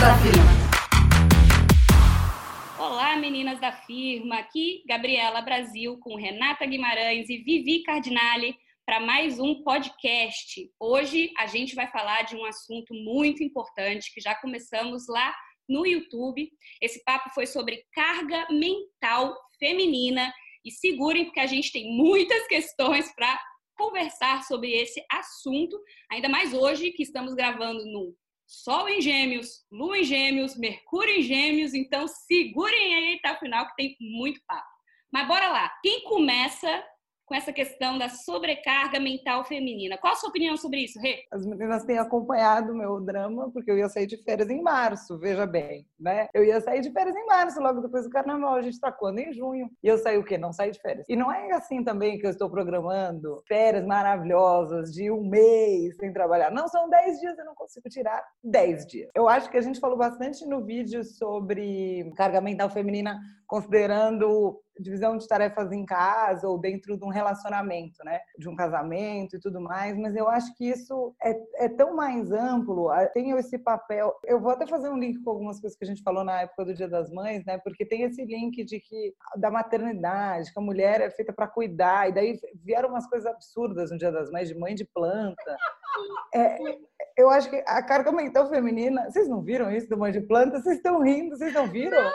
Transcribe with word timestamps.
Da 0.00 0.16
Firma. 0.22 0.52
Olá, 2.78 3.16
meninas 3.16 3.58
da 3.58 3.72
firma. 3.72 4.38
Aqui, 4.38 4.84
Gabriela 4.86 5.42
Brasil, 5.42 5.98
com 5.98 6.14
Renata 6.14 6.64
Guimarães 6.64 7.28
e 7.28 7.38
Vivi 7.38 7.82
Cardinale, 7.82 8.56
para 8.86 9.00
mais 9.00 9.40
um 9.40 9.60
podcast. 9.64 10.70
Hoje 10.78 11.32
a 11.36 11.48
gente 11.48 11.74
vai 11.74 11.90
falar 11.90 12.22
de 12.22 12.36
um 12.36 12.44
assunto 12.44 12.94
muito 12.94 13.42
importante 13.42 14.14
que 14.14 14.20
já 14.20 14.36
começamos 14.36 15.08
lá 15.08 15.34
no 15.68 15.84
YouTube. 15.84 16.48
Esse 16.80 17.02
papo 17.02 17.30
foi 17.34 17.46
sobre 17.46 17.82
carga 17.92 18.46
mental 18.52 19.36
feminina. 19.58 20.32
E 20.64 20.70
segurem, 20.70 21.24
porque 21.24 21.40
a 21.40 21.46
gente 21.46 21.72
tem 21.72 21.90
muitas 21.96 22.46
questões 22.46 23.12
para 23.16 23.36
conversar 23.76 24.44
sobre 24.44 24.70
esse 24.72 25.04
assunto, 25.10 25.76
ainda 26.10 26.28
mais 26.28 26.54
hoje 26.54 26.92
que 26.92 27.02
estamos 27.02 27.34
gravando 27.34 27.84
no 27.86 28.14
Sol 28.48 28.88
em 28.88 28.98
Gêmeos, 29.02 29.66
Lua 29.70 29.98
em 29.98 30.04
Gêmeos, 30.04 30.56
Mercúrio 30.56 31.16
em 31.16 31.22
Gêmeos, 31.22 31.74
então 31.74 32.08
segurem 32.08 32.94
aí 32.94 33.20
até 33.22 33.36
o 33.36 33.38
final 33.38 33.68
que 33.68 33.76
tem 33.76 33.96
muito 34.00 34.40
papo. 34.46 34.66
Mas 35.12 35.28
bora 35.28 35.48
lá. 35.48 35.70
Quem 35.82 36.02
começa 36.04 36.82
com 37.28 37.34
essa 37.34 37.52
questão 37.52 37.98
da 37.98 38.08
sobrecarga 38.08 38.98
mental 38.98 39.44
feminina. 39.44 39.98
Qual 39.98 40.14
a 40.14 40.16
sua 40.16 40.30
opinião 40.30 40.56
sobre 40.56 40.84
isso, 40.84 40.98
Rê? 40.98 41.24
As 41.30 41.44
meninas 41.44 41.84
têm 41.84 41.98
acompanhado 41.98 42.72
o 42.72 42.76
meu 42.76 42.98
drama, 43.00 43.50
porque 43.52 43.70
eu 43.70 43.76
ia 43.76 43.88
sair 43.88 44.06
de 44.06 44.16
férias 44.24 44.48
em 44.48 44.62
março, 44.62 45.18
veja 45.18 45.46
bem, 45.46 45.86
né? 46.00 46.28
Eu 46.32 46.42
ia 46.42 46.58
sair 46.60 46.80
de 46.80 46.90
férias 46.90 47.14
em 47.14 47.26
março, 47.26 47.60
logo 47.60 47.82
depois 47.82 48.04
do 48.04 48.10
carnaval. 48.10 48.54
A 48.54 48.62
gente 48.62 48.74
está 48.74 48.90
quando? 48.90 49.18
Em 49.18 49.32
junho. 49.32 49.70
E 49.82 49.88
eu 49.88 49.98
saí 49.98 50.16
o 50.16 50.24
quê? 50.24 50.38
Não 50.38 50.52
saí 50.52 50.70
de 50.70 50.80
férias. 50.80 51.04
E 51.06 51.14
não 51.14 51.30
é 51.30 51.52
assim 51.52 51.84
também 51.84 52.18
que 52.18 52.26
eu 52.26 52.30
estou 52.30 52.48
programando 52.48 53.42
férias 53.46 53.84
maravilhosas 53.84 54.90
de 54.92 55.10
um 55.10 55.22
mês 55.28 55.96
sem 55.96 56.12
trabalhar. 56.12 56.50
Não, 56.50 56.66
são 56.66 56.88
10 56.88 57.20
dias, 57.20 57.38
eu 57.38 57.44
não 57.44 57.54
consigo 57.54 57.88
tirar 57.90 58.24
10 58.42 58.86
dias. 58.86 59.10
Eu 59.14 59.28
acho 59.28 59.50
que 59.50 59.58
a 59.58 59.62
gente 59.62 59.80
falou 59.80 59.98
bastante 59.98 60.46
no 60.46 60.64
vídeo 60.64 61.04
sobre 61.04 62.10
carga 62.16 62.40
mental 62.40 62.70
feminina, 62.70 63.20
considerando 63.46 64.58
divisão 64.78 65.16
de 65.16 65.26
tarefas 65.26 65.72
em 65.72 65.84
casa 65.84 66.48
ou 66.48 66.58
dentro 66.58 66.96
de 66.96 67.04
um 67.04 67.08
relacionamento, 67.08 68.02
né? 68.04 68.20
De 68.38 68.48
um 68.48 68.56
casamento 68.56 69.36
e 69.36 69.40
tudo 69.40 69.60
mais, 69.60 69.96
mas 69.96 70.14
eu 70.14 70.28
acho 70.28 70.54
que 70.56 70.68
isso 70.68 71.14
é, 71.22 71.64
é 71.64 71.68
tão 71.68 71.94
mais 71.94 72.30
amplo, 72.32 72.88
tem 73.12 73.30
esse 73.32 73.58
papel. 73.58 74.14
Eu 74.24 74.40
vou 74.40 74.52
até 74.52 74.66
fazer 74.66 74.88
um 74.88 74.98
link 74.98 75.22
com 75.22 75.30
algumas 75.30 75.60
coisas 75.60 75.78
que 75.78 75.84
a 75.84 75.88
gente 75.88 76.02
falou 76.02 76.24
na 76.24 76.42
época 76.42 76.64
do 76.64 76.74
Dia 76.74 76.88
das 76.88 77.10
Mães, 77.10 77.44
né? 77.44 77.58
Porque 77.58 77.84
tem 77.84 78.02
esse 78.02 78.24
link 78.24 78.64
de 78.64 78.80
que 78.80 79.14
da 79.36 79.50
maternidade, 79.50 80.52
que 80.52 80.58
a 80.58 80.62
mulher 80.62 81.00
é 81.00 81.10
feita 81.10 81.32
para 81.32 81.46
cuidar, 81.46 82.08
e 82.08 82.12
daí 82.12 82.40
vieram 82.64 82.90
umas 82.90 83.06
coisas 83.06 83.26
absurdas 83.26 83.90
no 83.90 83.98
Dia 83.98 84.12
das 84.12 84.30
Mães, 84.30 84.48
de 84.48 84.58
mãe 84.58 84.74
de 84.74 84.84
planta. 84.84 85.56
É, 86.34 86.58
eu 87.16 87.28
acho 87.30 87.50
que 87.50 87.56
a 87.66 87.82
carga 87.82 88.12
mental 88.12 88.48
feminina, 88.48 89.10
vocês 89.10 89.28
não 89.28 89.42
viram 89.42 89.70
isso 89.70 89.88
do 89.88 89.98
mãe 89.98 90.12
de 90.12 90.20
planta? 90.20 90.60
Vocês 90.60 90.76
estão 90.76 91.02
rindo, 91.02 91.36
vocês 91.36 91.52
não 91.52 91.66
viram? 91.66 92.00
Não, 92.00 92.12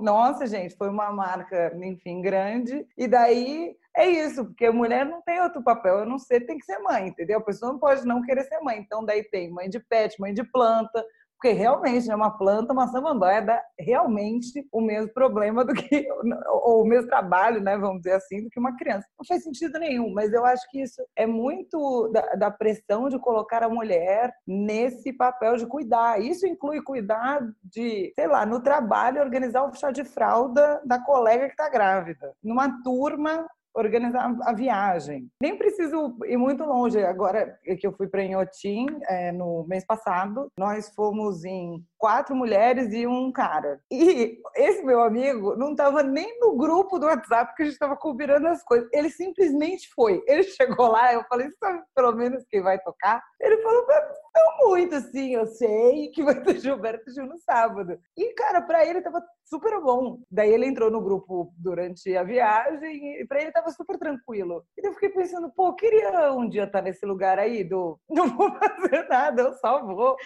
nossa, 0.00 0.46
gente, 0.46 0.76
foi 0.76 0.88
uma 0.88 1.10
marca, 1.10 1.72
enfim, 1.82 2.20
grande. 2.20 2.86
E 2.96 3.08
daí 3.08 3.76
é 3.96 4.06
isso, 4.06 4.44
porque 4.44 4.70
mulher 4.70 5.06
não 5.06 5.22
tem 5.22 5.40
outro 5.40 5.62
papel, 5.62 6.00
eu 6.00 6.06
não 6.06 6.18
sei, 6.18 6.40
tem 6.40 6.58
que 6.58 6.64
ser 6.64 6.78
mãe, 6.78 7.08
entendeu? 7.08 7.38
A 7.38 7.42
pessoa 7.42 7.72
não 7.72 7.78
pode 7.78 8.06
não 8.06 8.22
querer 8.22 8.44
ser 8.44 8.60
mãe. 8.60 8.78
Então, 8.78 9.04
daí 9.04 9.22
tem 9.24 9.50
mãe 9.50 9.68
de 9.68 9.80
pet, 9.80 10.20
mãe 10.20 10.34
de 10.34 10.44
planta, 10.44 11.04
porque 11.42 11.50
realmente 11.50 12.08
é 12.08 12.14
uma 12.14 12.30
planta, 12.30 12.72
uma 12.72 12.86
samambaia 12.86 13.42
dá 13.42 13.60
realmente 13.76 14.64
o 14.70 14.80
mesmo 14.80 15.12
problema 15.12 15.64
do 15.64 15.74
que, 15.74 16.06
ou 16.62 16.82
o 16.82 16.86
mesmo 16.86 17.08
trabalho, 17.08 17.60
né, 17.60 17.76
vamos 17.76 18.02
dizer 18.02 18.14
assim, 18.14 18.44
do 18.44 18.48
que 18.48 18.60
uma 18.60 18.76
criança. 18.76 19.08
Não 19.18 19.26
faz 19.26 19.42
sentido 19.42 19.76
nenhum, 19.80 20.12
mas 20.12 20.32
eu 20.32 20.44
acho 20.46 20.62
que 20.70 20.80
isso 20.80 21.02
é 21.16 21.26
muito 21.26 22.08
da, 22.12 22.34
da 22.36 22.50
pressão 22.52 23.08
de 23.08 23.18
colocar 23.18 23.64
a 23.64 23.68
mulher 23.68 24.32
nesse 24.46 25.12
papel 25.12 25.56
de 25.56 25.66
cuidar. 25.66 26.22
Isso 26.22 26.46
inclui 26.46 26.80
cuidar 26.80 27.40
de, 27.64 28.12
sei 28.14 28.28
lá, 28.28 28.46
no 28.46 28.62
trabalho, 28.62 29.20
organizar 29.20 29.64
o 29.64 29.74
chá 29.74 29.90
de 29.90 30.04
fralda 30.04 30.80
da 30.84 31.02
colega 31.02 31.46
que 31.46 31.54
está 31.54 31.68
grávida. 31.68 32.32
Numa 32.40 32.80
turma, 32.84 33.48
organizar 33.74 34.34
a 34.42 34.52
viagem. 34.52 35.28
Nem 35.40 35.56
preciso 35.56 36.16
ir 36.24 36.36
muito 36.36 36.64
longe. 36.64 37.02
Agora 37.02 37.58
que 37.78 37.86
eu 37.86 37.92
fui 37.92 38.06
para 38.08 38.24
Inhotim 38.24 38.86
é, 39.08 39.32
no 39.32 39.64
mês 39.68 39.84
passado, 39.84 40.48
nós 40.58 40.92
fomos 40.94 41.44
em 41.44 41.82
quatro 41.98 42.34
mulheres 42.34 42.92
e 42.92 43.06
um 43.06 43.30
cara. 43.32 43.80
E 43.90 44.38
esse 44.56 44.82
meu 44.84 45.00
amigo 45.02 45.56
não 45.56 45.70
estava 45.70 46.02
nem 46.02 46.38
no 46.40 46.56
grupo 46.56 46.98
do 46.98 47.06
WhatsApp 47.06 47.54
que 47.54 47.62
a 47.62 47.64
gente 47.66 47.74
estava 47.74 47.96
combinando 47.96 48.48
as 48.48 48.62
coisas. 48.64 48.88
Ele 48.92 49.08
simplesmente 49.08 49.88
foi. 49.94 50.22
Ele 50.26 50.42
chegou 50.52 50.88
lá, 50.88 51.12
eu 51.12 51.24
falei, 51.28 51.48
sabe 51.58 51.82
pelo 51.94 52.12
menos 52.12 52.44
quem 52.48 52.62
vai 52.62 52.78
tocar? 52.80 53.22
Ele 53.40 53.56
falou, 53.58 53.86
não 54.34 54.68
muito 54.68 54.94
assim, 54.94 55.34
eu 55.34 55.46
sei 55.46 56.08
que 56.08 56.22
vai 56.22 56.40
ter 56.42 56.58
Gilberto 56.58 57.10
Gil 57.10 57.26
no 57.26 57.38
sábado. 57.38 57.98
E, 58.16 58.32
cara, 58.34 58.62
para 58.62 58.84
ele 58.86 59.02
tava 59.02 59.22
super 59.44 59.80
bom. 59.80 60.20
Daí 60.30 60.52
ele 60.52 60.66
entrou 60.66 60.90
no 60.90 61.02
grupo 61.02 61.52
durante 61.56 62.16
a 62.16 62.22
viagem 62.22 63.20
e 63.20 63.26
para 63.26 63.42
ele 63.42 63.52
tava 63.52 63.70
super 63.70 63.98
tranquilo. 63.98 64.64
E 64.78 64.86
eu 64.86 64.94
fiquei 64.94 65.10
pensando, 65.10 65.52
pô, 65.52 65.68
eu 65.68 65.74
queria 65.74 66.32
um 66.32 66.48
dia 66.48 66.64
estar 66.64 66.80
nesse 66.82 67.04
lugar 67.04 67.38
aí 67.38 67.62
do 67.62 67.98
não 68.08 68.28
vou 68.36 68.50
fazer 68.54 69.06
nada, 69.08 69.42
eu 69.42 69.54
só 69.54 69.84
vou. 69.84 70.16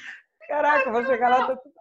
Caraca, 0.47 0.93
vou 0.93 1.05
chegar 1.05 1.28
lá, 1.28 1.47
tô 1.49 1.56
tudo 1.56 1.75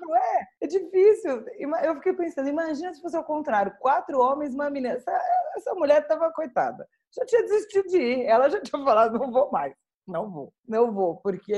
Não 0.00 0.16
é? 0.16 0.46
É 0.62 0.66
difícil. 0.66 1.44
Eu 1.84 1.94
fiquei 1.96 2.14
pensando, 2.14 2.48
imagina 2.48 2.94
se 2.94 3.02
fosse 3.02 3.16
ao 3.16 3.24
contrário, 3.24 3.76
quatro 3.78 4.18
homens, 4.18 4.54
uma 4.54 4.70
menina. 4.70 4.94
Essa, 4.94 5.12
essa 5.56 5.74
mulher 5.74 6.06
tava 6.06 6.32
coitada. 6.32 6.88
Já 7.14 7.26
tinha 7.26 7.42
desistido 7.42 7.88
de 7.88 7.98
ir. 7.98 8.24
Ela 8.24 8.48
já 8.48 8.62
tinha 8.62 8.82
falado, 8.82 9.18
não 9.18 9.30
vou 9.30 9.50
mais. 9.50 9.74
Não 10.06 10.30
vou. 10.30 10.52
Não 10.66 10.92
vou, 10.92 11.16
porque 11.16 11.52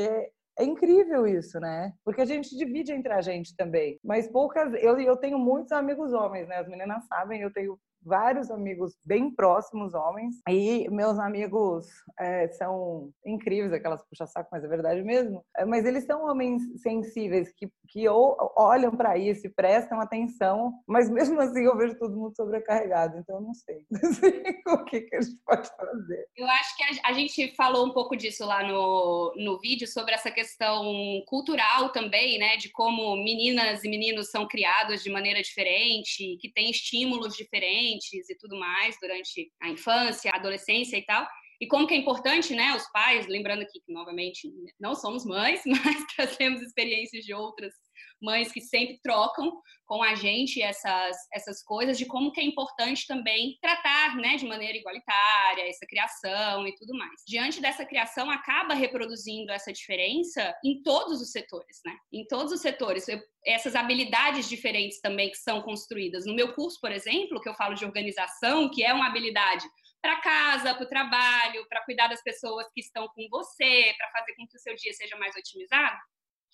é 0.58 0.64
incrível 0.64 1.26
isso, 1.26 1.58
né? 1.58 1.92
Porque 2.04 2.20
a 2.20 2.26
gente 2.26 2.56
divide 2.56 2.92
entre 2.92 3.12
a 3.12 3.20
gente 3.20 3.56
também. 3.56 3.98
Mas 4.04 4.28
poucas. 4.28 4.72
Eu, 4.74 5.00
eu 5.00 5.16
tenho 5.16 5.38
muitos 5.38 5.72
amigos 5.72 6.12
homens, 6.12 6.46
né? 6.48 6.56
As 6.58 6.68
meninas 6.68 7.06
sabem, 7.06 7.40
eu 7.40 7.52
tenho 7.52 7.78
vários 8.04 8.50
amigos 8.50 8.96
bem 9.04 9.30
próximos, 9.30 9.94
homens, 9.94 10.36
e 10.48 10.88
meus 10.90 11.18
amigos 11.18 11.86
é, 12.18 12.48
são 12.48 13.10
incríveis, 13.24 13.72
aquelas 13.72 14.02
puxa-saco, 14.04 14.48
mas 14.52 14.64
é 14.64 14.68
verdade 14.68 15.02
mesmo. 15.02 15.44
É, 15.56 15.64
mas 15.64 15.84
eles 15.84 16.04
são 16.04 16.24
homens 16.28 16.62
sensíveis 16.80 17.52
que, 17.52 17.70
que 17.88 18.08
olham 18.08 18.94
para 18.96 19.16
isso 19.16 19.46
e 19.46 19.50
prestam 19.50 20.00
atenção, 20.00 20.72
mas 20.86 21.10
mesmo 21.10 21.40
assim 21.40 21.64
eu 21.64 21.76
vejo 21.76 21.98
todo 21.98 22.16
mundo 22.16 22.34
sobrecarregado, 22.34 23.18
então 23.18 23.36
eu 23.36 23.42
não 23.42 23.54
sei, 23.54 23.86
o 24.66 24.84
que, 24.84 25.02
que 25.02 25.16
a 25.16 25.20
gente 25.20 25.38
pode 25.44 25.68
fazer. 25.68 26.26
Eu 26.36 26.46
acho 26.46 26.76
que 26.76 26.82
a, 26.82 27.10
a 27.10 27.12
gente 27.12 27.54
falou 27.54 27.86
um 27.86 27.92
pouco 27.92 28.16
disso 28.16 28.44
lá 28.44 28.66
no, 28.66 29.32
no 29.36 29.58
vídeo, 29.60 29.86
sobre 29.86 30.14
essa 30.14 30.30
questão 30.30 30.84
cultural 31.26 31.90
também, 31.90 32.38
né, 32.38 32.56
de 32.56 32.70
como 32.70 33.16
meninas 33.16 33.84
e 33.84 33.88
meninos 33.88 34.30
são 34.30 34.46
criados 34.46 35.02
de 35.02 35.10
maneira 35.10 35.40
diferente, 35.40 36.36
que 36.40 36.50
têm 36.52 36.70
estímulos 36.70 37.34
diferentes, 37.36 37.91
e 38.28 38.36
tudo 38.38 38.58
mais 38.58 38.96
durante 39.00 39.50
a 39.60 39.68
infância, 39.68 40.30
a 40.30 40.36
adolescência 40.36 40.96
e 40.96 41.04
tal. 41.04 41.26
E 41.60 41.66
como 41.66 41.86
que 41.86 41.94
é 41.94 41.96
importante, 41.96 42.54
né, 42.54 42.74
os 42.74 42.90
pais, 42.90 43.28
lembrando 43.28 43.62
aqui 43.62 43.80
que, 43.80 43.92
novamente, 43.92 44.52
não 44.80 44.94
somos 44.94 45.24
mães, 45.24 45.62
mas 45.66 46.04
trazemos 46.16 46.60
experiências 46.60 47.24
de 47.24 47.32
outras 47.32 47.72
mães 48.20 48.52
que 48.52 48.60
sempre 48.60 49.00
trocam 49.02 49.52
com 49.86 50.02
a 50.02 50.14
gente 50.14 50.62
essas, 50.62 51.16
essas 51.32 51.62
coisas, 51.62 51.98
de 51.98 52.06
como 52.06 52.32
que 52.32 52.40
é 52.40 52.44
importante 52.44 53.06
também 53.06 53.58
tratar, 53.60 54.16
né, 54.16 54.36
de 54.36 54.46
maneira 54.46 54.78
igualitária, 54.78 55.68
essa 55.68 55.86
criação 55.86 56.66
e 56.66 56.74
tudo 56.76 56.96
mais. 56.96 57.22
Diante 57.26 57.60
dessa 57.60 57.84
criação, 57.84 58.30
acaba 58.30 58.74
reproduzindo 58.74 59.52
essa 59.52 59.72
diferença 59.72 60.54
em 60.64 60.82
todos 60.82 61.20
os 61.20 61.30
setores, 61.30 61.80
né? 61.84 61.94
Em 62.12 62.26
todos 62.26 62.52
os 62.52 62.60
setores. 62.60 63.06
Eu, 63.08 63.20
essas 63.44 63.74
habilidades 63.74 64.48
diferentes 64.48 65.00
também 65.00 65.30
que 65.30 65.38
são 65.38 65.60
construídas. 65.60 66.24
No 66.24 66.34
meu 66.34 66.54
curso, 66.54 66.80
por 66.80 66.92
exemplo, 66.92 67.40
que 67.40 67.48
eu 67.48 67.54
falo 67.54 67.74
de 67.74 67.84
organização, 67.84 68.70
que 68.70 68.82
é 68.82 68.94
uma 68.94 69.08
habilidade 69.08 69.66
para 70.00 70.20
casa, 70.20 70.74
para 70.74 70.84
o 70.84 70.88
trabalho, 70.88 71.66
para 71.68 71.84
cuidar 71.84 72.08
das 72.08 72.22
pessoas 72.22 72.66
que 72.74 72.80
estão 72.80 73.06
com 73.08 73.28
você, 73.30 73.94
para 73.96 74.10
fazer 74.10 74.34
com 74.36 74.46
que 74.46 74.56
o 74.56 74.60
seu 74.60 74.74
dia 74.74 74.92
seja 74.92 75.16
mais 75.16 75.34
otimizado, 75.36 75.96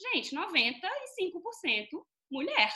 Gente, 0.01 0.35
95% 0.35 1.89
mulher. 2.31 2.73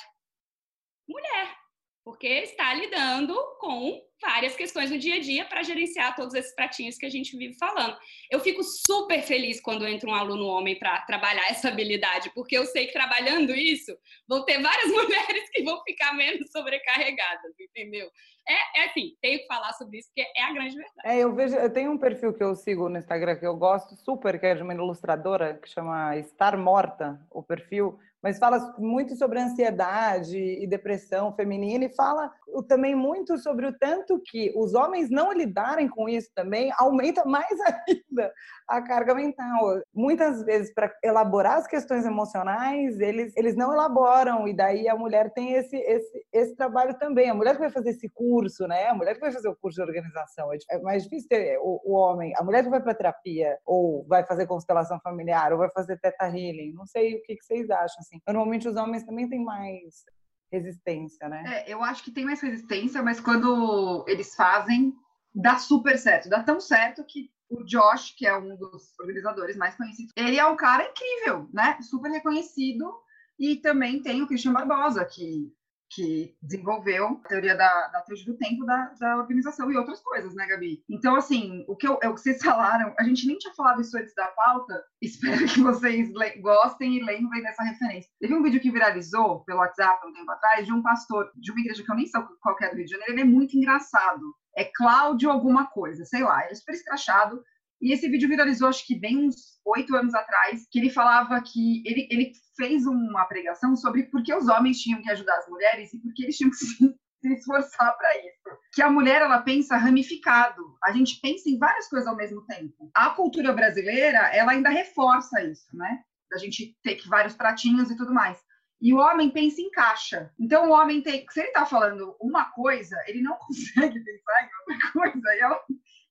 Mulher. 1.08 1.56
Porque 2.04 2.26
está 2.26 2.74
lidando 2.74 3.34
com 3.58 4.02
várias 4.22 4.54
questões 4.54 4.90
no 4.90 4.98
dia 4.98 5.16
a 5.16 5.20
dia 5.20 5.44
para 5.44 5.62
gerenciar 5.62 6.14
todos 6.14 6.34
esses 6.34 6.54
pratinhos 6.54 6.96
que 6.96 7.04
a 7.04 7.10
gente 7.10 7.36
vive 7.36 7.54
falando. 7.54 7.96
Eu 8.30 8.40
fico 8.40 8.62
super 8.62 9.20
feliz 9.22 9.60
quando 9.60 9.86
entra 9.86 10.08
um 10.08 10.14
aluno 10.14 10.46
homem 10.46 10.78
para 10.78 11.00
trabalhar 11.02 11.48
essa 11.50 11.68
habilidade, 11.68 12.30
porque 12.34 12.56
eu 12.56 12.64
sei 12.66 12.86
que 12.86 12.92
trabalhando 12.92 13.52
isso, 13.54 13.96
vão 14.28 14.44
ter 14.44 14.62
várias 14.62 14.90
mulheres 14.90 15.50
que 15.50 15.62
vão 15.62 15.82
ficar 15.82 16.14
menos 16.14 16.50
sobrecarregadas, 16.50 17.52
entendeu? 17.58 18.08
É, 18.48 18.80
é 18.80 18.84
assim, 18.86 19.16
tenho 19.20 19.40
que 19.40 19.46
falar 19.46 19.72
sobre 19.74 19.98
isso, 19.98 20.08
porque 20.08 20.28
é 20.36 20.42
a 20.42 20.52
grande 20.52 20.76
verdade. 20.76 21.08
É, 21.08 21.18
eu 21.18 21.34
vejo, 21.34 21.56
eu 21.56 21.72
tenho 21.72 21.92
um 21.92 21.98
perfil 21.98 22.32
que 22.32 22.42
eu 22.42 22.54
sigo 22.54 22.88
no 22.88 22.98
Instagram 22.98 23.36
que 23.36 23.46
eu 23.46 23.56
gosto 23.56 23.94
super, 23.96 24.38
que 24.38 24.46
é 24.46 24.54
de 24.54 24.62
uma 24.62 24.74
ilustradora 24.74 25.58
que 25.58 25.68
chama 25.68 26.16
Estar 26.16 26.56
Morta, 26.56 27.20
o 27.30 27.42
perfil, 27.42 27.98
mas 28.22 28.38
fala 28.38 28.74
muito 28.78 29.16
sobre 29.16 29.40
ansiedade 29.40 30.38
e 30.38 30.66
depressão 30.66 31.34
feminina 31.34 31.84
e 31.84 31.94
fala 31.94 32.30
também 32.68 32.94
muito 32.94 33.38
sobre 33.38 33.66
o 33.66 33.76
tanto 33.78 34.20
que 34.24 34.52
os 34.56 34.74
homens 34.74 35.10
não 35.10 35.32
lidarem 35.32 35.88
com 35.88 36.08
isso 36.08 36.30
também 36.34 36.72
aumenta 36.78 37.24
mais 37.24 37.48
ainda 37.88 38.32
a 38.68 38.80
carga 38.82 39.14
mental. 39.14 39.80
Muitas 39.94 40.42
vezes, 40.44 40.72
para 40.72 40.92
elaborar 41.02 41.58
as 41.58 41.66
questões 41.66 42.04
emocionais, 42.04 43.00
eles, 43.00 43.32
eles 43.36 43.56
não 43.56 43.72
elaboram, 43.72 44.46
e 44.48 44.54
daí 44.54 44.88
a 44.88 44.96
mulher 44.96 45.32
tem 45.32 45.52
esse, 45.52 45.76
esse, 45.76 46.26
esse 46.32 46.56
trabalho 46.56 46.96
também. 46.98 47.28
A 47.28 47.34
mulher 47.34 47.54
que 47.54 47.60
vai 47.60 47.70
fazer 47.70 47.90
esse 47.90 48.08
curso, 48.08 48.66
né? 48.66 48.88
A 48.88 48.94
mulher 48.94 49.14
que 49.14 49.20
vai 49.20 49.32
fazer 49.32 49.48
o 49.48 49.56
curso 49.56 49.76
de 49.76 49.82
organização. 49.82 50.50
É 50.70 50.78
mais 50.78 51.04
difícil 51.04 51.28
ter 51.28 51.58
o, 51.58 51.80
o 51.84 51.92
homem, 51.94 52.32
a 52.36 52.44
mulher 52.44 52.62
que 52.62 52.70
vai 52.70 52.80
para 52.80 52.94
terapia, 52.94 53.58
ou 53.66 54.04
vai 54.06 54.24
fazer 54.24 54.46
constelação 54.46 54.98
familiar, 55.00 55.52
ou 55.52 55.58
vai 55.58 55.70
fazer 55.70 55.98
teta 55.98 56.26
healing. 56.26 56.72
Não 56.72 56.86
sei 56.86 57.16
o 57.16 57.22
que, 57.22 57.36
que 57.36 57.44
vocês 57.44 57.70
acham. 57.70 58.02
Assim. 58.12 58.20
Normalmente 58.26 58.68
os 58.68 58.76
homens 58.76 59.04
também 59.04 59.28
têm 59.28 59.42
mais 59.42 60.04
resistência, 60.52 61.28
né? 61.28 61.42
É, 61.46 61.72
eu 61.72 61.82
acho 61.82 62.04
que 62.04 62.10
tem 62.10 62.24
mais 62.24 62.40
resistência, 62.40 63.02
mas 63.02 63.18
quando 63.18 64.04
eles 64.06 64.34
fazem, 64.34 64.94
dá 65.34 65.58
super 65.58 65.98
certo. 65.98 66.28
Dá 66.28 66.42
tão 66.42 66.60
certo 66.60 67.04
que 67.04 67.30
o 67.48 67.64
Josh, 67.64 68.14
que 68.16 68.26
é 68.26 68.36
um 68.36 68.56
dos 68.56 68.98
organizadores 68.98 69.56
mais 69.56 69.74
conhecidos, 69.76 70.12
ele 70.16 70.38
é 70.38 70.46
um 70.46 70.56
cara 70.56 70.88
incrível, 70.88 71.48
né? 71.52 71.78
Super 71.80 72.10
reconhecido. 72.10 72.92
E 73.38 73.56
também 73.56 74.02
tem 74.02 74.22
o 74.22 74.26
Christian 74.26 74.52
Barbosa, 74.52 75.04
que 75.04 75.52
que 75.94 76.34
desenvolveu 76.42 77.20
a 77.24 77.28
teoria 77.28 77.54
da, 77.54 77.88
da 77.88 78.00
teoria 78.00 78.24
do 78.24 78.36
tempo 78.36 78.64
da, 78.64 78.92
da, 78.98 79.16
organização 79.18 79.70
e 79.70 79.76
outras 79.76 80.00
coisas, 80.00 80.34
né, 80.34 80.46
Gabi? 80.46 80.82
Então, 80.88 81.14
assim, 81.14 81.64
o 81.68 81.76
que, 81.76 81.86
eu, 81.86 81.98
é 82.02 82.08
o 82.08 82.14
que 82.14 82.20
vocês 82.20 82.40
falaram, 82.42 82.94
a 82.98 83.04
gente 83.04 83.26
nem 83.26 83.38
tinha 83.38 83.54
falado 83.54 83.80
isso 83.80 83.96
antes 83.96 84.14
da 84.14 84.26
pauta, 84.28 84.82
espero 85.02 85.46
que 85.46 85.60
vocês 85.60 86.10
gostem 86.40 86.96
e 86.96 87.04
lembrem 87.04 87.42
dessa 87.42 87.62
referência. 87.62 88.10
Teve 88.20 88.34
um 88.34 88.42
vídeo 88.42 88.60
que 88.60 88.70
viralizou 88.70 89.44
pelo 89.44 89.60
WhatsApp 89.60 90.06
um 90.06 90.12
tempo 90.12 90.30
atrás 90.30 90.66
de 90.66 90.72
um 90.72 90.82
pastor 90.82 91.30
de 91.36 91.50
uma 91.50 91.60
igreja 91.60 91.82
que 91.84 91.90
eu 91.90 91.96
nem 91.96 92.06
sei 92.06 92.20
qual 92.40 92.56
é 92.60 92.70
do 92.70 92.76
Rio 92.76 92.84
de 92.84 92.90
Janeiro, 92.90 93.12
ele 93.12 93.20
é 93.20 93.24
muito 93.24 93.56
engraçado. 93.56 94.22
É 94.56 94.64
Cláudio 94.64 95.30
alguma 95.30 95.66
coisa, 95.66 96.04
sei 96.04 96.22
lá, 96.22 96.42
ele 96.42 96.52
é 96.52 96.54
super 96.54 96.74
escrachado, 96.74 97.42
e 97.82 97.92
esse 97.92 98.08
vídeo 98.08 98.28
viralizou, 98.28 98.68
acho 98.68 98.86
que 98.86 98.94
bem 98.94 99.18
uns 99.18 99.60
oito 99.66 99.96
anos 99.96 100.14
atrás, 100.14 100.66
que 100.70 100.78
ele 100.78 100.88
falava 100.88 101.42
que 101.42 101.82
ele, 101.84 102.06
ele 102.10 102.32
fez 102.56 102.86
uma 102.86 103.24
pregação 103.24 103.74
sobre 103.74 104.04
por 104.04 104.22
que 104.22 104.32
os 104.32 104.48
homens 104.48 104.80
tinham 104.80 105.02
que 105.02 105.10
ajudar 105.10 105.36
as 105.38 105.48
mulheres 105.48 105.92
e 105.92 105.98
por 106.00 106.14
que 106.14 106.22
eles 106.22 106.36
tinham 106.36 106.50
que 106.50 106.56
se, 106.56 106.76
se 106.76 107.32
esforçar 107.32 107.96
para 107.96 108.18
isso. 108.18 108.58
Que 108.72 108.82
a 108.82 108.90
mulher, 108.90 109.20
ela 109.22 109.42
pensa 109.42 109.76
ramificado. 109.76 110.62
A 110.84 110.92
gente 110.92 111.20
pensa 111.20 111.50
em 111.50 111.58
várias 111.58 111.88
coisas 111.88 112.06
ao 112.06 112.16
mesmo 112.16 112.46
tempo. 112.46 112.88
A 112.94 113.10
cultura 113.10 113.52
brasileira, 113.52 114.32
ela 114.32 114.52
ainda 114.52 114.70
reforça 114.70 115.42
isso, 115.42 115.76
né? 115.76 116.02
Da 116.30 116.38
gente 116.38 116.76
ter 116.84 116.94
que 116.94 117.08
vários 117.08 117.34
pratinhos 117.34 117.90
e 117.90 117.96
tudo 117.96 118.14
mais. 118.14 118.38
E 118.82 118.92
o 118.92 118.98
homem 118.98 119.30
pensa 119.30 119.60
em 119.60 119.70
caixa. 119.70 120.32
Então, 120.40 120.68
o 120.68 120.72
homem 120.72 121.00
tem. 121.00 121.24
Se 121.30 121.38
ele 121.38 121.48
está 121.48 121.64
falando 121.64 122.16
uma 122.20 122.46
coisa, 122.46 122.96
ele 123.06 123.22
não 123.22 123.36
consegue 123.46 124.00
pensar 124.00 124.42
em 124.42 124.72
outra 124.72 124.92
coisa. 124.92 125.34
E 125.36 125.40
ela, 125.40 125.60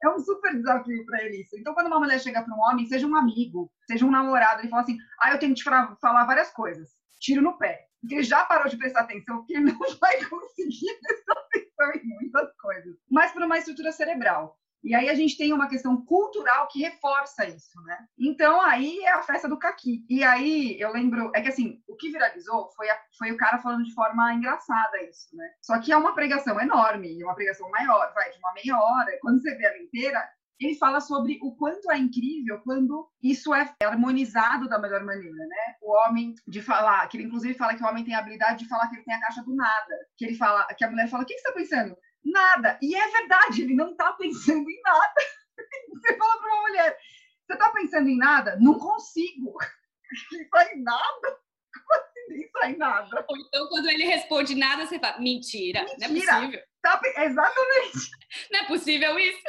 é 0.04 0.10
um 0.10 0.20
super 0.20 0.56
desafio 0.56 1.06
para 1.06 1.24
ele 1.24 1.42
isso. 1.42 1.58
Então, 1.58 1.74
quando 1.74 1.88
uma 1.88 2.00
mulher 2.00 2.20
chega 2.20 2.42
para 2.42 2.56
um 2.56 2.60
homem, 2.60 2.86
seja 2.86 3.06
um 3.08 3.16
amigo, 3.16 3.72
seja 3.88 4.06
um 4.06 4.12
namorado, 4.12 4.62
ele 4.62 4.70
fala 4.70 4.82
assim: 4.82 4.98
ah, 5.20 5.32
eu 5.32 5.40
tenho 5.40 5.54
que 5.54 5.62
te 5.62 5.64
falar 5.64 6.26
várias 6.26 6.52
coisas. 6.52 6.90
Tiro 7.20 7.42
no 7.42 7.58
pé. 7.58 7.88
Porque 8.02 8.16
ele 8.16 8.24
já 8.24 8.44
parou 8.46 8.68
de 8.68 8.78
prestar 8.78 9.02
atenção, 9.02 9.38
porque 9.38 9.54
ele 9.54 9.72
não 9.72 9.80
vai 10.02 10.26
conseguir 10.26 10.98
prestar 11.02 11.34
atenção 11.34 12.02
em 12.02 12.08
muitas 12.08 12.52
coisas. 12.58 12.96
Mas 13.10 13.32
por 13.32 13.44
uma 13.44 13.58
estrutura 13.58 13.92
cerebral. 13.92 14.58
E 14.84 14.96
aí 14.96 15.10
a 15.10 15.14
gente 15.14 15.38
tem 15.38 15.54
uma 15.54 15.70
questão 15.70 16.04
cultural 16.06 16.68
que 16.68 16.80
reforça 16.80 17.46
isso, 17.46 17.80
né? 17.84 17.98
Então 18.18 18.62
aí 18.62 19.00
é 19.00 19.12
a 19.12 19.22
festa 19.22 19.48
do 19.48 19.58
caqui. 19.58 20.04
E 20.10 20.24
aí 20.24 20.80
eu 20.80 20.92
lembro, 20.92 21.32
é 21.36 21.42
que 21.42 21.50
assim, 21.50 21.82
o 21.88 21.96
que 21.96 22.10
viralizou 22.10 22.70
foi, 22.76 22.90
a, 22.90 23.00
foi 23.18 23.32
o 23.32 23.38
cara 23.38 23.60
falando 23.60 23.84
de 23.84 23.94
forma 23.94 24.34
engraçada 24.34 25.02
isso, 25.04 25.36
né? 25.36 25.48
Só 25.62 25.80
que 25.80 25.92
é 25.92 25.98
uma 25.98 26.16
pregação 26.16 26.60
enorme, 26.60 27.24
uma 27.24 27.36
pregação 27.36 27.70
maior, 27.70 28.12
vai 28.14 28.32
de 28.32 28.40
uma 28.40 28.54
meia 28.54 28.78
hora. 28.78 29.18
Quando 29.22 29.42
você 29.42 29.56
vê 29.56 29.66
ela 29.66 29.78
inteira, 29.78 30.28
ele 30.60 30.76
fala 30.76 31.00
sobre 31.00 31.40
o 31.42 31.56
quanto 31.56 31.92
é 31.92 31.98
incrível 31.98 32.60
quando 32.64 33.10
isso 33.22 33.54
é 33.54 33.74
harmonizado 33.84 34.70
da 34.70 34.78
melhor 34.78 35.04
maneira, 35.04 35.36
né? 35.36 35.76
O 35.82 35.92
homem 35.92 36.36
de 36.48 36.62
falar, 36.62 37.08
que 37.08 37.18
ele 37.18 37.26
inclusive 37.26 37.56
fala 37.56 37.76
que 37.76 37.84
o 37.84 37.88
homem 37.88 38.04
tem 38.04 38.14
a 38.14 38.20
habilidade 38.20 38.64
de 38.64 38.70
falar 38.70 38.88
que 38.88 38.96
ele 38.96 39.04
tem 39.04 39.14
a 39.14 39.20
caixa 39.20 39.44
do 39.44 39.56
nada, 39.56 39.96
que 40.18 40.26
ele 40.26 40.36
fala, 40.36 40.66
que 40.76 40.84
a 40.84 40.90
mulher 40.90 41.10
fala, 41.10 41.24
o 41.24 41.26
que 41.26 41.34
você 41.34 41.40
está 41.40 41.52
pensando? 41.52 41.98
Nada. 42.24 42.78
E 42.82 42.96
é 42.96 43.08
verdade, 43.08 43.64
ele 43.64 43.76
não 43.76 43.92
está 43.92 44.14
pensando 44.14 44.70
em 44.70 44.82
nada. 44.82 45.14
Você 45.94 46.18
fala 46.18 46.42
para 46.42 46.54
uma 46.54 46.62
mulher, 46.62 46.98
você 47.46 47.54
está 47.54 47.70
pensando 47.72 48.08
em 48.08 48.18
nada? 48.18 48.58
Não 48.60 48.80
consigo. 48.80 49.56
Não 50.32 50.50
sai 50.50 50.76
nada. 50.76 51.40
Como 51.74 52.02
assim 52.02 52.28
nem 52.30 52.50
sai 52.52 52.76
nada? 52.76 53.26
Ou 53.30 53.38
então, 53.38 53.68
quando 53.70 53.90
ele 53.90 54.04
responde 54.04 54.56
nada, 54.56 54.86
você 54.86 55.00
fala, 55.00 55.20
mentira, 55.20 55.82
mentira. 55.82 56.08
não 56.08 56.08
é 56.08 56.40
possível. 56.40 56.64
Tá, 56.82 57.02
exatamente. 57.18 58.12
Não 58.52 58.60
é 58.60 58.68
possível 58.68 59.20
isso? 59.20 59.44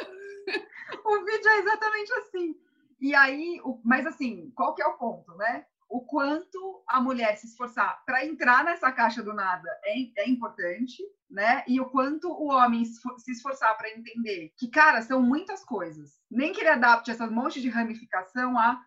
o 1.03 1.25
vídeo 1.25 1.49
é 1.49 1.57
exatamente 1.59 2.13
assim. 2.13 2.55
E 3.01 3.15
aí, 3.15 3.59
mas 3.83 4.05
assim, 4.05 4.51
qual 4.55 4.75
que 4.75 4.81
é 4.81 4.87
o 4.87 4.97
ponto, 4.97 5.35
né? 5.35 5.65
O 5.93 6.01
quanto 6.01 6.83
a 6.87 6.99
mulher 6.99 7.37
se 7.37 7.45
esforçar 7.45 8.03
para 8.03 8.25
entrar 8.25 8.63
nessa 8.65 8.91
caixa 8.91 9.21
do 9.21 9.31
nada 9.31 9.69
é, 9.85 10.23
é, 10.23 10.27
importante, 10.27 11.03
né? 11.29 11.63
E 11.67 11.79
o 11.79 11.85
quanto 11.85 12.27
o 12.29 12.47
homem 12.47 12.83
se 12.83 13.31
esforçar 13.31 13.77
para 13.77 13.91
entender 13.91 14.51
que, 14.57 14.67
cara, 14.69 15.03
são 15.03 15.21
muitas 15.21 15.63
coisas. 15.63 16.19
Nem 16.31 16.51
que 16.51 16.61
ele 16.61 16.69
adapte 16.69 17.11
essas 17.11 17.29
montes 17.29 17.61
de 17.61 17.69
ramificação 17.69 18.57
a 18.57 18.83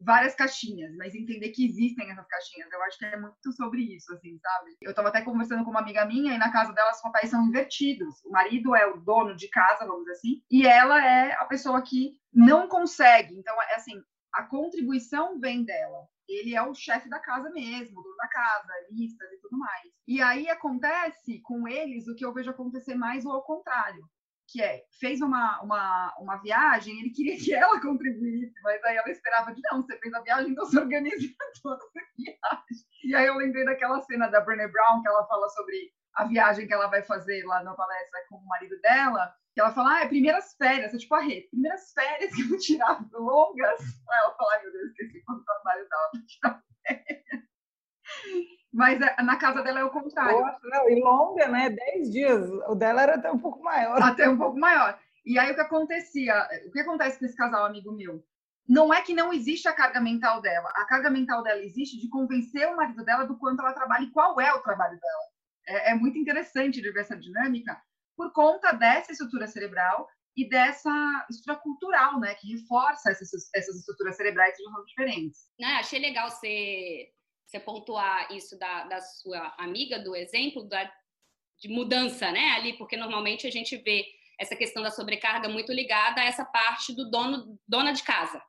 várias 0.00 0.34
caixinhas, 0.34 0.96
mas 0.96 1.14
entender 1.14 1.50
que 1.50 1.66
existem 1.66 2.10
essas 2.10 2.26
caixinhas. 2.26 2.72
Eu 2.72 2.82
acho 2.84 2.98
que 2.98 3.04
é 3.04 3.20
muito 3.20 3.52
sobre 3.52 3.82
isso, 3.94 4.10
assim, 4.14 4.38
sabe? 4.38 4.76
Eu 4.80 4.90
estava 4.90 5.08
até 5.08 5.20
conversando 5.20 5.62
com 5.62 5.70
uma 5.70 5.80
amiga 5.80 6.06
minha 6.06 6.34
e 6.34 6.38
na 6.38 6.50
casa 6.50 6.72
dela 6.72 6.90
os 6.90 7.02
papéis 7.02 7.30
são 7.30 7.46
invertidos. 7.46 8.14
O 8.24 8.30
marido 8.30 8.74
é 8.74 8.86
o 8.86 8.96
dono 8.96 9.36
de 9.36 9.48
casa, 9.48 9.84
vamos 9.84 10.04
dizer 10.04 10.12
assim, 10.12 10.42
e 10.50 10.66
ela 10.66 11.04
é 11.04 11.34
a 11.34 11.44
pessoa 11.44 11.82
que 11.82 12.18
não 12.32 12.66
consegue. 12.66 13.34
Então, 13.34 13.54
é 13.60 13.74
assim, 13.74 14.02
a 14.36 14.44
contribuição 14.44 15.40
vem 15.40 15.64
dela 15.64 16.06
ele 16.28 16.54
é 16.54 16.62
o 16.62 16.74
chefe 16.74 17.08
da 17.08 17.20
casa 17.20 17.50
mesmo, 17.50 18.02
dono 18.02 18.16
da 18.16 18.28
casa, 18.28 18.72
listas 18.90 19.30
e 19.32 19.40
tudo 19.40 19.58
mais. 19.58 19.92
E 20.06 20.20
aí 20.20 20.48
acontece 20.48 21.40
com 21.42 21.68
eles 21.68 22.08
o 22.08 22.14
que 22.14 22.24
eu 22.24 22.32
vejo 22.32 22.50
acontecer 22.50 22.94
mais 22.94 23.24
ou 23.24 23.32
ao 23.32 23.42
contrário, 23.42 24.04
que 24.48 24.62
é, 24.62 24.84
fez 24.98 25.20
uma, 25.20 25.60
uma, 25.62 26.14
uma 26.18 26.36
viagem, 26.36 26.98
ele 26.98 27.10
queria 27.10 27.36
que 27.36 27.52
ela 27.52 27.80
contribuísse, 27.82 28.54
mas 28.62 28.82
aí 28.84 28.96
ela 28.96 29.10
esperava 29.10 29.54
de, 29.54 29.60
não, 29.70 29.82
você 29.82 29.98
fez 29.98 30.14
a 30.14 30.20
viagem, 30.20 30.52
então 30.52 30.64
você 30.64 30.78
organiza 30.78 31.16
toda 31.62 31.76
a 31.76 32.00
viagem. 32.16 32.86
E 33.04 33.14
aí 33.14 33.26
eu 33.26 33.36
lembrei 33.36 33.64
daquela 33.64 34.00
cena 34.02 34.28
da 34.28 34.40
Brené 34.40 34.68
Brown, 34.68 35.02
que 35.02 35.08
ela 35.08 35.26
fala 35.26 35.48
sobre 35.50 35.92
a 36.14 36.24
viagem 36.24 36.66
que 36.66 36.72
ela 36.72 36.88
vai 36.88 37.02
fazer 37.02 37.44
lá 37.44 37.62
na 37.62 37.74
palestra 37.74 38.20
com 38.28 38.36
o 38.36 38.46
marido 38.46 38.80
dela, 38.80 39.32
que 39.45 39.45
ela 39.60 39.72
fala, 39.72 39.96
ah, 39.96 40.04
é 40.04 40.08
primeiras 40.08 40.54
férias, 40.54 40.92
é 40.92 40.98
tipo 40.98 41.14
a 41.14 41.20
rede, 41.20 41.48
primeiras 41.48 41.92
férias 41.92 42.34
que 42.34 42.42
eu 42.42 42.48
vou 42.48 42.58
tirar 42.58 43.04
longas. 43.12 43.80
Aí 43.80 44.18
ela 44.18 44.34
fala, 44.34 44.62
meu 44.62 44.72
Deus, 44.72 44.90
esqueci 44.90 45.22
quando 45.24 45.40
o 45.40 45.44
trabalho 45.44 45.88
dela 45.88 46.10
pra 46.10 46.20
tirar 46.26 46.62
férias. 46.86 47.46
Mas 48.72 49.00
é, 49.00 49.22
na 49.22 49.36
casa 49.36 49.62
dela 49.62 49.80
é 49.80 49.84
o 49.84 49.90
contrário. 49.90 50.38
Nossa, 50.38 50.60
não, 50.64 50.90
e 50.90 51.00
longa, 51.00 51.48
né? 51.48 51.70
Dez 51.70 52.10
dias. 52.10 52.46
O 52.68 52.74
dela 52.74 53.02
era 53.02 53.14
até 53.14 53.32
um 53.32 53.38
pouco 53.38 53.62
maior. 53.62 54.02
Até 54.02 54.28
um 54.28 54.36
pouco 54.36 54.58
maior. 54.58 54.98
E 55.24 55.38
aí 55.38 55.50
o 55.50 55.54
que 55.54 55.60
acontecia? 55.62 56.46
O 56.66 56.70
que 56.70 56.80
acontece 56.80 57.18
com 57.18 57.24
esse 57.24 57.34
casal 57.34 57.64
amigo 57.64 57.90
meu? 57.90 58.22
Não 58.68 58.92
é 58.92 59.00
que 59.00 59.14
não 59.14 59.32
existe 59.32 59.66
a 59.66 59.72
carga 59.72 60.00
mental 60.00 60.42
dela. 60.42 60.68
A 60.74 60.84
carga 60.84 61.08
mental 61.08 61.42
dela 61.42 61.60
existe 61.60 61.98
de 61.98 62.08
convencer 62.08 62.68
o 62.68 62.76
marido 62.76 63.04
dela 63.04 63.24
do 63.24 63.38
quanto 63.38 63.60
ela 63.60 63.72
trabalha 63.72 64.04
e 64.04 64.10
qual 64.10 64.38
é 64.40 64.52
o 64.52 64.60
trabalho 64.60 64.98
dela. 65.00 65.22
É, 65.66 65.92
é 65.92 65.94
muito 65.94 66.18
interessante 66.18 66.82
de 66.82 66.90
ver 66.90 67.00
essa 67.00 67.16
dinâmica, 67.16 67.80
por 68.16 68.32
conta 68.32 68.72
dessa 68.72 69.12
estrutura 69.12 69.46
cerebral 69.46 70.08
e 70.36 70.48
dessa 70.48 71.26
estrutura 71.30 71.58
cultural, 71.58 72.20
né, 72.20 72.34
que 72.34 72.52
reforça 72.52 73.10
essas, 73.10 73.30
essas 73.54 73.76
estruturas 73.76 74.16
cerebrais 74.16 74.56
que 74.56 74.62
são 74.62 74.84
diferentes. 74.84 75.50
Não, 75.58 75.68
achei 75.76 75.98
legal 75.98 76.30
você, 76.30 77.10
você 77.46 77.58
pontuar 77.58 78.30
isso 78.32 78.58
da, 78.58 78.84
da 78.84 79.00
sua 79.00 79.54
amiga, 79.58 79.98
do 79.98 80.14
exemplo 80.14 80.68
da, 80.68 80.92
de 81.58 81.68
mudança, 81.68 82.30
né, 82.30 82.50
ali, 82.50 82.76
porque 82.76 82.96
normalmente 82.96 83.46
a 83.46 83.50
gente 83.50 83.76
vê 83.78 84.04
essa 84.38 84.54
questão 84.54 84.82
da 84.82 84.90
sobrecarga 84.90 85.48
muito 85.48 85.72
ligada 85.72 86.20
a 86.20 86.24
essa 86.24 86.44
parte 86.44 86.94
do 86.94 87.10
dono, 87.10 87.58
dona 87.66 87.92
de 87.92 88.02
casa, 88.02 88.42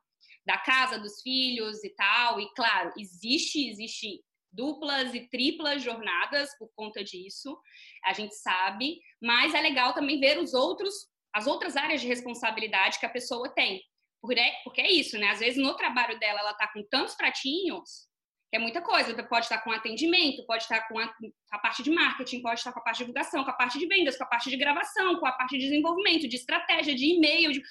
da 0.44 0.58
casa, 0.58 0.98
dos 0.98 1.22
filhos 1.22 1.82
e 1.82 1.90
tal, 1.90 2.38
e 2.38 2.52
claro, 2.54 2.92
existe, 2.98 3.68
existe 3.68 4.22
duplas 4.58 5.14
e 5.14 5.20
triplas 5.28 5.84
jornadas 5.84 6.50
por 6.58 6.68
conta 6.74 7.04
disso, 7.04 7.56
a 8.04 8.12
gente 8.12 8.34
sabe, 8.34 9.00
mas 9.22 9.54
é 9.54 9.60
legal 9.60 9.94
também 9.94 10.18
ver 10.18 10.36
os 10.36 10.52
outros, 10.52 10.92
as 11.32 11.46
outras 11.46 11.76
áreas 11.76 12.00
de 12.00 12.08
responsabilidade 12.08 12.98
que 12.98 13.06
a 13.06 13.10
pessoa 13.10 13.48
tem. 13.54 13.80
Porque 14.20 14.40
é, 14.40 14.50
porque 14.64 14.80
é 14.80 14.90
isso, 14.90 15.16
né? 15.16 15.28
Às 15.28 15.38
vezes 15.38 15.62
no 15.62 15.76
trabalho 15.76 16.18
dela 16.18 16.40
ela 16.40 16.54
tá 16.54 16.68
com 16.72 16.82
tantos 16.90 17.14
pratinhos, 17.14 18.08
que 18.50 18.56
é 18.56 18.58
muita 18.58 18.82
coisa. 18.82 19.14
Pode 19.22 19.44
estar 19.44 19.58
com 19.58 19.70
atendimento, 19.70 20.44
pode 20.44 20.64
estar 20.64 20.88
com 20.88 20.98
a, 20.98 21.08
a, 21.52 21.58
parte 21.60 21.84
de 21.84 21.90
marketing, 21.92 22.42
pode 22.42 22.58
estar 22.58 22.72
com 22.72 22.80
a 22.80 22.82
parte 22.82 22.98
de 22.98 23.04
divulgação, 23.04 23.44
com 23.44 23.50
a 23.50 23.54
parte 23.54 23.78
de 23.78 23.86
vendas, 23.86 24.18
com 24.18 24.24
a 24.24 24.26
parte 24.26 24.50
de 24.50 24.56
gravação, 24.56 25.20
com 25.20 25.26
a 25.26 25.32
parte 25.32 25.56
de 25.56 25.68
desenvolvimento, 25.68 26.26
de 26.26 26.34
estratégia, 26.34 26.96
de 26.96 27.14
e-mail, 27.14 27.52
de... 27.52 27.62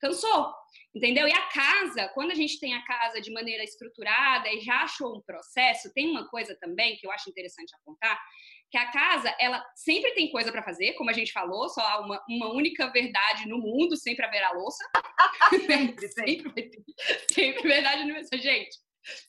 cansou. 0.00 0.54
Entendeu? 0.94 1.28
E 1.28 1.32
a 1.32 1.46
casa, 1.48 2.08
quando 2.14 2.30
a 2.30 2.34
gente 2.34 2.58
tem 2.58 2.74
a 2.74 2.84
casa 2.84 3.20
de 3.20 3.30
maneira 3.30 3.62
estruturada 3.62 4.48
e 4.48 4.60
já 4.60 4.82
achou 4.82 5.16
um 5.16 5.22
processo, 5.22 5.92
tem 5.92 6.10
uma 6.10 6.26
coisa 6.28 6.56
também 6.58 6.96
que 6.96 7.06
eu 7.06 7.12
acho 7.12 7.28
interessante 7.28 7.74
apontar, 7.74 8.18
que 8.70 8.76
a 8.76 8.90
casa, 8.90 9.34
ela 9.40 9.64
sempre 9.74 10.12
tem 10.12 10.30
coisa 10.30 10.52
para 10.52 10.62
fazer, 10.62 10.94
como 10.94 11.10
a 11.10 11.12
gente 11.12 11.32
falou, 11.32 11.68
só 11.68 11.80
há 11.80 12.00
uma, 12.00 12.22
uma 12.28 12.52
única 12.52 12.90
verdade 12.90 13.48
no 13.48 13.58
mundo, 13.58 13.96
sempre 13.96 14.24
haverá 14.26 14.50
louça. 14.52 14.84
sempre, 15.66 16.08
sempre. 16.08 16.70
sempre, 16.70 16.84
sempre 17.32 17.62
verdade 17.62 18.04
no 18.04 18.14
mundo. 18.14 18.26
Gente, 18.34 18.76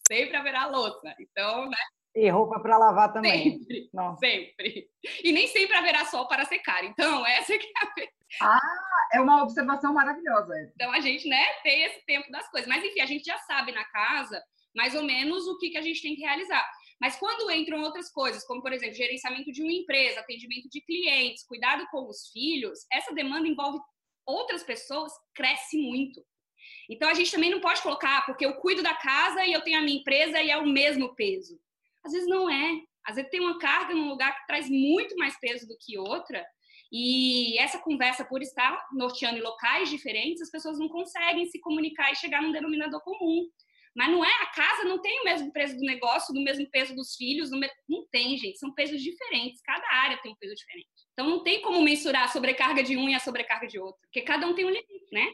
sempre 0.07 0.35
haverá 0.35 0.65
louça. 0.67 1.15
Então, 1.19 1.69
né? 1.69 1.77
E 2.15 2.29
roupa 2.29 2.59
para 2.59 2.77
lavar 2.77 3.13
também. 3.13 3.59
Sempre, 3.59 3.89
sempre. 4.19 4.89
E 5.23 5.31
nem 5.31 5.47
sempre 5.47 5.75
haverá 5.75 6.05
sol 6.05 6.27
para 6.27 6.45
secar. 6.45 6.83
Então, 6.83 7.25
essa 7.25 7.57
que 7.57 7.65
é 7.65 7.85
a... 7.85 8.09
Ah, 8.41 9.07
é 9.11 9.19
uma 9.19 9.41
observação 9.41 9.91
maravilhosa. 9.91 10.53
Então, 10.75 10.91
a 10.91 10.99
gente, 10.99 11.27
né, 11.27 11.43
tem 11.63 11.83
esse 11.83 12.05
tempo 12.05 12.31
das 12.31 12.47
coisas. 12.51 12.69
Mas, 12.69 12.83
enfim, 12.83 13.01
a 13.01 13.07
gente 13.07 13.25
já 13.25 13.39
sabe 13.39 13.71
na 13.71 13.83
casa 13.85 14.39
mais 14.75 14.93
ou 14.93 15.03
menos 15.03 15.47
o 15.47 15.57
que, 15.57 15.71
que 15.71 15.77
a 15.77 15.81
gente 15.81 16.01
tem 16.01 16.15
que 16.15 16.21
realizar. 16.21 16.63
Mas 17.01 17.15
quando 17.15 17.49
entram 17.49 17.81
outras 17.81 18.11
coisas, 18.11 18.45
como, 18.45 18.61
por 18.61 18.73
exemplo, 18.73 18.95
gerenciamento 18.95 19.51
de 19.51 19.63
uma 19.63 19.71
empresa, 19.71 20.19
atendimento 20.19 20.69
de 20.69 20.81
clientes, 20.81 21.45
cuidado 21.45 21.87
com 21.89 22.07
os 22.07 22.29
filhos, 22.31 22.79
essa 22.91 23.13
demanda 23.13 23.47
envolve 23.47 23.79
outras 24.25 24.63
pessoas, 24.63 25.11
cresce 25.33 25.77
muito. 25.77 26.23
Então, 26.89 27.09
a 27.09 27.13
gente 27.13 27.31
também 27.31 27.49
não 27.49 27.61
pode 27.61 27.81
colocar, 27.81 28.25
porque 28.25 28.45
eu 28.45 28.55
cuido 28.55 28.83
da 28.83 28.93
casa 28.93 29.45
e 29.45 29.53
eu 29.53 29.61
tenho 29.61 29.79
a 29.79 29.81
minha 29.81 29.99
empresa 29.99 30.41
e 30.41 30.51
é 30.51 30.57
o 30.57 30.67
mesmo 30.67 31.15
peso. 31.15 31.59
Às 32.03 32.13
vezes 32.13 32.27
não 32.27 32.49
é. 32.49 32.81
Às 33.05 33.15
vezes 33.15 33.31
tem 33.31 33.39
uma 33.39 33.57
carga 33.57 33.93
num 33.93 34.09
lugar 34.09 34.35
que 34.35 34.47
traz 34.47 34.69
muito 34.69 35.15
mais 35.15 35.37
peso 35.39 35.67
do 35.67 35.77
que 35.79 35.97
outra. 35.97 36.45
E 36.91 37.57
essa 37.59 37.79
conversa, 37.79 38.25
por 38.25 38.41
estar 38.41 38.87
norteando 38.93 39.37
em 39.37 39.41
locais 39.41 39.89
diferentes, 39.89 40.41
as 40.41 40.49
pessoas 40.49 40.79
não 40.79 40.89
conseguem 40.89 41.45
se 41.45 41.59
comunicar 41.59 42.11
e 42.11 42.15
chegar 42.15 42.41
num 42.41 42.51
denominador 42.51 43.01
comum. 43.01 43.47
Mas 43.95 44.11
não 44.11 44.23
é, 44.23 44.43
a 44.43 44.47
casa 44.47 44.83
não 44.83 45.01
tem 45.01 45.21
o 45.21 45.23
mesmo 45.25 45.51
peso 45.51 45.75
do 45.75 45.81
negócio, 45.81 46.33
do 46.33 46.41
mesmo 46.41 46.69
peso 46.69 46.95
dos 46.95 47.15
filhos, 47.15 47.51
me... 47.51 47.69
não 47.87 48.07
tem, 48.11 48.37
gente, 48.37 48.59
são 48.59 48.73
pesos 48.73 49.01
diferentes, 49.01 49.61
cada 49.61 49.85
área 49.93 50.21
tem 50.21 50.31
um 50.31 50.35
peso 50.35 50.55
diferente. 50.55 50.87
Então 51.13 51.27
não 51.27 51.43
tem 51.43 51.61
como 51.61 51.81
mensurar 51.81 52.23
a 52.23 52.27
sobrecarga 52.27 52.83
de 52.83 52.95
um 52.95 53.09
e 53.09 53.15
a 53.15 53.19
sobrecarga 53.19 53.67
de 53.67 53.79
outro, 53.79 53.99
porque 54.03 54.21
cada 54.21 54.47
um 54.47 54.53
tem 54.53 54.65
um 54.65 54.69
limite, 54.69 55.07
né? 55.11 55.33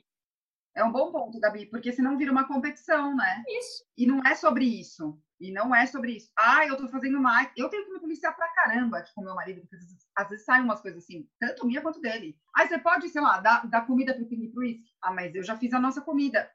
É 0.75 0.83
um 0.83 0.91
bom 0.91 1.11
ponto, 1.11 1.39
Gabi, 1.39 1.67
porque 1.67 1.91
senão 1.91 2.17
vira 2.17 2.31
uma 2.31 2.47
competição, 2.47 3.15
né? 3.15 3.43
Isso. 3.47 3.85
E 3.97 4.05
não 4.05 4.21
é 4.25 4.35
sobre 4.35 4.65
isso. 4.65 5.17
E 5.39 5.51
não 5.51 5.75
é 5.75 5.85
sobre 5.85 6.13
isso. 6.13 6.31
Ah, 6.37 6.65
eu 6.65 6.77
tô 6.77 6.87
fazendo 6.87 7.19
mais. 7.19 7.49
Eu 7.57 7.69
tenho 7.69 7.85
que 7.85 7.91
me 7.91 7.99
policiar 7.99 8.35
pra 8.35 8.53
caramba 8.53 8.99
aqui 8.99 9.13
com 9.13 9.23
meu 9.23 9.35
marido, 9.35 9.61
porque 9.61 9.75
às 9.75 9.81
vezes, 9.81 10.07
às 10.15 10.29
vezes 10.29 10.45
saem 10.45 10.63
umas 10.63 10.81
coisas 10.81 11.03
assim, 11.03 11.27
tanto 11.39 11.65
minha 11.65 11.81
quanto 11.81 11.99
dele. 11.99 12.37
Aí 12.55 12.67
você 12.67 12.79
pode, 12.79 13.09
sei 13.09 13.21
lá, 13.21 13.39
dar, 13.39 13.67
dar 13.67 13.85
comida 13.85 14.13
pro 14.13 14.25
Pini 14.27 14.51
pro 14.51 14.63
Ah, 15.01 15.11
mas 15.11 15.35
eu 15.35 15.43
já 15.43 15.57
fiz 15.57 15.73
a 15.73 15.79
nossa 15.79 16.01
comida. 16.01 16.49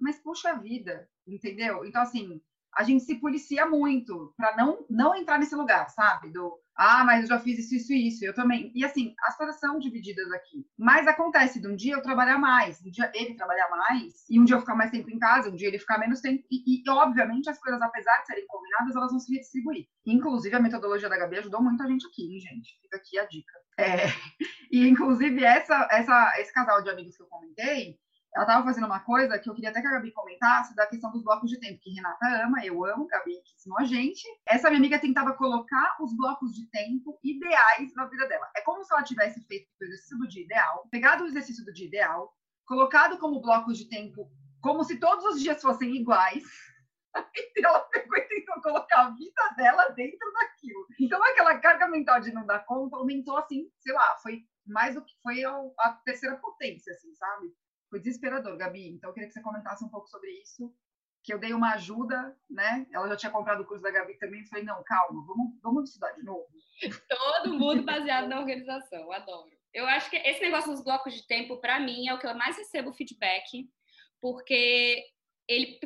Mas 0.00 0.18
puxa 0.18 0.54
vida, 0.54 1.08
entendeu? 1.26 1.84
Então, 1.84 2.02
assim, 2.02 2.40
a 2.74 2.82
gente 2.84 3.04
se 3.04 3.16
policia 3.16 3.66
muito 3.66 4.32
para 4.36 4.56
não, 4.56 4.86
não 4.88 5.14
entrar 5.14 5.38
nesse 5.38 5.54
lugar, 5.54 5.88
sabe? 5.90 6.30
Do 6.30 6.58
ah, 6.76 7.04
mas 7.04 7.22
eu 7.22 7.28
já 7.28 7.38
fiz 7.38 7.58
isso, 7.58 7.74
isso 7.74 7.92
e 7.92 8.08
isso, 8.08 8.24
eu 8.24 8.34
também. 8.34 8.72
E 8.74 8.84
assim, 8.84 9.14
as 9.26 9.36
coisas 9.36 9.58
são 9.58 9.78
divididas 9.78 10.30
aqui. 10.32 10.66
Mas 10.78 11.06
acontece 11.06 11.60
de 11.60 11.68
um 11.68 11.76
dia 11.76 11.94
eu 11.94 12.02
trabalhar 12.02 12.38
mais, 12.38 12.80
um 12.84 12.90
dia 12.90 13.10
ele 13.14 13.34
trabalhar 13.34 13.68
mais, 13.68 14.28
e 14.28 14.40
um 14.40 14.44
dia 14.44 14.56
eu 14.56 14.60
ficar 14.60 14.74
mais 14.74 14.90
tempo 14.90 15.10
em 15.10 15.18
casa, 15.18 15.50
um 15.50 15.54
dia 15.54 15.68
ele 15.68 15.78
ficar 15.78 15.98
menos 15.98 16.20
tempo. 16.20 16.42
E, 16.50 16.82
e 16.82 16.90
obviamente, 16.90 17.50
as 17.50 17.58
coisas, 17.58 17.80
apesar 17.80 18.20
de 18.20 18.26
serem 18.26 18.46
combinadas, 18.46 18.96
elas 18.96 19.10
vão 19.10 19.20
se 19.20 19.32
redistribuir. 19.32 19.86
Inclusive, 20.06 20.56
a 20.56 20.60
metodologia 20.60 21.08
da 21.08 21.18
Gabi 21.18 21.38
ajudou 21.38 21.62
muito 21.62 21.82
a 21.82 21.86
gente 21.86 22.06
aqui, 22.06 22.22
hein, 22.22 22.40
gente? 22.40 22.78
Fica 22.80 22.96
aqui 22.96 23.18
a 23.18 23.26
dica. 23.26 23.52
É, 23.78 24.06
e, 24.72 24.88
inclusive, 24.88 25.44
essa, 25.44 25.88
essa, 25.90 26.40
esse 26.40 26.52
casal 26.52 26.82
de 26.82 26.90
amigos 26.90 27.16
que 27.16 27.22
eu 27.22 27.28
comentei, 27.28 27.98
ela 28.34 28.44
estava 28.44 28.64
fazendo 28.64 28.86
uma 28.86 29.00
coisa 29.00 29.38
que 29.38 29.48
eu 29.48 29.54
queria 29.54 29.68
até 29.68 29.82
que 29.82 29.86
a 29.86 29.90
Gabi 29.90 30.10
comentasse 30.10 30.74
da 30.74 30.86
questão 30.86 31.10
dos 31.10 31.22
blocos 31.22 31.50
de 31.50 31.60
tempo, 31.60 31.80
que 31.80 31.90
Renata 31.90 32.44
ama, 32.44 32.64
eu 32.64 32.82
amo, 32.84 33.06
Gabi 33.06 33.42
que 33.42 33.54
ensinou 33.54 33.78
a 33.78 33.84
gente. 33.84 34.26
Essa 34.46 34.68
minha 34.68 34.78
amiga 34.78 34.98
tentava 34.98 35.34
colocar 35.34 35.96
os 36.00 36.16
blocos 36.16 36.54
de 36.54 36.66
tempo 36.70 37.18
ideais 37.22 37.94
na 37.94 38.06
vida 38.06 38.26
dela. 38.26 38.50
É 38.56 38.62
como 38.62 38.82
se 38.84 38.92
ela 38.92 39.02
tivesse 39.02 39.46
feito 39.46 39.68
o 39.78 39.84
exercício 39.84 40.16
do 40.16 40.28
dia 40.28 40.44
ideal, 40.44 40.88
pegado 40.90 41.24
o 41.24 41.26
exercício 41.26 41.62
do 41.64 41.72
dia 41.72 41.86
ideal, 41.86 42.32
colocado 42.64 43.18
como 43.18 43.42
blocos 43.42 43.76
de 43.76 43.88
tempo, 43.90 44.30
como 44.62 44.82
se 44.82 44.98
todos 44.98 45.24
os 45.26 45.40
dias 45.40 45.60
fossem 45.60 45.94
iguais. 45.96 46.44
Então 47.54 47.70
ela 47.70 47.80
pegou 47.90 48.16
e 48.16 48.22
tentou 48.22 48.62
colocar 48.62 49.02
a 49.02 49.10
vida 49.10 49.54
dela 49.54 49.90
dentro 49.90 50.32
daquilo. 50.32 50.86
Então 50.98 51.22
aquela 51.22 51.58
carga 51.58 51.86
mental 51.86 52.18
de 52.22 52.32
não 52.32 52.46
dar 52.46 52.60
conta 52.60 52.96
aumentou 52.96 53.36
assim, 53.36 53.70
sei 53.80 53.92
lá, 53.92 54.16
foi 54.22 54.46
mais 54.66 54.94
do 54.94 55.04
que 55.04 55.12
foi 55.22 55.44
a 55.44 55.90
terceira 56.06 56.36
potência, 56.36 56.90
assim, 56.90 57.14
sabe? 57.14 57.52
Foi 57.92 58.00
desesperador, 58.00 58.56
Gabi. 58.56 58.88
Então, 58.88 59.10
eu 59.10 59.12
queria 59.12 59.28
que 59.28 59.34
você 59.34 59.42
comentasse 59.42 59.84
um 59.84 59.88
pouco 59.90 60.08
sobre 60.08 60.30
isso. 60.40 60.74
Que 61.22 61.34
eu 61.34 61.38
dei 61.38 61.52
uma 61.52 61.74
ajuda, 61.74 62.34
né? 62.48 62.86
Ela 62.90 63.06
já 63.08 63.16
tinha 63.16 63.30
comprado 63.30 63.60
o 63.60 63.66
curso 63.66 63.82
da 63.82 63.90
Gabi 63.90 64.14
também. 64.14 64.46
Falei, 64.46 64.64
não, 64.64 64.82
calma, 64.82 65.22
vamos, 65.26 65.60
vamos 65.60 65.90
estudar 65.90 66.12
de 66.12 66.22
novo. 66.22 66.48
Todo 67.06 67.52
mundo 67.52 67.82
baseado 67.82 68.28
na 68.28 68.40
organização, 68.40 69.12
adoro. 69.12 69.50
Eu 69.74 69.86
acho 69.86 70.08
que 70.08 70.16
esse 70.16 70.40
negócio 70.40 70.70
dos 70.70 70.82
blocos 70.82 71.12
de 71.12 71.26
tempo, 71.26 71.60
para 71.60 71.78
mim, 71.78 72.08
é 72.08 72.14
o 72.14 72.18
que 72.18 72.26
eu 72.26 72.34
mais 72.34 72.56
recebo 72.56 72.94
feedback, 72.94 73.68
porque 74.22 75.04
ele 75.46 75.78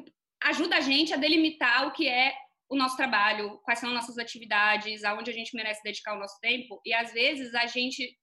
ajuda 0.44 0.76
a 0.76 0.80
gente 0.80 1.12
a 1.12 1.16
delimitar 1.16 1.88
o 1.88 1.92
que 1.92 2.08
é 2.08 2.32
o 2.68 2.76
nosso 2.76 2.96
trabalho, 2.96 3.58
quais 3.64 3.80
são 3.80 3.92
nossas 3.92 4.16
atividades, 4.16 5.02
aonde 5.02 5.32
a 5.32 5.34
gente 5.34 5.56
merece 5.56 5.82
dedicar 5.82 6.14
o 6.14 6.20
nosso 6.20 6.38
tempo. 6.40 6.80
E 6.84 6.94
às 6.94 7.12
vezes 7.12 7.52
a 7.52 7.66
gente 7.66 8.16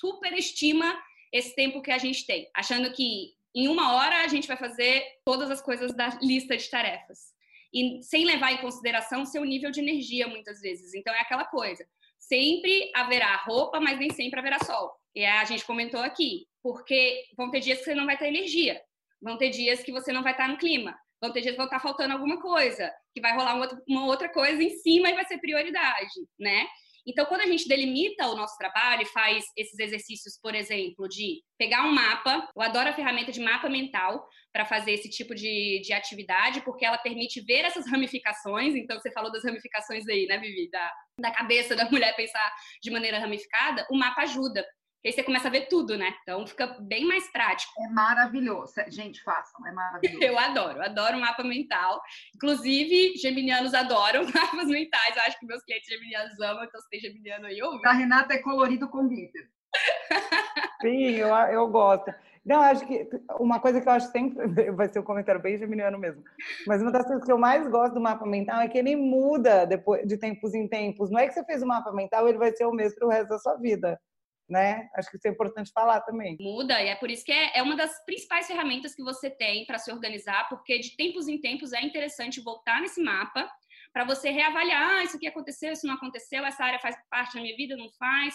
superestima 0.00 1.00
esse 1.34 1.52
tempo 1.56 1.82
que 1.82 1.90
a 1.90 1.98
gente 1.98 2.24
tem, 2.24 2.48
achando 2.54 2.92
que 2.92 3.34
em 3.52 3.66
uma 3.66 3.94
hora 3.94 4.22
a 4.22 4.28
gente 4.28 4.46
vai 4.46 4.56
fazer 4.56 5.04
todas 5.24 5.50
as 5.50 5.60
coisas 5.60 5.92
da 5.92 6.16
lista 6.22 6.56
de 6.56 6.70
tarefas. 6.70 7.34
E 7.72 8.00
sem 8.04 8.24
levar 8.24 8.52
em 8.52 8.58
consideração 8.58 9.26
seu 9.26 9.44
nível 9.44 9.72
de 9.72 9.80
energia, 9.80 10.28
muitas 10.28 10.60
vezes. 10.60 10.94
Então, 10.94 11.12
é 11.12 11.20
aquela 11.20 11.44
coisa. 11.44 11.84
Sempre 12.20 12.92
haverá 12.94 13.34
roupa, 13.38 13.80
mas 13.80 13.98
nem 13.98 14.10
sempre 14.10 14.38
haverá 14.38 14.60
sol. 14.60 14.94
E 15.12 15.24
a 15.24 15.44
gente 15.44 15.64
comentou 15.64 16.00
aqui, 16.00 16.46
porque 16.62 17.24
vão 17.36 17.50
ter 17.50 17.58
dias 17.58 17.78
que 17.78 17.84
você 17.84 17.94
não 17.96 18.06
vai 18.06 18.16
ter 18.16 18.28
energia, 18.28 18.80
vão 19.20 19.36
ter 19.36 19.50
dias 19.50 19.82
que 19.82 19.90
você 19.90 20.12
não 20.12 20.22
vai 20.22 20.32
estar 20.32 20.48
no 20.48 20.56
clima, 20.56 20.96
vão 21.20 21.32
ter 21.32 21.40
dias 21.40 21.54
que 21.54 21.58
vai 21.58 21.66
estar 21.66 21.80
faltando 21.80 22.12
alguma 22.12 22.40
coisa, 22.40 22.92
que 23.12 23.20
vai 23.20 23.34
rolar 23.34 23.56
uma 23.88 24.06
outra 24.06 24.28
coisa 24.28 24.62
em 24.62 24.70
cima 24.70 25.10
e 25.10 25.14
vai 25.14 25.24
ser 25.26 25.38
prioridade, 25.38 26.14
né? 26.38 26.66
Então, 27.06 27.26
quando 27.26 27.42
a 27.42 27.46
gente 27.46 27.68
delimita 27.68 28.28
o 28.28 28.34
nosso 28.34 28.56
trabalho 28.56 29.02
e 29.02 29.06
faz 29.06 29.44
esses 29.56 29.78
exercícios, 29.78 30.38
por 30.40 30.54
exemplo, 30.54 31.08
de 31.08 31.42
pegar 31.58 31.84
um 31.84 31.92
mapa, 31.92 32.48
eu 32.56 32.62
adoro 32.62 32.88
a 32.88 32.92
ferramenta 32.92 33.30
de 33.30 33.40
mapa 33.40 33.68
mental 33.68 34.26
para 34.52 34.64
fazer 34.64 34.92
esse 34.92 35.10
tipo 35.10 35.34
de, 35.34 35.80
de 35.84 35.92
atividade, 35.92 36.62
porque 36.62 36.84
ela 36.84 36.98
permite 36.98 37.40
ver 37.42 37.64
essas 37.64 37.90
ramificações. 37.90 38.74
Então, 38.74 38.98
você 38.98 39.10
falou 39.12 39.30
das 39.30 39.44
ramificações 39.44 40.06
aí, 40.08 40.26
né, 40.26 40.38
Vivi? 40.38 40.70
Da, 40.70 40.92
da 41.20 41.30
cabeça 41.30 41.76
da 41.76 41.88
mulher 41.90 42.16
pensar 42.16 42.54
de 42.82 42.90
maneira 42.90 43.18
ramificada. 43.18 43.86
O 43.90 43.96
mapa 43.96 44.22
ajuda 44.22 44.64
aí 45.08 45.12
você 45.12 45.22
começa 45.22 45.48
a 45.48 45.50
ver 45.50 45.68
tudo, 45.68 45.98
né? 45.98 46.14
Então 46.22 46.46
fica 46.46 46.66
bem 46.80 47.06
mais 47.06 47.30
prático. 47.30 47.72
É 47.78 47.88
maravilhoso. 47.88 48.72
Gente, 48.88 49.22
façam, 49.22 49.66
é 49.66 49.72
maravilhoso. 49.72 50.18
eu 50.24 50.38
adoro, 50.38 50.82
adoro 50.82 51.20
mapa 51.20 51.44
mental. 51.44 52.00
Inclusive, 52.34 53.14
geminianos 53.16 53.74
adoram 53.74 54.24
mapas 54.32 54.68
mentais. 54.68 55.16
Eu 55.16 55.22
acho 55.22 55.38
que 55.38 55.46
meus 55.46 55.62
clientes 55.62 55.88
geminianos 55.88 56.40
amam, 56.40 56.64
então 56.64 56.80
se 56.80 56.88
tem 56.88 57.00
geminiano 57.00 57.46
aí, 57.46 57.62
ouve. 57.62 57.86
A 57.86 57.92
Renata 57.92 58.32
é 58.32 58.38
colorido 58.38 58.88
com 58.88 59.06
glitter. 59.06 59.46
Sim, 60.80 61.10
eu, 61.10 61.28
eu 61.28 61.68
gosto. 61.68 62.12
Não, 62.44 62.60
acho 62.60 62.86
que 62.86 63.08
uma 63.40 63.58
coisa 63.58 63.80
que 63.80 63.88
eu 63.88 63.92
acho 63.92 64.10
sempre 64.10 64.70
vai 64.72 64.86
ser 64.88 64.98
um 64.98 65.04
comentário 65.04 65.40
bem 65.40 65.58
geminiano 65.58 65.98
mesmo. 65.98 66.22
Mas 66.66 66.82
uma 66.82 66.92
das 66.92 67.06
coisas 67.06 67.24
que 67.24 67.32
eu 67.32 67.38
mais 67.38 67.66
gosto 67.68 67.94
do 67.94 68.00
mapa 68.00 68.26
mental 68.26 68.60
é 68.60 68.68
que 68.68 68.76
ele 68.76 68.96
muda 68.96 69.64
depois 69.66 70.06
de 70.06 70.18
tempos 70.18 70.54
em 70.54 70.68
tempos. 70.68 71.10
Não 71.10 71.18
é 71.18 71.26
que 71.26 71.32
você 71.32 71.44
fez 71.44 71.62
o 71.62 71.64
um 71.64 71.68
mapa 71.68 71.90
mental, 71.92 72.28
ele 72.28 72.36
vai 72.36 72.52
ser 72.52 72.66
o 72.66 72.72
mesmo 72.72 72.98
para 72.98 73.06
o 73.06 73.10
resto 73.10 73.28
da 73.30 73.38
sua 73.38 73.56
vida 73.56 73.98
né? 74.48 74.88
Acho 74.94 75.10
que 75.10 75.16
isso 75.16 75.26
é 75.26 75.30
importante 75.30 75.72
falar 75.72 76.00
também. 76.02 76.36
Muda, 76.38 76.80
e 76.82 76.88
é 76.88 76.96
por 76.96 77.10
isso 77.10 77.24
que 77.24 77.32
é, 77.32 77.58
é 77.58 77.62
uma 77.62 77.76
das 77.76 78.04
principais 78.04 78.46
ferramentas 78.46 78.94
que 78.94 79.02
você 79.02 79.30
tem 79.30 79.64
para 79.66 79.78
se 79.78 79.90
organizar, 79.90 80.48
porque 80.48 80.78
de 80.78 80.96
tempos 80.96 81.28
em 81.28 81.40
tempos 81.40 81.72
é 81.72 81.82
interessante 81.82 82.40
voltar 82.40 82.80
nesse 82.80 83.02
mapa 83.02 83.50
para 83.92 84.04
você 84.04 84.30
reavaliar, 84.30 84.98
ah, 84.98 85.04
isso 85.04 85.16
aqui 85.16 85.26
aconteceu, 85.26 85.72
isso 85.72 85.86
não 85.86 85.94
aconteceu, 85.94 86.44
essa 86.44 86.64
área 86.64 86.80
faz 86.80 86.96
parte 87.08 87.34
da 87.34 87.40
minha 87.40 87.56
vida, 87.56 87.76
não 87.76 87.88
faz. 87.92 88.34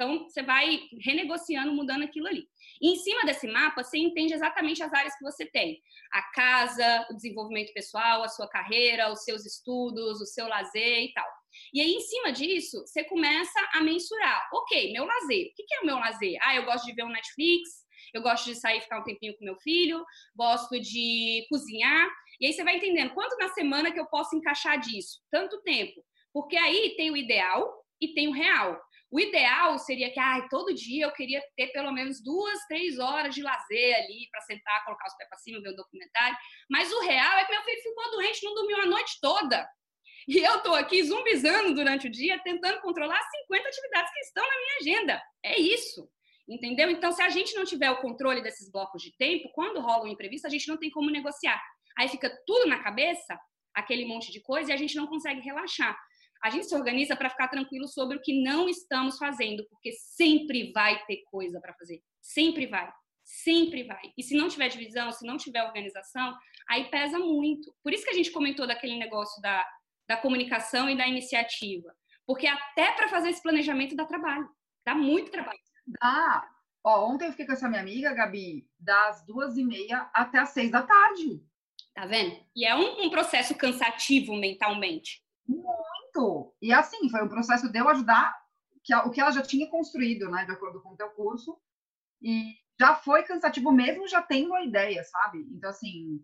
Então, 0.00 0.22
você 0.22 0.42
vai 0.42 0.80
renegociando, 1.04 1.74
mudando 1.74 2.04
aquilo 2.04 2.26
ali. 2.26 2.46
E 2.80 2.92
em 2.92 2.96
cima 2.96 3.22
desse 3.26 3.46
mapa, 3.46 3.82
você 3.82 3.98
entende 3.98 4.32
exatamente 4.32 4.82
as 4.82 4.90
áreas 4.94 5.14
que 5.14 5.22
você 5.22 5.44
tem: 5.44 5.78
a 6.10 6.22
casa, 6.32 7.06
o 7.10 7.14
desenvolvimento 7.14 7.70
pessoal, 7.74 8.22
a 8.22 8.28
sua 8.28 8.48
carreira, 8.48 9.12
os 9.12 9.24
seus 9.24 9.44
estudos, 9.44 10.22
o 10.22 10.26
seu 10.26 10.48
lazer 10.48 11.04
e 11.04 11.12
tal. 11.12 11.26
E 11.72 11.80
aí, 11.80 11.92
em 11.92 12.00
cima 12.00 12.32
disso, 12.32 12.80
você 12.86 13.04
começa 13.04 13.58
a 13.74 13.82
mensurar. 13.82 14.48
Ok, 14.52 14.92
meu 14.92 15.04
lazer. 15.04 15.46
O 15.46 15.54
que 15.54 15.74
é 15.74 15.80
o 15.80 15.86
meu 15.86 15.96
lazer? 15.96 16.38
Ah, 16.42 16.56
eu 16.56 16.64
gosto 16.64 16.86
de 16.86 16.92
ver 16.92 17.04
um 17.04 17.08
Netflix, 17.08 17.68
eu 18.12 18.22
gosto 18.22 18.46
de 18.46 18.54
sair 18.54 18.80
ficar 18.80 19.00
um 19.00 19.04
tempinho 19.04 19.36
com 19.36 19.44
meu 19.44 19.56
filho, 19.56 20.04
gosto 20.34 20.80
de 20.80 21.46
cozinhar. 21.48 22.08
E 22.40 22.46
aí 22.46 22.52
você 22.52 22.64
vai 22.64 22.76
entendendo 22.76 23.14
quanto 23.14 23.36
na 23.36 23.48
semana 23.48 23.92
que 23.92 24.00
eu 24.00 24.06
posso 24.06 24.36
encaixar 24.36 24.80
disso? 24.80 25.20
Tanto 25.30 25.62
tempo. 25.62 26.04
Porque 26.32 26.56
aí 26.56 26.94
tem 26.96 27.10
o 27.10 27.16
ideal 27.16 27.84
e 28.00 28.14
tem 28.14 28.28
o 28.28 28.32
real. 28.32 28.80
O 29.10 29.18
ideal 29.18 29.76
seria 29.78 30.10
que, 30.12 30.20
ah, 30.20 30.46
todo 30.48 30.72
dia 30.72 31.04
eu 31.04 31.12
queria 31.12 31.42
ter 31.56 31.66
pelo 31.72 31.90
menos 31.90 32.22
duas, 32.22 32.64
três 32.68 32.98
horas 33.00 33.34
de 33.34 33.42
lazer 33.42 33.96
ali 33.96 34.28
para 34.30 34.40
sentar, 34.42 34.84
colocar 34.84 35.08
os 35.08 35.16
pés 35.16 35.28
para 35.28 35.38
cima, 35.38 35.60
ver 35.60 35.70
o 35.70 35.76
documentário. 35.76 36.36
Mas 36.70 36.92
o 36.92 37.00
real 37.00 37.38
é 37.38 37.44
que 37.44 37.52
meu 37.52 37.62
filho 37.64 37.82
ficou 37.82 38.10
doente, 38.12 38.44
não 38.44 38.54
dormiu 38.54 38.76
a 38.82 38.86
noite 38.86 39.18
toda. 39.20 39.68
E 40.28 40.38
eu 40.38 40.60
tô 40.62 40.74
aqui 40.74 41.02
zumbizando 41.02 41.74
durante 41.74 42.06
o 42.06 42.10
dia, 42.10 42.38
tentando 42.42 42.80
controlar 42.80 43.20
50 43.48 43.68
atividades 43.68 44.12
que 44.12 44.20
estão 44.20 44.44
na 44.44 44.56
minha 44.56 44.76
agenda. 44.80 45.22
É 45.42 45.60
isso. 45.60 46.08
Entendeu? 46.48 46.90
Então, 46.90 47.12
se 47.12 47.22
a 47.22 47.28
gente 47.28 47.54
não 47.54 47.64
tiver 47.64 47.90
o 47.90 48.00
controle 48.00 48.42
desses 48.42 48.70
blocos 48.70 49.02
de 49.02 49.16
tempo, 49.16 49.50
quando 49.54 49.80
rola 49.80 50.04
um 50.04 50.08
imprevisto, 50.08 50.46
a 50.46 50.50
gente 50.50 50.68
não 50.68 50.76
tem 50.76 50.90
como 50.90 51.10
negociar. 51.10 51.62
Aí 51.96 52.08
fica 52.08 52.28
tudo 52.46 52.66
na 52.66 52.82
cabeça, 52.82 53.38
aquele 53.74 54.04
monte 54.04 54.32
de 54.32 54.40
coisa, 54.40 54.70
e 54.70 54.72
a 54.72 54.76
gente 54.76 54.96
não 54.96 55.06
consegue 55.06 55.40
relaxar. 55.40 55.96
A 56.42 56.50
gente 56.50 56.66
se 56.66 56.74
organiza 56.74 57.14
para 57.14 57.30
ficar 57.30 57.48
tranquilo 57.48 57.86
sobre 57.86 58.16
o 58.16 58.20
que 58.20 58.42
não 58.42 58.68
estamos 58.68 59.16
fazendo, 59.18 59.64
porque 59.68 59.92
sempre 59.92 60.72
vai 60.72 61.04
ter 61.04 61.22
coisa 61.30 61.60
para 61.60 61.74
fazer. 61.74 62.02
Sempre 62.20 62.66
vai. 62.66 62.90
Sempre 63.22 63.84
vai. 63.84 64.12
E 64.18 64.22
se 64.22 64.34
não 64.34 64.48
tiver 64.48 64.68
divisão, 64.68 65.12
se 65.12 65.24
não 65.24 65.36
tiver 65.36 65.62
organização, 65.62 66.36
aí 66.68 66.90
pesa 66.90 67.18
muito. 67.18 67.72
Por 67.82 67.92
isso 67.92 68.04
que 68.04 68.10
a 68.10 68.14
gente 68.14 68.32
comentou 68.32 68.66
daquele 68.66 68.98
negócio 68.98 69.40
da, 69.40 69.64
da 70.10 70.16
comunicação 70.16 70.90
e 70.90 70.96
da 70.96 71.06
iniciativa. 71.06 71.94
Porque 72.26 72.44
até 72.48 72.90
para 72.92 73.06
fazer 73.06 73.30
esse 73.30 73.40
planejamento 73.40 73.94
dá 73.94 74.04
trabalho. 74.04 74.50
Dá 74.84 74.92
muito 74.92 75.30
trabalho. 75.30 75.60
Dá. 75.86 76.50
Ó, 76.82 77.12
ontem 77.12 77.26
eu 77.26 77.30
fiquei 77.30 77.46
com 77.46 77.52
essa 77.52 77.68
minha 77.68 77.80
amiga, 77.80 78.12
Gabi, 78.12 78.68
das 78.76 79.24
duas 79.24 79.56
e 79.56 79.62
meia 79.62 80.10
até 80.12 80.40
as 80.40 80.48
seis 80.48 80.68
da 80.72 80.82
tarde. 80.82 81.40
Tá 81.94 82.06
vendo? 82.06 82.36
E 82.56 82.66
é 82.66 82.74
um, 82.74 83.06
um 83.06 83.10
processo 83.10 83.54
cansativo 83.54 84.34
mentalmente. 84.34 85.22
Muito. 85.46 86.52
E 86.60 86.72
assim, 86.72 87.08
foi 87.08 87.22
um 87.22 87.28
processo 87.28 87.70
de 87.70 87.78
eu 87.78 87.88
ajudar 87.88 88.36
que, 88.82 88.92
o 88.92 89.10
que 89.10 89.20
ela 89.20 89.30
já 89.30 89.42
tinha 89.42 89.70
construído, 89.70 90.28
né, 90.28 90.44
de 90.44 90.50
acordo 90.50 90.82
com 90.82 90.90
o 90.90 90.96
teu 90.96 91.10
curso. 91.10 91.56
E 92.20 92.56
já 92.80 92.96
foi 92.96 93.22
cansativo 93.22 93.70
mesmo 93.70 94.08
já 94.08 94.20
tendo 94.20 94.54
a 94.54 94.64
ideia, 94.64 95.04
sabe? 95.04 95.46
Então, 95.52 95.70
assim, 95.70 96.20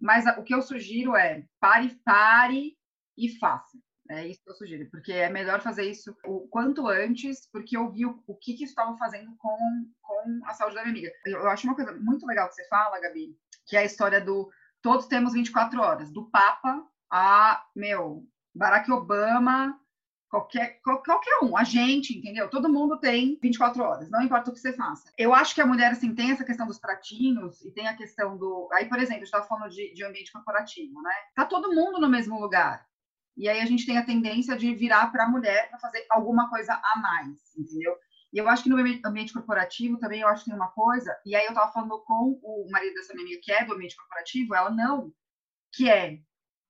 mas 0.00 0.26
o 0.38 0.42
que 0.42 0.54
eu 0.54 0.60
sugiro 0.60 1.14
é 1.14 1.44
pare, 1.60 1.90
pare 2.04 2.77
e 3.18 3.38
faça. 3.38 3.78
É 4.10 4.26
isso 4.26 4.42
que 4.42 4.50
eu 4.50 4.54
sugiro, 4.54 4.88
porque 4.90 5.12
é 5.12 5.28
melhor 5.28 5.60
fazer 5.60 5.84
isso 5.84 6.16
o 6.24 6.48
quanto 6.48 6.88
antes, 6.88 7.46
porque 7.52 7.76
eu 7.76 7.90
vi 7.90 8.06
o, 8.06 8.22
o 8.26 8.34
que, 8.34 8.54
que 8.54 8.64
estavam 8.64 8.96
fazendo 8.96 9.34
com, 9.36 9.58
com 10.00 10.40
a 10.46 10.54
saúde 10.54 10.76
da 10.76 10.82
minha 10.82 10.92
amiga. 10.92 11.12
Eu, 11.26 11.40
eu 11.40 11.48
acho 11.48 11.66
uma 11.66 11.76
coisa 11.76 11.92
muito 11.92 12.26
legal 12.26 12.48
que 12.48 12.54
você 12.54 12.66
fala, 12.68 13.00
Gabi, 13.00 13.36
que 13.66 13.76
é 13.76 13.80
a 13.80 13.84
história 13.84 14.20
do 14.20 14.50
todos 14.80 15.06
temos 15.06 15.34
24 15.34 15.80
horas, 15.80 16.10
do 16.10 16.30
Papa 16.30 16.82
a, 17.10 17.62
meu, 17.74 18.24
Barack 18.54 18.90
Obama, 18.90 19.78
qualquer, 20.28 20.80
qualquer 20.82 21.38
um, 21.42 21.56
a 21.56 21.64
gente, 21.64 22.16
entendeu? 22.16 22.48
Todo 22.48 22.68
mundo 22.68 22.98
tem 22.98 23.38
24 23.42 23.82
horas, 23.82 24.10
não 24.10 24.22
importa 24.22 24.50
o 24.50 24.54
que 24.54 24.60
você 24.60 24.72
faça. 24.72 25.10
Eu 25.16 25.34
acho 25.34 25.54
que 25.54 25.60
a 25.60 25.66
mulher, 25.66 25.92
assim, 25.92 26.14
tem 26.14 26.30
essa 26.30 26.44
questão 26.44 26.66
dos 26.66 26.78
pratinhos 26.78 27.64
e 27.64 27.70
tem 27.72 27.88
a 27.88 27.96
questão 27.96 28.36
do... 28.36 28.68
Aí, 28.72 28.86
por 28.86 28.98
exemplo, 28.98 29.14
a 29.14 29.18
gente 29.18 29.24
estava 29.24 29.46
falando 29.46 29.70
de, 29.70 29.92
de 29.92 30.04
ambiente 30.04 30.32
corporativo, 30.32 31.00
né? 31.02 31.14
Tá 31.34 31.44
todo 31.44 31.74
mundo 31.74 32.00
no 32.00 32.08
mesmo 32.08 32.38
lugar. 32.38 32.86
E 33.38 33.48
aí 33.48 33.60
a 33.60 33.64
gente 33.66 33.86
tem 33.86 33.96
a 33.96 34.04
tendência 34.04 34.56
de 34.56 34.74
virar 34.74 35.12
para 35.12 35.24
a 35.24 35.28
mulher 35.28 35.70
para 35.70 35.78
fazer 35.78 36.04
alguma 36.10 36.50
coisa 36.50 36.74
a 36.74 36.98
mais, 36.98 37.56
entendeu? 37.56 37.96
E 38.32 38.38
eu 38.38 38.48
acho 38.48 38.64
que 38.64 38.68
no 38.68 38.76
ambiente 38.76 39.32
corporativo 39.32 39.96
também 39.98 40.20
eu 40.20 40.28
acho 40.28 40.44
que 40.44 40.50
tem 40.50 40.58
uma 40.58 40.72
coisa, 40.72 41.16
e 41.24 41.34
aí 41.34 41.44
eu 41.46 41.50
estava 41.50 41.72
falando 41.72 42.02
com 42.04 42.38
o 42.42 42.68
marido 42.70 42.94
dessa 42.94 43.14
minha 43.14 43.24
amiga 43.24 43.40
que 43.42 43.52
é 43.52 43.64
do 43.64 43.72
ambiente 43.72 43.96
corporativo, 43.96 44.54
ela 44.54 44.70
não, 44.70 45.12
que 45.72 45.88
é 45.88 46.18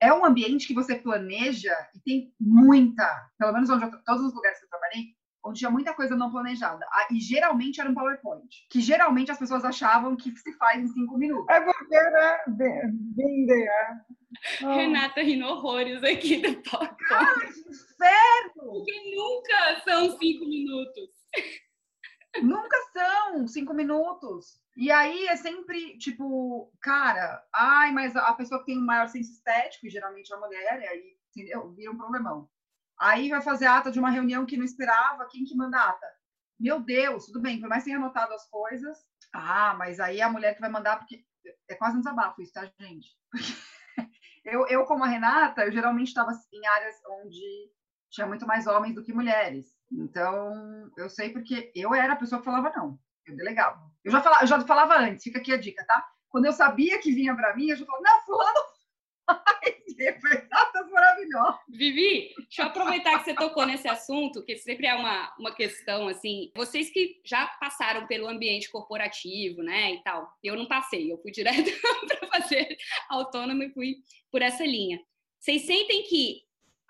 é 0.01 0.13
um 0.13 0.25
ambiente 0.25 0.67
que 0.67 0.75
você 0.75 0.95
planeja 0.95 1.75
e 1.95 2.01
tem 2.01 2.33
muita, 2.41 3.05
pelo 3.37 3.53
menos 3.53 3.69
onde 3.69 3.85
eu, 3.85 4.03
todos 4.05 4.27
os 4.27 4.35
lugares 4.35 4.59
que 4.59 4.65
eu 4.65 4.69
trabalhei, 4.69 5.07
onde 5.49 5.61
tinha 5.61 5.71
muita 5.71 5.95
coisa 5.95 6.17
não 6.17 6.31
planejada. 6.31 6.87
Ah, 6.91 7.09
e 7.11 7.21
geralmente 7.21 7.81
era 7.81 7.91
um 7.91 7.95
PowerPoint, 7.95 8.67
que 8.71 8.81
geralmente 8.81 9.31
as 9.31 9.39
pessoas 9.39 9.65
achavam 9.65 10.17
que 10.17 10.31
se 10.37 10.53
faz 10.55 10.83
em 10.83 10.89
cinco 10.89 11.17
minutos. 11.17 11.49
É 11.49 11.61
porque 11.61 11.95
era 11.95 12.45
there. 12.57 12.93
Oh. 14.63 14.75
Renata 14.75 15.23
rindo 15.23 15.47
horrores 15.47 16.05
aqui 16.05 16.37
do 16.37 16.55
podcast. 16.63 16.99
Cara, 17.09 17.41
que 17.41 17.61
inferno! 17.61 18.73
Porque 18.73 19.17
nunca 19.17 19.81
são 19.85 20.19
cinco 20.19 20.45
minutos. 20.47 21.11
Nunca 22.43 22.77
são 22.93 23.49
cinco 23.49 23.75
minutos. 23.75 24.61
E 24.77 24.93
aí 24.93 25.27
é 25.27 25.37
sempre, 25.37 25.99
tipo, 25.99 26.71
cara, 26.81 27.43
ai, 27.53 27.91
mas 27.93 28.15
a 28.15 28.33
pessoa 28.35 28.61
que 28.61 28.67
tem 28.67 28.79
um 28.79 28.85
maior 28.85 29.09
senso 29.09 29.33
estético, 29.33 29.87
e 29.87 29.91
geralmente 29.91 30.33
é 30.33 30.37
a 30.37 30.41
mulher, 30.41 30.81
e 30.83 30.87
aí, 30.87 31.17
entendeu? 31.35 31.73
Vira 31.73 31.91
um 31.91 31.97
problemão. 31.97 32.49
Aí 33.01 33.29
vai 33.29 33.41
fazer 33.41 33.67
ata 33.67 33.91
de 33.91 33.99
uma 33.99 34.11
reunião 34.11 34.45
que 34.45 34.57
não 34.57 34.65
esperava, 34.65 35.29
quem 35.31 35.45
que 35.45 35.57
manda 35.57 35.79
ata? 35.79 36.07
Meu 36.59 36.81
Deus, 36.81 37.27
tudo 37.27 37.41
bem, 37.41 37.61
por 37.61 37.69
mais 37.69 37.85
que 37.85 37.91
tenha 37.91 37.99
anotado 37.99 38.35
as 38.35 38.49
coisas. 38.49 38.99
Ah, 39.33 39.75
mas 39.79 40.01
aí 40.01 40.21
é 40.21 40.25
a 40.25 40.31
mulher 40.31 40.55
que 40.55 40.61
vai 40.61 40.71
mandar, 40.71 40.99
porque 40.99 41.25
é 41.69 41.75
quase 41.77 41.97
um 41.97 42.01
desabafo 42.01 42.43
isso, 42.43 42.53
tá, 42.53 42.69
gente? 42.81 43.09
eu, 44.45 44.67
eu, 44.67 44.85
como 44.85 45.05
a 45.05 45.07
Renata, 45.07 45.65
eu 45.65 45.71
geralmente 45.71 46.09
estava 46.09 46.33
em 46.53 46.67
áreas 46.67 46.97
onde 47.23 47.71
tinha 48.11 48.27
muito 48.27 48.47
mais 48.47 48.67
homens 48.67 48.95
do 48.95 49.05
que 49.05 49.13
mulheres. 49.13 49.67
Então, 49.93 50.91
eu 50.97 51.09
sei 51.09 51.31
porque 51.31 51.71
eu 51.75 51.95
era 51.95 52.15
a 52.15 52.17
pessoa 52.17 52.41
que 52.41 52.45
falava 52.45 52.73
não. 52.75 52.99
Eu 53.27 53.37
delegava. 53.37 53.81
Eu 54.03 54.11
já 54.11 54.21
falava, 54.21 54.43
eu 54.43 54.47
já 54.49 54.61
falava 54.63 54.99
antes, 54.99 55.23
fica 55.23 55.39
aqui 55.39 55.53
a 55.53 55.59
dica, 55.59 55.85
tá? 55.87 56.05
Quando 56.29 56.47
eu 56.47 56.53
sabia 56.53 56.99
que 56.99 57.13
vinha 57.13 57.37
para 57.37 57.55
mim, 57.55 57.69
eu 57.69 57.77
já 57.77 57.87
falava, 57.87 58.05
não, 58.05 58.25
fulano 58.25 58.61
Maravilhosas. 60.91 61.61
Vivi, 61.69 62.35
deixa 62.37 62.63
eu 62.63 62.67
aproveitar 62.67 63.19
que 63.19 63.25
você 63.25 63.35
tocou 63.35 63.67
nesse 63.67 63.89
assunto, 63.89 64.45
que 64.45 64.57
sempre 64.57 64.87
é 64.87 64.95
uma, 64.95 65.35
uma 65.39 65.55
questão 65.55 66.09
assim. 66.09 66.51
Vocês 66.57 66.91
que 66.91 67.21
já 67.25 67.47
passaram 67.61 68.07
pelo 68.07 68.29
ambiente 68.29 68.71
corporativo, 68.71 69.63
né, 69.63 69.95
e 69.95 70.03
tal. 70.03 70.29
Eu 70.43 70.57
não 70.57 70.67
passei, 70.67 71.13
eu 71.13 71.19
fui 71.19 71.31
direto 71.31 71.71
para 72.07 72.29
fazer 72.29 72.77
autônomo 73.09 73.63
e 73.63 73.73
fui 73.73 73.97
por 74.31 74.43
essa 74.43 74.65
linha. 74.65 75.01
Vocês 75.39 75.63
sentem 75.63 76.03
que 76.05 76.43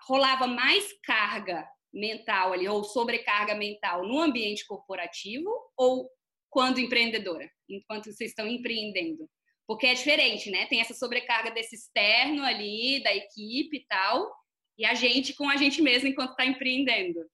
rolava 0.07 0.47
mais 0.47 0.91
carga 1.03 1.67
mental 1.93 2.53
ali, 2.53 2.67
ou 2.67 2.83
sobrecarga 2.83 3.55
mental 3.55 4.07
no 4.07 4.19
ambiente 4.19 4.65
corporativo 4.65 5.49
ou 5.75 6.09
quando 6.49 6.79
empreendedora, 6.79 7.49
enquanto 7.67 8.05
vocês 8.05 8.31
estão 8.31 8.47
empreendendo? 8.47 9.29
Porque 9.69 9.85
é 9.85 9.93
diferente, 9.93 10.49
né? 10.49 10.65
Tem 10.65 10.81
essa 10.81 10.95
sobrecarga 10.95 11.51
desse 11.51 11.75
externo 11.75 12.43
ali, 12.43 13.03
da 13.03 13.13
equipe 13.13 13.77
e 13.77 13.85
tal, 13.87 14.35
e 14.75 14.83
a 14.83 14.95
gente 14.95 15.35
com 15.35 15.47
a 15.47 15.57
gente 15.57 15.79
mesmo 15.79 16.07
enquanto 16.07 16.31
está 16.31 16.43
empreendendo. 16.43 17.19
O 17.19 17.25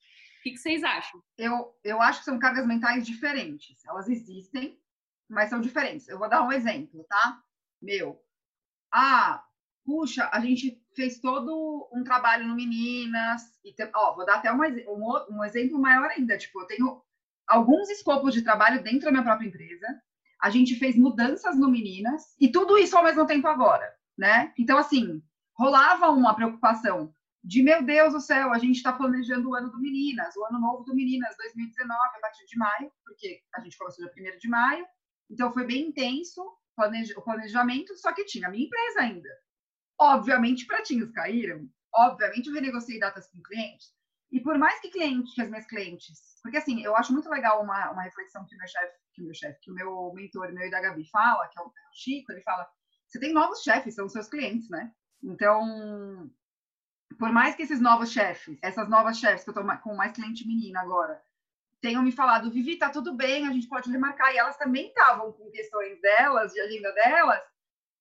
que, 0.43 0.57
vocês 0.57 0.83
acham? 0.83 1.23
Eu, 1.37 1.73
eu 1.81 2.01
acho 2.01 2.19
que 2.19 2.25
são 2.25 2.37
cargas 2.37 2.67
mentais 2.67 3.07
diferentes. 3.07 3.77
Elas 3.85 4.09
existem, 4.09 4.77
mas 5.29 5.49
são 5.49 5.61
diferentes. 5.61 6.09
Eu 6.09 6.19
vou 6.19 6.27
dar 6.27 6.41
um 6.41 6.51
exemplo, 6.51 7.05
tá? 7.07 7.41
Meu. 7.81 8.21
Ah, 8.91 9.41
puxa, 9.85 10.29
a 10.33 10.41
gente 10.41 10.77
fez 10.93 11.21
todo 11.21 11.89
um 11.93 12.03
trabalho 12.03 12.45
no 12.49 12.55
Meninas. 12.57 13.43
E 13.63 13.71
tem, 13.71 13.89
ó, 13.95 14.13
vou 14.13 14.25
dar 14.25 14.39
até 14.39 14.51
um, 14.51 14.59
um, 14.59 15.37
um 15.37 15.43
exemplo 15.45 15.79
maior 15.79 16.09
ainda. 16.09 16.37
Tipo, 16.37 16.63
eu 16.63 16.67
tenho 16.67 17.01
alguns 17.47 17.89
escopos 17.89 18.33
de 18.33 18.41
trabalho 18.41 18.83
dentro 18.83 19.05
da 19.05 19.11
minha 19.11 19.23
própria 19.23 19.47
empresa. 19.47 19.87
A 20.41 20.49
gente 20.49 20.75
fez 20.75 20.95
mudanças 20.95 21.57
no 21.57 21.69
Meninas 21.69 22.35
e 22.39 22.49
tudo 22.49 22.77
isso 22.77 22.97
ao 22.97 23.03
mesmo 23.03 23.25
tempo 23.25 23.47
agora, 23.47 23.91
né? 24.17 24.53
Então, 24.57 24.77
assim, 24.77 25.21
rolava 25.57 26.09
uma 26.09 26.35
preocupação 26.35 27.13
de, 27.43 27.61
meu 27.61 27.83
Deus 27.83 28.13
do 28.13 28.19
céu, 28.19 28.51
a 28.51 28.57
gente 28.57 28.77
está 28.77 28.91
planejando 28.91 29.49
o 29.49 29.55
ano 29.55 29.69
do 29.69 29.79
Meninas, 29.79 30.35
o 30.35 30.45
ano 30.45 30.59
novo 30.59 30.83
do 30.83 30.95
Meninas, 30.95 31.35
2019, 31.37 31.93
a 31.93 32.19
partir 32.19 32.45
de 32.45 32.57
maio, 32.57 32.91
porque 33.05 33.39
a 33.53 33.61
gente 33.61 33.77
começou 33.77 34.03
dia 34.05 34.33
1 34.35 34.37
de 34.39 34.47
maio. 34.49 34.85
Então, 35.29 35.53
foi 35.53 35.65
bem 35.65 35.87
intenso 35.87 36.41
o 37.15 37.21
planejamento, 37.21 37.95
só 37.97 38.11
que 38.13 38.25
tinha 38.25 38.47
a 38.47 38.51
minha 38.51 38.65
empresa 38.65 39.01
ainda. 39.01 39.29
Obviamente, 39.99 40.65
pratinhos 40.65 41.11
caíram. 41.11 41.69
Obviamente, 41.93 42.47
eu 42.47 42.53
renegociei 42.53 42.99
datas 42.99 43.29
com 43.29 43.41
clientes. 43.41 43.93
E 44.31 44.41
por 44.41 44.57
mais 44.57 44.79
que 44.81 44.89
clientes, 44.89 45.33
que 45.33 45.41
as 45.41 45.49
minhas 45.49 45.65
clientes, 45.65 46.19
porque 46.41 46.57
assim, 46.57 46.83
eu 46.83 46.95
acho 46.95 47.13
muito 47.13 47.29
legal 47.29 47.63
uma, 47.63 47.91
uma 47.91 48.01
reflexão 48.01 48.45
que 48.45 48.57
meu 48.57 48.67
chefe, 48.67 48.93
que 49.15 49.21
o 49.21 49.25
meu 49.25 49.33
chefe, 49.33 49.59
que 49.61 49.71
o 49.71 49.73
meu 49.73 50.11
mentor, 50.13 50.51
meu 50.51 50.67
e 50.67 50.69
da 50.69 50.81
Gabi 50.81 51.09
fala, 51.09 51.47
que 51.47 51.57
é 51.57 51.61
o 51.61 51.71
Chico, 51.93 52.31
ele 52.31 52.41
fala: 52.41 52.69
você 53.07 53.19
tem 53.19 53.33
novos 53.33 53.63
chefes, 53.63 53.95
são 53.95 54.09
seus 54.09 54.27
clientes, 54.27 54.69
né? 54.69 54.91
Então, 55.23 56.29
por 57.17 57.31
mais 57.31 57.55
que 57.55 57.63
esses 57.63 57.79
novos 57.79 58.11
chefes, 58.11 58.59
essas 58.61 58.89
novas 58.89 59.17
chefes 59.17 59.43
que 59.43 59.49
eu 59.49 59.53
tô 59.53 59.63
com 59.81 59.95
mais 59.95 60.11
cliente 60.11 60.45
menina 60.45 60.81
agora, 60.81 61.21
tenham 61.81 62.03
me 62.03 62.11
falado, 62.11 62.51
Vivi, 62.51 62.77
tá 62.77 62.89
tudo 62.89 63.13
bem, 63.15 63.47
a 63.47 63.51
gente 63.51 63.67
pode 63.67 63.89
remarcar, 63.89 64.33
e 64.33 64.37
elas 64.37 64.57
também 64.57 64.87
estavam 64.87 65.31
com 65.31 65.49
questões 65.51 65.99
delas, 66.01 66.51
de 66.51 66.59
agenda 66.59 66.91
delas, 66.91 67.41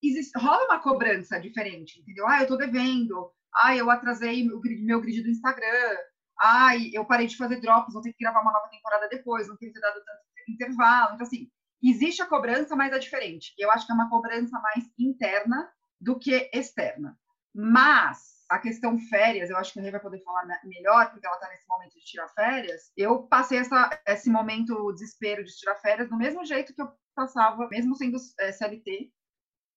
existe, 0.02 0.36
rola 0.38 0.64
uma 0.64 0.80
cobrança 0.80 1.40
diferente, 1.40 2.00
entendeu? 2.00 2.26
Ah, 2.26 2.42
eu 2.42 2.46
tô 2.46 2.56
devendo, 2.56 3.30
ah, 3.54 3.76
eu 3.76 3.90
atrasei 3.90 4.44
meu 4.44 4.60
grid, 4.60 4.82
meu 4.82 5.00
grid 5.00 5.22
do 5.22 5.28
Instagram, 5.28 5.96
ai, 6.40 6.90
eu 6.92 7.04
parei 7.04 7.26
de 7.26 7.36
fazer 7.36 7.60
drops, 7.60 7.92
vou 7.92 8.02
ter 8.02 8.12
que 8.12 8.24
gravar 8.24 8.40
uma 8.40 8.52
nova 8.52 8.68
temporada 8.68 9.08
depois, 9.08 9.48
não 9.48 9.56
queria 9.56 9.74
ter 9.74 9.80
dado 9.80 10.02
tanto 10.04 10.33
intervalo. 10.48 11.14
Então, 11.14 11.26
assim, 11.26 11.50
existe 11.82 12.22
a 12.22 12.26
cobrança, 12.26 12.74
mas 12.76 12.92
é 12.92 12.98
diferente. 12.98 13.54
Eu 13.58 13.70
acho 13.70 13.86
que 13.86 13.92
é 13.92 13.94
uma 13.94 14.08
cobrança 14.08 14.58
mais 14.60 14.84
interna 14.98 15.70
do 16.00 16.18
que 16.18 16.50
externa. 16.52 17.18
Mas 17.54 18.44
a 18.50 18.58
questão 18.58 18.98
férias, 18.98 19.48
eu 19.48 19.56
acho 19.56 19.72
que 19.72 19.80
a 19.80 19.82
Rê 19.82 19.90
vai 19.90 20.00
poder 20.00 20.20
falar 20.20 20.46
melhor, 20.64 21.10
porque 21.10 21.26
ela 21.26 21.36
está 21.36 21.48
nesse 21.48 21.66
momento 21.68 21.94
de 21.94 22.04
tirar 22.04 22.28
férias. 22.28 22.92
Eu 22.96 23.22
passei 23.22 23.58
essa, 23.58 23.90
esse 24.06 24.30
momento 24.30 24.92
desespero 24.92 25.44
de 25.44 25.56
tirar 25.56 25.76
férias 25.76 26.08
do 26.08 26.16
mesmo 26.16 26.44
jeito 26.44 26.74
que 26.74 26.82
eu 26.82 26.92
passava, 27.14 27.68
mesmo 27.68 27.94
sendo 27.96 28.16
é, 28.40 28.52
CLT. 28.52 29.12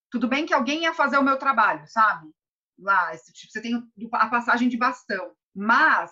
Tudo 0.10 0.28
bem 0.28 0.46
que 0.46 0.54
alguém 0.54 0.84
ia 0.84 0.94
fazer 0.94 1.18
o 1.18 1.24
meu 1.24 1.38
trabalho, 1.38 1.86
sabe? 1.88 2.32
lá, 2.78 3.14
esse, 3.14 3.34
tipo, 3.34 3.52
você 3.52 3.62
tem 3.62 3.92
a 4.14 4.28
passagem 4.28 4.70
de 4.70 4.78
bastão. 4.78 5.36
Mas, 5.56 6.12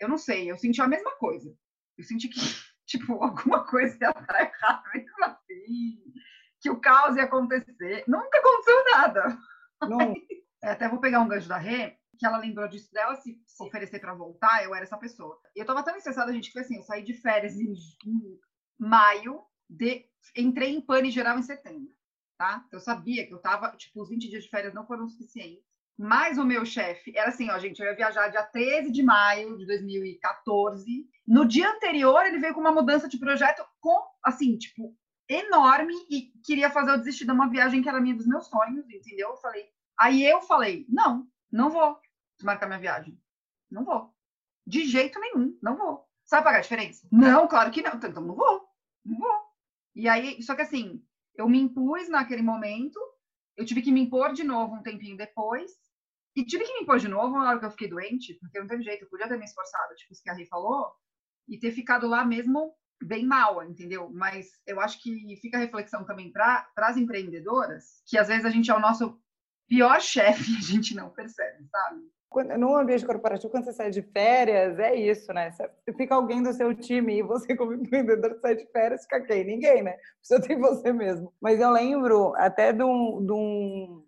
eu 0.00 0.08
não 0.08 0.18
sei, 0.18 0.50
eu 0.50 0.56
senti 0.56 0.80
a 0.80 0.88
mesma 0.88 1.14
coisa. 1.16 1.54
Eu 1.96 2.04
senti 2.04 2.28
que, 2.28 2.40
tipo, 2.86 3.14
alguma 3.22 3.64
coisa 3.66 3.96
ia 4.00 4.12
dar 4.12 4.40
errado 4.40 4.82
mesmo 4.94 5.24
assim, 5.24 6.12
que 6.60 6.70
o 6.70 6.80
caos 6.80 7.16
ia 7.16 7.24
acontecer. 7.24 8.04
Nunca 8.06 8.38
aconteceu 8.38 8.84
nada. 8.92 9.38
Não. 9.82 10.14
É, 10.64 10.70
até 10.70 10.88
vou 10.88 10.98
pegar 10.98 11.20
um 11.20 11.28
gancho 11.28 11.46
da 11.46 11.58
Rê, 11.58 11.98
que 12.18 12.24
ela 12.24 12.38
lembrou 12.38 12.66
disso 12.66 12.90
dela 12.90 13.14
se 13.14 13.38
oferecer 13.60 14.00
para 14.00 14.14
voltar, 14.14 14.64
eu 14.64 14.74
era 14.74 14.84
essa 14.84 14.96
pessoa. 14.96 15.38
E 15.54 15.60
eu 15.60 15.66
tava 15.66 15.82
tão 15.82 15.94
estressada, 15.94 16.32
gente, 16.32 16.46
que 16.46 16.54
foi 16.54 16.62
assim, 16.62 16.76
eu 16.76 16.82
saí 16.82 17.04
de 17.04 17.12
férias 17.12 17.54
em, 17.56 17.74
em 18.06 18.40
maio, 18.78 19.44
de, 19.68 20.06
entrei 20.34 20.74
em 20.74 20.80
pane 20.80 21.10
geral 21.10 21.38
em 21.38 21.42
setembro, 21.42 21.92
tá? 22.38 22.66
Eu 22.72 22.80
sabia 22.80 23.26
que 23.26 23.34
eu 23.34 23.38
tava, 23.38 23.76
tipo, 23.76 24.00
os 24.00 24.08
20 24.08 24.30
dias 24.30 24.44
de 24.44 24.50
férias 24.50 24.72
não 24.72 24.86
foram 24.86 25.06
suficientes. 25.06 25.62
Mas 25.98 26.36
o 26.36 26.44
meu 26.44 26.64
chefe 26.66 27.16
era 27.16 27.30
assim, 27.30 27.50
ó, 27.50 27.58
gente, 27.58 27.80
eu 27.80 27.86
ia 27.86 27.96
viajar 27.96 28.28
dia 28.28 28.42
13 28.42 28.92
de 28.92 29.02
maio 29.02 29.56
de 29.56 29.66
2014. 29.66 31.08
No 31.26 31.46
dia 31.46 31.70
anterior, 31.70 32.26
ele 32.26 32.38
veio 32.38 32.52
com 32.52 32.60
uma 32.60 32.72
mudança 32.72 33.08
de 33.08 33.18
projeto 33.18 33.64
com, 33.80 33.98
assim, 34.22 34.58
tipo, 34.58 34.94
enorme 35.28 35.94
e 36.10 36.32
queria 36.44 36.70
fazer 36.70 36.92
eu 36.92 36.98
desistir 36.98 37.24
de 37.24 37.32
uma 37.32 37.48
viagem 37.48 37.82
que 37.82 37.88
era 37.88 38.00
minha 38.00 38.14
dos 38.14 38.26
meus 38.26 38.46
sonhos, 38.46 38.88
entendeu? 38.90 39.30
Eu 39.30 39.36
falei. 39.36 39.64
Aí 39.98 40.24
eu 40.24 40.42
falei, 40.42 40.84
não, 40.88 41.26
não 41.50 41.70
vou 41.70 41.98
marcar 42.42 42.66
minha 42.66 42.78
viagem. 42.78 43.18
Não 43.70 43.84
vou. 43.84 44.14
De 44.66 44.84
jeito 44.84 45.18
nenhum, 45.18 45.56
não 45.62 45.76
vou. 45.76 46.06
Sabe 46.24 46.44
pagar 46.44 46.58
a 46.58 46.62
diferença? 46.62 47.06
Não, 47.10 47.48
claro 47.48 47.70
que 47.70 47.82
não. 47.82 47.94
Então, 47.94 48.10
então 48.10 48.22
não 48.22 48.34
vou. 48.34 48.68
Não 49.04 49.18
vou. 49.18 49.40
E 49.94 50.08
aí, 50.08 50.42
só 50.42 50.54
que 50.54 50.62
assim, 50.62 51.02
eu 51.34 51.48
me 51.48 51.58
impus 51.60 52.08
naquele 52.08 52.42
momento, 52.42 52.98
eu 53.56 53.64
tive 53.64 53.82
que 53.82 53.92
me 53.92 54.00
impor 54.00 54.32
de 54.32 54.44
novo 54.44 54.74
um 54.74 54.82
tempinho 54.82 55.16
depois, 55.16 55.70
e 56.36 56.44
tive 56.44 56.64
que 56.64 56.74
me 56.74 56.80
impor 56.80 56.98
de 56.98 57.08
novo 57.08 57.38
na 57.38 57.48
hora 57.48 57.58
que 57.58 57.64
eu 57.64 57.70
fiquei 57.70 57.88
doente, 57.88 58.34
porque 58.34 58.58
não 58.60 58.66
teve 58.66 58.82
jeito, 58.82 59.04
eu 59.04 59.08
podia 59.08 59.28
ter 59.28 59.38
me 59.38 59.44
esforçado, 59.44 59.94
tipo 59.94 60.12
isso 60.12 60.22
que 60.22 60.30
a 60.30 60.34
Rei 60.34 60.46
falou, 60.46 60.92
e 61.48 61.58
ter 61.58 61.72
ficado 61.72 62.06
lá 62.06 62.24
mesmo 62.24 62.74
bem 63.02 63.26
mal, 63.26 63.62
entendeu? 63.62 64.10
Mas 64.10 64.50
eu 64.66 64.80
acho 64.80 65.02
que 65.02 65.36
fica 65.40 65.56
a 65.56 65.60
reflexão 65.60 66.04
também 66.04 66.30
para 66.30 66.68
as 66.76 66.96
empreendedoras, 66.96 68.02
que 68.06 68.18
às 68.18 68.28
vezes 68.28 68.44
a 68.44 68.50
gente 68.50 68.70
é 68.70 68.74
o 68.74 68.80
nosso 68.80 69.18
pior 69.68 70.00
chefe 70.00 70.50
a 70.58 70.62
gente 70.62 70.94
não 70.94 71.10
percebe, 71.10 71.64
sabe? 71.70 72.02
no 72.58 72.76
ambiente 72.76 73.06
corporativo, 73.06 73.50
quando 73.50 73.64
você 73.64 73.72
sai 73.72 73.90
de 73.90 74.02
férias, 74.02 74.78
é 74.78 74.94
isso, 74.94 75.32
né? 75.32 75.50
Você 75.52 75.92
fica 75.96 76.14
alguém 76.14 76.42
do 76.42 76.52
seu 76.52 76.74
time 76.74 77.18
e 77.18 77.22
você, 77.22 77.56
como 77.56 77.72
empreendedor, 77.72 78.38
sai 78.42 78.56
de 78.56 78.66
férias, 78.66 79.04
fica 79.04 79.22
quem? 79.22 79.44
Ninguém, 79.44 79.82
né? 79.82 79.96
Você 80.22 80.38
tem 80.42 80.58
você 80.58 80.92
mesmo. 80.92 81.32
Mas 81.40 81.60
eu 81.60 81.70
lembro 81.70 82.34
até 82.36 82.74
de 82.74 82.82
um, 82.82 83.24
de 83.24 83.32
um 83.32 84.06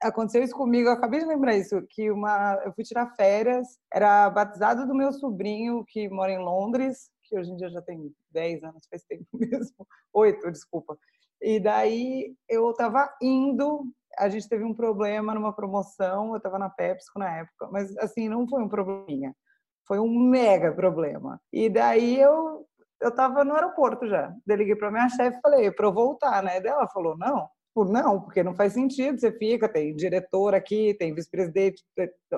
Aconteceu 0.00 0.42
isso 0.42 0.54
comigo, 0.54 0.88
eu 0.88 0.92
acabei 0.92 1.18
de 1.18 1.26
lembrar 1.26 1.56
isso, 1.56 1.82
que 1.90 2.10
uma, 2.12 2.60
eu 2.64 2.72
fui 2.74 2.84
tirar 2.84 3.12
férias, 3.16 3.66
era 3.92 4.30
batizado 4.30 4.86
do 4.86 4.94
meu 4.94 5.12
sobrinho 5.12 5.84
que 5.88 6.08
mora 6.08 6.30
em 6.30 6.38
Londres, 6.38 7.10
que 7.24 7.36
hoje 7.36 7.50
em 7.50 7.56
dia 7.56 7.68
já 7.68 7.82
tem 7.82 8.14
10 8.30 8.62
anos, 8.62 8.86
faz 8.88 9.02
tempo 9.04 9.26
mesmo, 9.34 9.86
8, 10.12 10.52
desculpa. 10.52 10.96
E 11.42 11.58
daí 11.58 12.34
eu 12.48 12.70
estava 12.70 13.12
indo 13.20 13.84
a 14.18 14.28
gente 14.28 14.48
teve 14.48 14.64
um 14.64 14.74
problema 14.74 15.34
numa 15.34 15.52
promoção, 15.52 16.30
eu 16.30 16.36
estava 16.36 16.58
na 16.58 16.68
PepsiCo 16.68 17.18
na 17.18 17.38
época, 17.38 17.68
mas 17.70 17.96
assim, 17.98 18.28
não 18.28 18.48
foi 18.48 18.62
um 18.62 18.68
probleminha, 18.68 19.34
foi 19.86 19.98
um 19.98 20.18
mega 20.28 20.72
problema. 20.72 21.40
E 21.52 21.68
daí 21.68 22.20
eu 22.20 22.66
eu 23.00 23.10
estava 23.10 23.44
no 23.44 23.54
aeroporto 23.54 24.08
já. 24.08 24.34
Eu 24.46 24.56
liguei 24.56 24.74
para 24.74 24.90
minha 24.90 25.08
chefe 25.08 25.38
e 25.38 25.40
falei, 25.40 25.70
para 25.70 25.86
eu 25.86 25.92
voltar, 25.92 26.42
né? 26.42 26.60
Daí 26.60 26.72
ela 26.72 26.88
falou, 26.88 27.16
não, 27.16 27.48
não, 27.84 28.20
porque 28.20 28.42
não 28.42 28.54
faz 28.54 28.72
sentido, 28.72 29.18
você 29.20 29.30
fica, 29.32 29.68
tem 29.68 29.94
diretor 29.94 30.54
aqui, 30.54 30.94
tem 30.98 31.14
vice-presidente, 31.14 31.82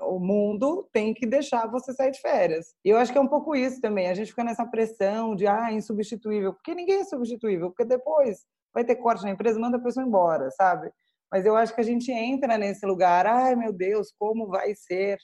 o 0.03 0.19
mundo 0.19 0.88
tem 0.93 1.14
que 1.14 1.27
deixar 1.27 1.66
você 1.66 1.93
sair 1.95 2.11
de 2.11 2.21
férias. 2.21 2.75
E 2.85 2.90
eu 2.90 2.99
acho 2.99 3.12
que 3.12 3.19
é 3.19 3.21
um 3.21 3.29
pouco 3.29 3.55
isso 3.55 3.81
também, 3.81 4.09
a 4.09 4.14
gente 4.14 4.31
fica 4.31 4.45
nessa 4.45 4.66
pressão 4.66 5.35
de, 5.35 5.47
ah, 5.47 5.73
insubstituível, 5.73 6.53
porque 6.53 6.75
ninguém 6.75 7.01
é 7.01 7.05
substituível, 7.05 7.71
porque 7.71 7.85
depois 7.85 8.45
vai 8.73 8.85
ter 8.85 8.97
corte 8.97 9.25
na 9.25 9.31
empresa, 9.31 9.59
manda 9.59 9.79
a 9.79 9.83
pessoa 9.83 10.05
embora, 10.05 10.51
sabe? 10.51 10.90
Mas 11.31 11.47
eu 11.47 11.57
acho 11.57 11.75
que 11.75 11.81
a 11.81 11.85
gente 11.85 12.11
entra 12.11 12.59
nesse 12.59 12.85
lugar, 12.85 13.27
ai 13.27 13.55
meu 13.55 13.73
Deus, 13.73 14.12
como 14.19 14.49
vai 14.49 14.75
ser 14.75 15.19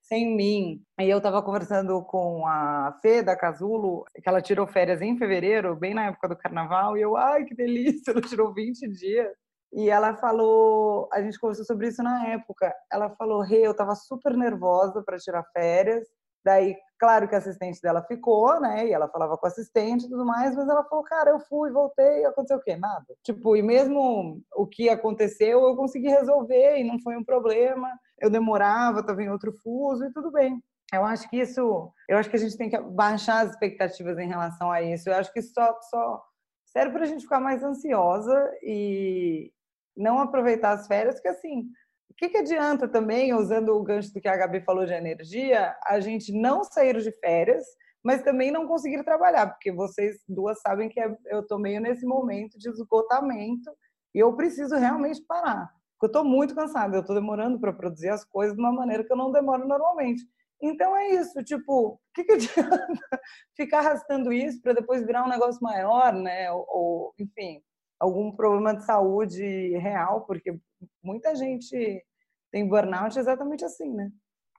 sem 0.00 0.36
mim? 0.36 0.82
E 1.00 1.08
eu 1.08 1.18
estava 1.18 1.42
conversando 1.42 2.04
com 2.04 2.46
a 2.46 2.98
Fê 3.00 3.22
da 3.22 3.36
Casulo, 3.36 4.04
que 4.14 4.28
ela 4.28 4.42
tirou 4.42 4.66
férias 4.66 5.00
em 5.00 5.16
fevereiro, 5.16 5.76
bem 5.76 5.94
na 5.94 6.06
época 6.06 6.28
do 6.28 6.36
carnaval, 6.36 6.96
e 6.96 7.00
eu, 7.00 7.16
ai 7.16 7.44
que 7.44 7.54
delícia, 7.54 8.10
ela 8.10 8.20
tirou 8.20 8.52
20 8.52 8.88
dias. 8.88 9.28
E 9.72 9.88
ela 9.88 10.14
falou, 10.16 11.08
a 11.12 11.22
gente 11.22 11.38
conversou 11.38 11.64
sobre 11.64 11.88
isso 11.88 12.02
na 12.02 12.28
época. 12.28 12.74
Ela 12.92 13.08
falou, 13.16 13.40
Rê, 13.40 13.56
hey, 13.56 13.66
eu 13.66 13.70
estava 13.70 13.94
super 13.94 14.36
nervosa 14.36 15.02
para 15.02 15.16
tirar 15.16 15.42
férias. 15.52 16.06
Daí, 16.44 16.76
claro 17.02 17.28
que 17.28 17.34
a 17.34 17.38
assistente 17.38 17.82
dela 17.82 18.00
ficou, 18.00 18.60
né? 18.60 18.86
E 18.86 18.92
ela 18.92 19.08
falava 19.08 19.36
com 19.36 19.44
o 19.44 19.48
assistente 19.48 20.06
e 20.06 20.08
tudo 20.08 20.24
mais, 20.24 20.54
mas 20.54 20.68
ela 20.68 20.84
falou, 20.84 21.02
cara, 21.02 21.30
eu 21.30 21.40
fui, 21.40 21.68
voltei, 21.72 22.24
aconteceu 22.24 22.58
o 22.58 22.62
quê? 22.62 22.76
Nada. 22.76 23.04
Tipo, 23.24 23.56
e 23.56 23.62
mesmo 23.62 24.40
o 24.54 24.64
que 24.68 24.88
aconteceu, 24.88 25.66
eu 25.66 25.74
consegui 25.74 26.08
resolver 26.08 26.78
e 26.78 26.84
não 26.84 27.00
foi 27.00 27.16
um 27.16 27.24
problema. 27.24 27.88
Eu 28.20 28.30
demorava, 28.30 29.00
estava 29.00 29.20
em 29.20 29.28
outro 29.28 29.52
fuso 29.52 30.04
e 30.04 30.12
tudo 30.12 30.30
bem. 30.30 30.62
Eu 30.94 31.04
acho 31.04 31.28
que 31.28 31.38
isso, 31.38 31.92
eu 32.08 32.16
acho 32.16 32.30
que 32.30 32.36
a 32.36 32.38
gente 32.38 32.56
tem 32.56 32.70
que 32.70 32.78
baixar 32.78 33.40
as 33.40 33.50
expectativas 33.50 34.16
em 34.16 34.28
relação 34.28 34.70
a 34.70 34.80
isso. 34.80 35.10
Eu 35.10 35.16
acho 35.16 35.32
que 35.32 35.40
isso 35.40 35.52
só, 35.52 35.76
só 35.90 36.22
serve 36.66 36.92
para 36.92 37.02
a 37.02 37.08
gente 37.08 37.22
ficar 37.22 37.40
mais 37.40 37.64
ansiosa 37.64 38.48
e 38.62 39.50
não 39.96 40.20
aproveitar 40.20 40.70
as 40.70 40.86
férias, 40.86 41.16
porque 41.16 41.28
assim, 41.28 41.64
o 42.12 42.14
que, 42.14 42.28
que 42.28 42.36
adianta 42.36 42.86
também, 42.86 43.32
usando 43.32 43.70
o 43.70 43.82
gancho 43.82 44.12
do 44.12 44.20
que 44.20 44.28
a 44.28 44.36
Gabi 44.36 44.60
falou 44.60 44.84
de 44.84 44.92
energia, 44.92 45.74
a 45.86 45.98
gente 45.98 46.30
não 46.30 46.62
sair 46.62 47.00
de 47.00 47.10
férias, 47.10 47.64
mas 48.04 48.22
também 48.22 48.50
não 48.50 48.66
conseguir 48.66 49.02
trabalhar, 49.02 49.46
porque 49.46 49.72
vocês 49.72 50.22
duas 50.28 50.60
sabem 50.60 50.90
que 50.90 51.00
é, 51.00 51.16
eu 51.26 51.40
estou 51.40 51.58
meio 51.58 51.80
nesse 51.80 52.04
momento 52.04 52.58
de 52.58 52.68
esgotamento 52.68 53.70
e 54.14 54.18
eu 54.18 54.36
preciso 54.36 54.76
realmente 54.76 55.24
parar. 55.26 55.70
Porque 55.94 56.04
eu 56.04 56.20
estou 56.20 56.24
muito 56.24 56.54
cansada, 56.54 56.96
eu 56.96 57.00
estou 57.00 57.16
demorando 57.16 57.58
para 57.58 57.72
produzir 57.72 58.10
as 58.10 58.24
coisas 58.26 58.54
de 58.54 58.60
uma 58.60 58.72
maneira 58.72 59.04
que 59.04 59.12
eu 59.12 59.16
não 59.16 59.32
demoro 59.32 59.66
normalmente. 59.66 60.22
Então 60.60 60.94
é 60.94 61.12
isso, 61.12 61.42
tipo, 61.42 61.94
o 61.94 61.98
que, 62.14 62.24
que 62.24 62.32
adianta 62.36 63.20
ficar 63.56 63.78
arrastando 63.78 64.30
isso 64.30 64.60
para 64.60 64.74
depois 64.74 65.06
virar 65.06 65.24
um 65.24 65.30
negócio 65.30 65.62
maior, 65.62 66.12
né? 66.12 66.52
Ou, 66.52 66.66
ou, 66.68 67.14
enfim, 67.18 67.62
algum 68.02 68.32
problema 68.32 68.74
de 68.74 68.84
saúde 68.84 69.78
real, 69.78 70.26
porque 70.26 70.58
muita 71.00 71.36
gente 71.36 72.04
tem 72.50 72.68
burnout 72.68 73.16
exatamente 73.16 73.64
assim, 73.64 73.94
né? 73.94 74.10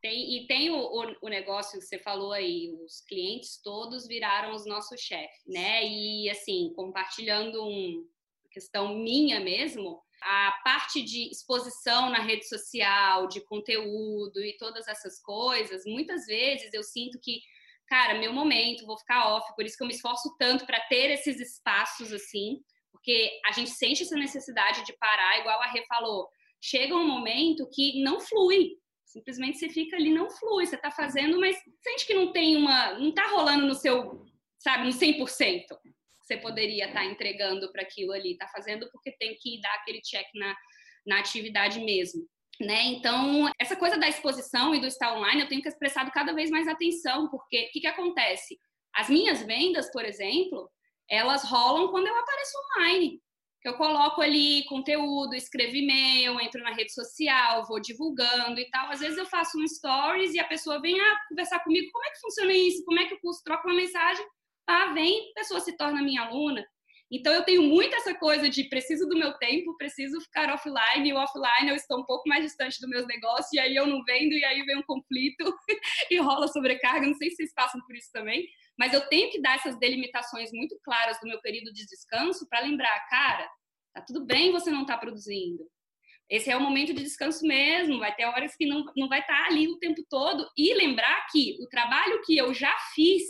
Tem, 0.01 0.37
e 0.37 0.47
tem 0.47 0.69
o, 0.69 0.77
o, 0.77 1.15
o, 1.21 1.29
negócio 1.29 1.79
que 1.79 1.85
você 1.85 1.99
falou 1.99 2.31
aí, 2.31 2.73
os 2.85 3.01
clientes 3.01 3.61
todos 3.61 4.07
viraram 4.07 4.53
os 4.53 4.65
nossos 4.65 4.99
chefes, 4.99 5.41
né? 5.45 5.85
E 5.85 6.29
assim, 6.29 6.71
compartilhando 6.75 7.61
uma 7.61 8.05
questão 8.51 8.95
minha 8.95 9.41
mesmo, 9.41 10.01
a 10.21 10.53
parte 10.63 11.01
de 11.01 11.29
exposição 11.29 12.09
na 12.09 12.19
rede 12.19 12.47
social, 12.47 13.27
de 13.27 13.41
conteúdo 13.41 14.41
e 14.41 14.57
todas 14.57 14.87
essas 14.87 15.21
coisas, 15.21 15.83
muitas 15.85 16.25
vezes 16.25 16.73
eu 16.73 16.83
sinto 16.83 17.19
que, 17.21 17.41
cara, 17.87 18.19
meu 18.19 18.31
momento, 18.31 18.85
vou 18.85 18.97
ficar 18.97 19.35
off, 19.35 19.53
por 19.53 19.65
isso 19.65 19.77
que 19.77 19.83
eu 19.83 19.87
me 19.87 19.93
esforço 19.93 20.33
tanto 20.37 20.65
para 20.65 20.79
ter 20.87 21.11
esses 21.11 21.39
espaços 21.41 22.11
assim, 22.13 22.61
porque 23.03 23.41
a 23.45 23.51
gente 23.51 23.71
sente 23.71 24.03
essa 24.03 24.15
necessidade 24.15 24.85
de 24.85 24.93
parar, 24.93 25.37
igual 25.39 25.61
a 25.61 25.67
Rê 25.67 25.85
falou, 25.87 26.29
chega 26.61 26.95
um 26.95 27.05
momento 27.05 27.69
que 27.69 28.01
não 28.01 28.21
flui. 28.21 28.77
Simplesmente 29.05 29.57
você 29.57 29.67
fica 29.67 29.97
ali, 29.97 30.09
não 30.09 30.29
flui. 30.29 30.65
Você 30.65 30.75
está 30.75 30.89
fazendo, 30.89 31.37
mas 31.37 31.57
sente 31.83 32.07
que 32.07 32.13
não 32.13 32.31
tem 32.31 32.55
uma. 32.55 32.97
não 32.97 33.09
está 33.09 33.27
rolando 33.27 33.67
no 33.67 33.75
seu, 33.75 34.25
sabe, 34.57 34.85
no 34.85 34.91
100%. 34.91 35.65
Você 36.21 36.37
poderia 36.37 36.85
estar 36.85 37.01
tá 37.01 37.05
entregando 37.05 37.69
para 37.73 37.81
aquilo 37.81 38.13
ali. 38.13 38.31
Está 38.31 38.47
fazendo 38.47 38.89
porque 38.89 39.11
tem 39.11 39.35
que 39.35 39.59
dar 39.59 39.73
aquele 39.73 39.99
check 40.01 40.25
na, 40.33 40.55
na 41.05 41.19
atividade 41.19 41.81
mesmo. 41.81 42.25
Né? 42.61 42.83
Então, 42.85 43.51
essa 43.59 43.75
coisa 43.75 43.97
da 43.97 44.07
exposição 44.07 44.73
e 44.73 44.79
do 44.79 44.87
estar 44.87 45.13
online, 45.13 45.41
eu 45.41 45.49
tenho 45.49 45.61
que 45.61 45.69
prestado 45.77 46.09
cada 46.11 46.31
vez 46.33 46.49
mais 46.49 46.69
atenção, 46.69 47.27
porque 47.29 47.65
o 47.65 47.71
que, 47.71 47.81
que 47.81 47.87
acontece? 47.87 48.57
As 48.95 49.09
minhas 49.09 49.41
vendas, 49.41 49.91
por 49.91 50.05
exemplo, 50.05 50.71
elas 51.09 51.43
rolam 51.43 51.89
quando 51.89 52.07
eu 52.07 52.17
apareço 52.17 52.53
online 52.77 53.23
eu 53.63 53.75
coloco 53.75 54.21
ali 54.21 54.65
conteúdo, 54.65 55.33
escrevo 55.33 55.75
e-mail, 55.75 56.39
entro 56.41 56.61
na 56.61 56.73
rede 56.73 56.93
social, 56.93 57.65
vou 57.65 57.79
divulgando 57.79 58.59
e 58.59 58.69
tal. 58.69 58.91
Às 58.91 58.99
vezes 58.99 59.17
eu 59.17 59.25
faço 59.25 59.57
um 59.57 59.65
stories 59.65 60.33
e 60.33 60.39
a 60.39 60.43
pessoa 60.47 60.81
vem 60.81 60.99
ah, 60.99 61.19
conversar 61.29 61.61
comigo, 61.61 61.89
como 61.91 62.05
é 62.05 62.11
que 62.11 62.19
funciona 62.19 62.53
isso? 62.53 62.83
Como 62.83 62.99
é 62.99 63.05
que 63.05 63.13
eu 63.13 63.19
curso? 63.21 63.41
Troca 63.43 63.65
uma 63.65 63.75
mensagem, 63.75 64.25
ah, 64.67 64.87
vem, 64.87 65.31
a 65.31 65.39
pessoa 65.39 65.61
se 65.61 65.77
torna 65.77 66.01
minha 66.01 66.23
aluna. 66.23 66.65
Então 67.09 67.31
eu 67.31 67.43
tenho 67.43 67.61
muito 67.61 67.95
essa 67.95 68.13
coisa 68.15 68.49
de 68.49 68.63
preciso 68.65 69.07
do 69.07 69.15
meu 69.15 69.33
tempo, 69.33 69.77
preciso 69.77 70.19
ficar 70.19 70.51
offline, 70.51 71.07
e 71.07 71.13
o 71.13 71.17
offline 71.17 71.69
eu 71.69 71.75
estou 71.75 71.99
um 71.99 72.05
pouco 72.05 72.27
mais 72.27 72.43
distante 72.43 72.81
dos 72.81 72.89
meus 72.89 73.05
negócios, 73.05 73.53
e 73.53 73.59
aí 73.59 73.75
eu 73.75 73.85
não 73.85 74.03
vendo, 74.03 74.33
e 74.33 74.43
aí 74.43 74.61
vem 74.63 74.77
um 74.77 74.83
conflito 74.83 75.45
e 76.11 76.17
rola 76.19 76.47
sobrecarga. 76.47 77.07
Não 77.07 77.13
sei 77.13 77.29
se 77.29 77.37
vocês 77.37 77.53
passam 77.53 77.79
por 77.85 77.95
isso 77.95 78.09
também, 78.11 78.45
mas 78.77 78.93
eu 78.93 79.07
tenho 79.07 79.29
que 79.31 79.41
dar 79.41 79.55
essas 79.55 79.77
delimitações 79.77 80.51
muito 80.51 80.79
claras 80.83 81.19
do 81.19 81.27
meu 81.27 81.39
período 81.41 81.71
de 81.73 81.85
descanso 81.85 82.47
para 82.49 82.61
lembrar, 82.61 83.07
cara, 83.07 83.47
tá 83.93 84.01
tudo 84.01 84.25
bem 84.25 84.51
você 84.51 84.71
não 84.71 84.85
tá 84.85 84.97
produzindo. 84.97 85.63
esse 86.29 86.49
é 86.49 86.57
o 86.57 86.61
momento 86.61 86.93
de 86.93 87.03
descanso 87.03 87.45
mesmo, 87.45 87.99
vai 87.99 88.15
ter 88.15 88.25
horas 88.25 88.55
que 88.55 88.65
não, 88.65 88.85
não 88.97 89.07
vai 89.07 89.19
estar 89.19 89.45
ali 89.45 89.67
o 89.67 89.77
tempo 89.77 90.01
todo. 90.09 90.49
E 90.57 90.73
lembrar 90.73 91.27
que 91.31 91.57
o 91.61 91.67
trabalho 91.67 92.21
que 92.25 92.35
eu 92.37 92.53
já 92.53 92.73
fiz, 92.95 93.23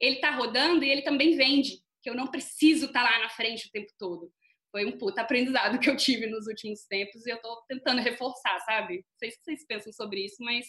ele 0.00 0.16
está 0.16 0.30
rodando 0.30 0.84
e 0.84 0.90
ele 0.90 1.02
também 1.02 1.36
vende, 1.36 1.80
que 2.02 2.08
eu 2.08 2.14
não 2.14 2.28
preciso 2.28 2.86
estar 2.86 3.04
tá 3.04 3.10
lá 3.10 3.18
na 3.20 3.28
frente 3.30 3.66
o 3.66 3.72
tempo 3.72 3.92
todo. 3.98 4.32
Foi 4.70 4.84
um 4.84 4.98
puta 4.98 5.22
aprendizado 5.22 5.80
que 5.80 5.88
eu 5.88 5.96
tive 5.96 6.26
nos 6.26 6.46
últimos 6.46 6.84
tempos 6.84 7.26
e 7.26 7.30
eu 7.30 7.36
estou 7.36 7.62
tentando 7.66 8.02
reforçar, 8.02 8.60
sabe? 8.60 8.96
Não 8.96 9.18
sei 9.18 9.30
se 9.30 9.38
vocês 9.42 9.66
pensam 9.66 9.92
sobre 9.92 10.24
isso, 10.24 10.36
mas 10.40 10.66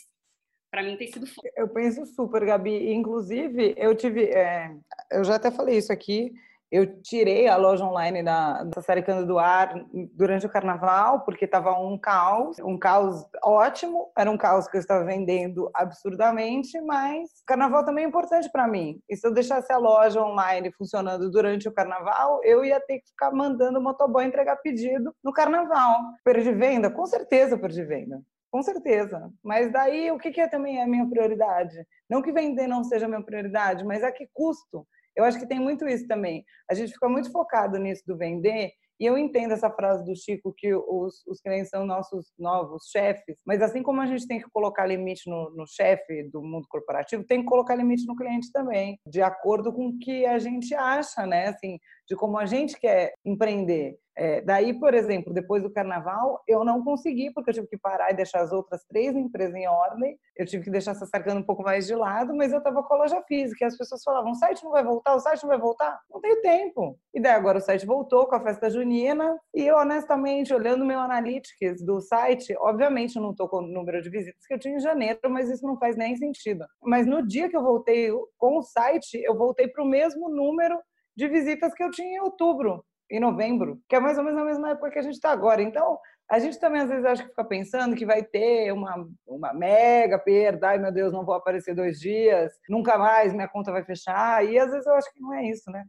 para 0.72 0.84
mim 0.84 0.98
tem 0.98 1.12
sido 1.12 1.28
foda. 1.28 1.50
Eu 1.56 1.68
penso 1.68 2.06
super, 2.06 2.46
Gabi. 2.46 2.94
Inclusive, 2.94 3.74
eu 3.78 3.96
tive. 3.96 4.26
É, 4.26 4.72
eu 5.12 5.24
já 5.24 5.36
até 5.36 5.52
falei 5.52 5.78
isso 5.78 5.92
aqui. 5.92 6.34
Eu 6.72 7.02
tirei 7.02 7.48
a 7.48 7.58
loja 7.58 7.84
online 7.84 8.22
da, 8.22 8.64
da 8.64 8.80
série 8.80 9.02
Cândido 9.02 9.26
do 9.26 9.40
Ar 9.40 9.74
durante 10.14 10.46
o 10.46 10.50
carnaval, 10.50 11.22
porque 11.22 11.46
estava 11.46 11.72
um 11.80 11.98
caos, 11.98 12.60
um 12.60 12.78
caos 12.78 13.26
ótimo, 13.44 14.12
era 14.16 14.30
um 14.30 14.38
caos 14.38 14.68
que 14.68 14.78
eu 14.78 14.80
estava 14.80 15.04
vendendo 15.04 15.68
absurdamente, 15.74 16.80
mas 16.82 17.28
carnaval 17.48 17.84
também 17.84 18.06
é 18.06 18.08
importante 18.08 18.52
para 18.52 18.68
mim. 18.68 19.02
E 19.10 19.18
se 19.18 19.26
eu 19.26 19.34
deixasse 19.34 19.74
a 19.74 19.78
loja 19.78 20.22
online 20.22 20.72
funcionando 20.74 21.32
durante 21.32 21.68
o 21.68 21.74
carnaval, 21.74 22.40
eu 22.44 22.64
ia 22.64 22.80
ter 22.80 23.00
que 23.00 23.10
ficar 23.10 23.32
mandando 23.32 23.80
o 23.80 23.82
motoboy 23.82 24.24
entregar 24.24 24.58
pedido 24.58 25.12
no 25.24 25.34
carnaval. 25.34 26.02
Perdi 26.24 26.52
venda? 26.52 26.92
Com 26.92 27.08
certeza 27.08 27.58
perdi 27.58 27.84
venda. 27.84 28.22
Com 28.52 28.62
certeza. 28.64 29.32
Mas 29.44 29.72
daí 29.72 30.12
o 30.12 30.18
que, 30.18 30.32
que 30.32 30.42
é 30.42 30.48
também 30.48 30.82
a 30.82 30.88
minha 30.88 31.08
prioridade? 31.08 31.86
Não 32.10 32.22
que 32.22 32.32
vender 32.32 32.68
não 32.68 32.84
seja 32.84 33.06
a 33.06 33.10
minha 33.10 33.24
prioridade, 33.24 33.86
mas 33.86 34.04
a 34.04 34.12
que 34.12 34.28
custo? 34.34 34.88
Eu 35.16 35.24
acho 35.24 35.40
que 35.40 35.48
tem 35.48 35.60
muito 35.60 35.88
isso 35.88 36.08
também. 36.08 36.44
A 36.70 36.74
gente 36.74 36.94
fica 36.94 37.10
muito 37.10 37.32
focado 37.32 37.78
nisso 37.78 38.04
do 38.08 38.18
vender 38.18 38.72
e 39.00 39.06
eu 39.06 39.18
entendo 39.18 39.54
essa 39.54 39.72
frase 39.72 40.04
do 40.04 40.14
Chico 40.14 40.54
que 40.58 40.74
os, 40.74 41.26
os 41.26 41.40
clientes 41.40 41.70
são 41.70 41.86
nossos 41.86 42.34
novos 42.38 42.90
chefes, 42.92 43.38
mas 43.46 43.62
assim 43.62 43.82
como 43.82 44.02
a 44.02 44.06
gente 44.06 44.28
tem 44.28 44.42
que 44.42 44.50
colocar 44.52 44.86
limite 44.86 45.30
no, 45.30 45.50
no 45.52 45.66
chefe 45.66 46.24
do 46.30 46.42
mundo 46.42 46.68
corporativo, 46.70 47.24
tem 47.24 47.40
que 47.40 47.48
colocar 47.48 47.76
limite 47.76 48.06
no 48.06 48.16
cliente 48.16 48.52
também, 48.52 49.00
de 49.06 49.22
acordo 49.22 49.72
com 49.72 49.88
o 49.88 50.00
que 50.00 50.26
a 50.26 50.38
gente 50.38 50.76
acha, 50.76 51.26
né? 51.26 51.48
Assim, 51.48 51.80
de 52.10 52.16
como 52.16 52.38
a 52.38 52.46
gente 52.46 52.80
quer 52.80 53.14
empreender. 53.24 53.98
É, 54.20 54.42
daí, 54.42 54.78
por 54.78 54.94
exemplo, 54.94 55.34
depois 55.34 55.64
do 55.64 55.72
carnaval, 55.72 56.44
eu 56.46 56.66
não 56.66 56.84
consegui, 56.84 57.32
porque 57.32 57.52
eu 57.52 57.54
tive 57.54 57.68
que 57.68 57.78
parar 57.78 58.12
e 58.12 58.16
deixar 58.16 58.42
as 58.42 58.52
outras 58.52 58.84
três 58.84 59.16
empresas 59.16 59.56
em 59.56 59.66
ordem. 59.66 60.20
Eu 60.36 60.46
tive 60.46 60.66
que 60.66 60.70
deixar 60.70 60.92
essa 60.92 61.06
sarcando 61.06 61.40
um 61.40 61.44
pouco 61.44 61.64
mais 61.64 61.88
de 61.88 61.96
lado, 61.96 62.36
mas 62.36 62.52
eu 62.52 62.58
estava 62.58 62.84
com 62.84 62.94
a 62.96 62.98
loja 62.98 63.24
física. 63.30 63.64
E 63.64 63.68
as 63.68 63.78
pessoas 63.78 64.04
falavam: 64.04 64.32
o 64.32 64.36
site 64.36 64.62
não 64.62 64.72
vai 64.72 64.84
voltar, 64.84 65.16
o 65.16 65.22
site 65.22 65.44
não 65.44 65.50
vai 65.50 65.58
voltar. 65.58 65.98
Não 66.12 66.20
tenho 66.20 66.42
tempo. 66.42 67.00
E 67.14 67.22
daí 67.22 67.32
agora 67.32 67.60
o 67.60 67.62
site 67.62 67.86
voltou 67.86 68.28
com 68.28 68.36
a 68.36 68.44
festa 68.44 68.70
junina. 68.70 69.40
E 69.56 69.66
eu, 69.66 69.78
honestamente, 69.78 70.54
olhando 70.54 70.84
meu 70.84 71.00
analytics 71.00 71.82
do 71.82 72.02
site, 72.02 72.54
obviamente 72.60 73.16
eu 73.16 73.22
não 73.22 73.32
estou 73.32 73.48
com 73.48 73.60
o 73.60 73.62
número 73.62 74.02
de 74.02 74.10
visitas 74.10 74.46
que 74.46 74.54
eu 74.54 74.60
tinha 74.60 74.76
em 74.76 74.82
janeiro, 74.82 75.30
mas 75.30 75.50
isso 75.50 75.66
não 75.66 75.78
faz 75.78 75.96
nem 75.96 76.18
sentido. 76.18 76.66
Mas 76.84 77.08
no 77.08 77.26
dia 77.26 77.48
que 77.48 77.56
eu 77.56 77.64
voltei 77.64 78.12
com 78.38 78.58
o 78.58 78.64
site, 78.64 79.22
eu 79.24 79.34
voltei 79.38 79.70
para 79.70 79.82
o 79.82 79.88
mesmo 79.88 80.28
número 80.28 80.78
de 81.20 81.28
visitas 81.28 81.74
que 81.74 81.84
eu 81.84 81.92
tinha 81.92 82.16
em 82.16 82.22
outubro 82.22 82.84
em 83.12 83.20
novembro, 83.20 83.82
que 83.90 83.96
é 83.96 84.00
mais 84.00 84.18
ou 84.18 84.24
menos 84.24 84.40
a 84.40 84.46
mesma 84.46 84.70
época 84.70 84.92
que 84.92 85.00
a 85.00 85.02
gente 85.02 85.16
está 85.16 85.32
agora. 85.32 85.62
Então, 85.62 86.00
a 86.30 86.40
gente 86.40 86.60
também 86.60 86.82
às 86.82 86.90
vezes 86.90 87.04
acha 87.04 87.24
que 87.24 87.30
fica 87.30 87.44
pensando 87.44 87.96
que 87.96 88.06
vai 88.06 88.24
ter 88.24 88.72
uma, 88.72 89.06
uma 89.28 89.52
mega 89.52 90.18
perda, 90.18 90.70
ai 90.70 90.78
meu 90.78 90.94
Deus, 90.94 91.12
não 91.12 91.26
vou 91.26 91.34
aparecer 91.34 91.76
dois 91.76 92.00
dias, 92.00 92.54
nunca 92.70 92.98
mais 92.98 93.34
minha 93.34 93.50
conta 93.50 93.72
vai 93.72 93.84
fechar. 93.84 94.46
E 94.46 94.58
às 94.58 94.72
vezes 94.72 94.86
eu 94.86 94.94
acho 94.94 95.12
que 95.12 95.20
não 95.20 95.34
é 95.34 95.44
isso, 95.44 95.70
né? 95.70 95.84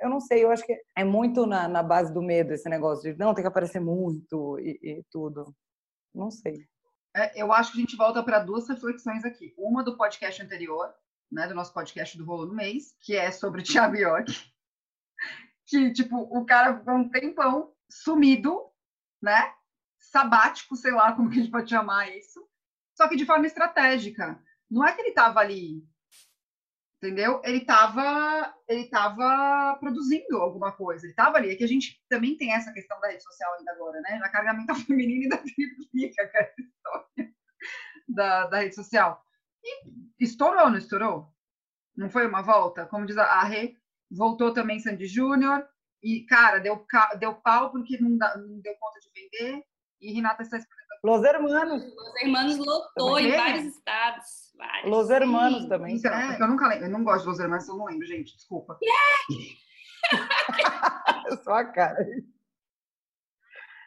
Eu 0.00 0.08
não 0.08 0.20
sei, 0.20 0.44
eu 0.44 0.52
acho 0.52 0.64
que 0.64 0.78
é 0.96 1.02
muito 1.02 1.46
na, 1.46 1.66
na 1.66 1.82
base 1.82 2.12
do 2.12 2.22
medo 2.22 2.52
esse 2.52 2.68
negócio 2.68 3.10
de 3.10 3.18
não 3.18 3.34
tem 3.34 3.42
que 3.42 3.48
aparecer 3.48 3.80
muito 3.80 4.56
e, 4.60 4.78
e 4.82 5.04
tudo. 5.10 5.52
Não 6.14 6.30
sei. 6.30 6.66
É, 7.16 7.42
eu 7.42 7.52
acho 7.52 7.72
que 7.72 7.78
a 7.78 7.80
gente 7.80 7.96
volta 7.96 8.22
para 8.22 8.38
duas 8.38 8.68
reflexões 8.68 9.24
aqui. 9.24 9.52
Uma 9.58 9.82
do 9.82 9.96
podcast 9.96 10.40
anterior, 10.40 10.94
né, 11.32 11.48
do 11.48 11.54
nosso 11.54 11.72
podcast 11.72 12.16
do 12.16 12.24
Rolo 12.24 12.46
no 12.46 12.54
Mês, 12.54 12.94
que 13.00 13.16
é 13.16 13.32
sobre 13.32 13.62
Thiago 13.62 13.96
York 13.96 14.30
que, 15.70 15.92
tipo, 15.92 16.16
o 16.18 16.44
cara 16.44 16.76
ficou 16.76 16.94
um 16.94 17.08
tempão 17.08 17.72
sumido, 17.88 18.60
né? 19.22 19.54
Sabático, 20.00 20.74
sei 20.74 20.90
lá 20.90 21.12
como 21.12 21.30
que 21.30 21.38
a 21.38 21.42
gente 21.42 21.52
pode 21.52 21.70
chamar 21.70 22.10
isso. 22.10 22.44
Só 22.96 23.08
que 23.08 23.14
de 23.14 23.24
forma 23.24 23.46
estratégica. 23.46 24.42
Não 24.68 24.84
é 24.84 24.92
que 24.92 25.00
ele 25.00 25.10
estava 25.10 25.38
ali, 25.38 25.86
entendeu? 26.96 27.40
Ele 27.44 27.58
estava 27.58 28.52
ele 28.68 28.88
tava 28.88 29.76
produzindo 29.78 30.38
alguma 30.38 30.72
coisa. 30.72 31.04
Ele 31.04 31.12
estava 31.12 31.38
ali. 31.38 31.50
É 31.50 31.56
que 31.56 31.64
a 31.64 31.68
gente 31.68 32.02
também 32.08 32.36
tem 32.36 32.52
essa 32.52 32.72
questão 32.72 33.00
da 33.00 33.08
rede 33.08 33.22
social 33.22 33.54
ainda 33.54 33.70
agora, 33.72 34.00
né? 34.00 34.18
Na 34.18 34.28
carga 34.28 34.52
mental 34.52 34.74
feminina 34.86 35.26
e 35.26 35.28
da 35.28 35.38
triplica, 35.38 36.22
essa 36.22 36.60
história 36.60 37.34
da, 38.08 38.46
da 38.48 38.58
rede 38.58 38.74
social. 38.74 39.22
E 39.62 39.86
estourou, 40.18 40.68
não 40.68 40.78
estourou? 40.78 41.32
Não 41.96 42.10
foi 42.10 42.26
uma 42.26 42.42
volta? 42.42 42.86
Como 42.86 43.06
diz 43.06 43.16
a 43.16 43.44
Rê, 43.44 43.76
voltou 44.10 44.52
também 44.52 44.80
Sandy 44.80 45.06
Júnior, 45.06 45.66
e, 46.02 46.24
cara, 46.24 46.58
deu, 46.58 46.84
deu 47.18 47.34
pau 47.34 47.70
porque 47.70 47.98
não, 48.00 48.16
dá, 48.16 48.36
não 48.36 48.60
deu 48.60 48.74
conta 48.80 48.98
de 49.00 49.10
vender, 49.14 49.64
e 50.00 50.12
Renata 50.12 50.42
está 50.42 50.56
esperando. 50.56 50.80
Los 51.02 51.24
Hermanos. 51.24 51.82
Los 51.94 52.22
Hermanos 52.22 52.58
lotou 52.58 53.18
em 53.18 53.30
vários 53.30 53.64
estados. 53.64 54.52
Vários. 54.56 54.90
Los 54.90 55.10
Hermanos 55.10 55.62
Sim. 55.62 55.68
também. 55.68 55.96
Então, 55.96 56.12
é. 56.12 56.36
eu 56.38 56.48
nunca 56.48 56.68
lembro, 56.68 56.86
eu 56.86 56.90
não 56.90 57.04
gosto 57.04 57.22
de 57.22 57.28
Los 57.28 57.40
Hermanos, 57.40 57.68
eu 57.68 57.76
não 57.76 57.86
lembro, 57.86 58.06
gente, 58.06 58.36
desculpa. 58.36 58.78
Yeah! 58.82 59.60
Só 61.44 61.52
a 61.52 61.64
cara. 61.64 62.06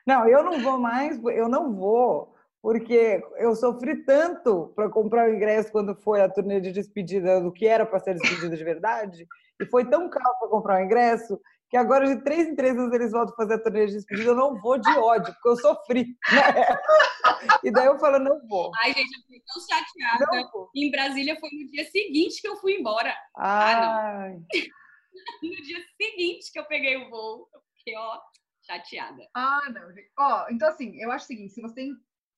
Não, 0.06 0.28
eu 0.28 0.44
não 0.44 0.62
vou 0.62 0.78
mais, 0.78 1.20
eu 1.24 1.50
não 1.50 1.74
vou, 1.74 2.36
porque 2.62 3.24
eu 3.38 3.56
sofri 3.56 4.04
tanto 4.06 4.72
para 4.76 4.90
comprar 4.90 5.30
o 5.30 5.34
ingresso 5.34 5.72
quando 5.72 5.96
foi 5.96 6.22
a 6.22 6.30
turnê 6.30 6.60
de 6.60 6.72
despedida 6.72 7.42
do 7.42 7.52
que 7.52 7.66
era 7.66 7.86
para 7.86 8.00
ser 8.00 8.16
despedida 8.16 8.56
de 8.56 8.64
verdade, 8.64 9.28
foi 9.65 9.89
tão 9.89 10.10
caro 10.10 10.38
para 10.39 10.49
comprar 10.49 10.82
o 10.82 10.86
ingresso 10.86 11.39
que 11.73 11.78
agora 11.78 12.06
de 12.06 12.23
três 12.23 12.47
em 12.47 12.56
três 12.56 12.78
anos 12.78 12.93
eles 12.93 13.12
voltam 13.12 13.34
a 13.34 13.36
fazer 13.36 13.56
a 13.56 13.63
turnê 13.63 13.88
de 13.88 13.93
despedida, 13.93 14.30
eu 14.30 14.36
não 14.36 14.62
vou 14.62 14.78
de 14.78 14.91
ódio, 14.91 15.34
porque 15.34 15.49
eu 15.49 15.58
sofri. 15.58 16.06
Né? 16.32 17.58
E 17.63 17.71
daí 17.71 17.88
eu 17.88 17.97
falo, 17.97 18.19
não 18.19 18.47
vou. 18.47 18.69
Ai, 18.84 18.93
gente, 18.93 19.12
eu 19.12 19.21
fiquei 19.23 19.41
tão 19.41 19.60
chateada. 19.60 20.49
Em 20.76 20.91
Brasília 20.91 21.36
foi 21.39 21.49
no 21.49 21.67
dia 21.71 21.84
seguinte 21.86 22.39
que 22.41 22.47
eu 22.47 22.58
fui 22.58 22.76
embora. 22.76 23.10
Ai. 23.36 23.73
Ah, 23.73 24.30
não. 24.30 24.45
no 25.49 25.63
dia 25.63 25.80
seguinte 25.99 26.52
que 26.52 26.60
eu 26.60 26.65
peguei 26.65 26.95
o 26.97 27.10
voo, 27.10 27.49
eu 27.52 27.62
fiquei, 27.80 27.97
ó, 27.97 28.19
chateada. 28.67 29.28
Ah, 29.34 29.62
não. 29.73 29.82
Ó, 30.19 30.45
então 30.52 30.69
assim, 30.69 31.02
eu 31.02 31.12
acho 31.12 31.26
o 31.26 31.28
seguinte, 31.28 31.54
se 31.54 31.62
você 31.62 31.73
tem 31.73 31.91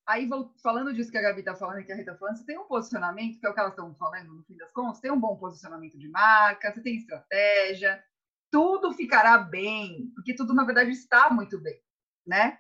Aí, 0.08 0.30
falando 0.62 0.94
disso 0.94 1.12
que 1.12 1.18
a 1.18 1.22
Gabi 1.22 1.40
está 1.40 1.56
falando 1.56 1.80
e 1.80 1.84
que 1.84 1.92
a 1.92 1.96
Rita 1.96 2.12
está 2.12 2.20
falando, 2.20 2.38
você 2.38 2.46
tem 2.46 2.60
um 2.60 2.66
posicionamento, 2.66 3.40
que 3.40 3.46
é 3.46 3.50
o 3.50 3.54
que 3.54 3.60
elas 3.60 3.72
estão 3.72 3.96
falando 3.96 4.34
no 4.34 4.44
fim 4.44 4.56
das 4.56 4.72
contas, 4.72 5.00
tem 5.00 5.12
um 5.12 5.20
bom 5.20 5.36
posicionamento 5.36 5.98
de 5.98 6.08
marca, 6.10 6.72
você 6.72 6.82
tem 6.82 6.96
estratégia, 6.96 8.04
tudo 8.52 8.94
ficará 8.94 9.38
bem, 9.40 10.12
porque 10.14 10.36
tudo, 10.36 10.54
na 10.54 10.64
verdade, 10.64 10.92
está 10.92 11.30
muito 11.32 11.60
bem, 11.60 11.82
né? 12.26 12.60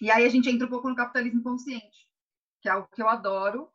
E 0.00 0.10
aí 0.10 0.26
a 0.26 0.28
gente 0.28 0.48
entra 0.48 0.66
um 0.66 0.70
pouco 0.70 0.88
no 0.88 0.94
capitalismo 0.94 1.42
consciente, 1.42 2.06
que 2.60 2.68
é 2.68 2.72
algo 2.72 2.88
que 2.94 3.02
eu 3.02 3.08
adoro. 3.08 3.70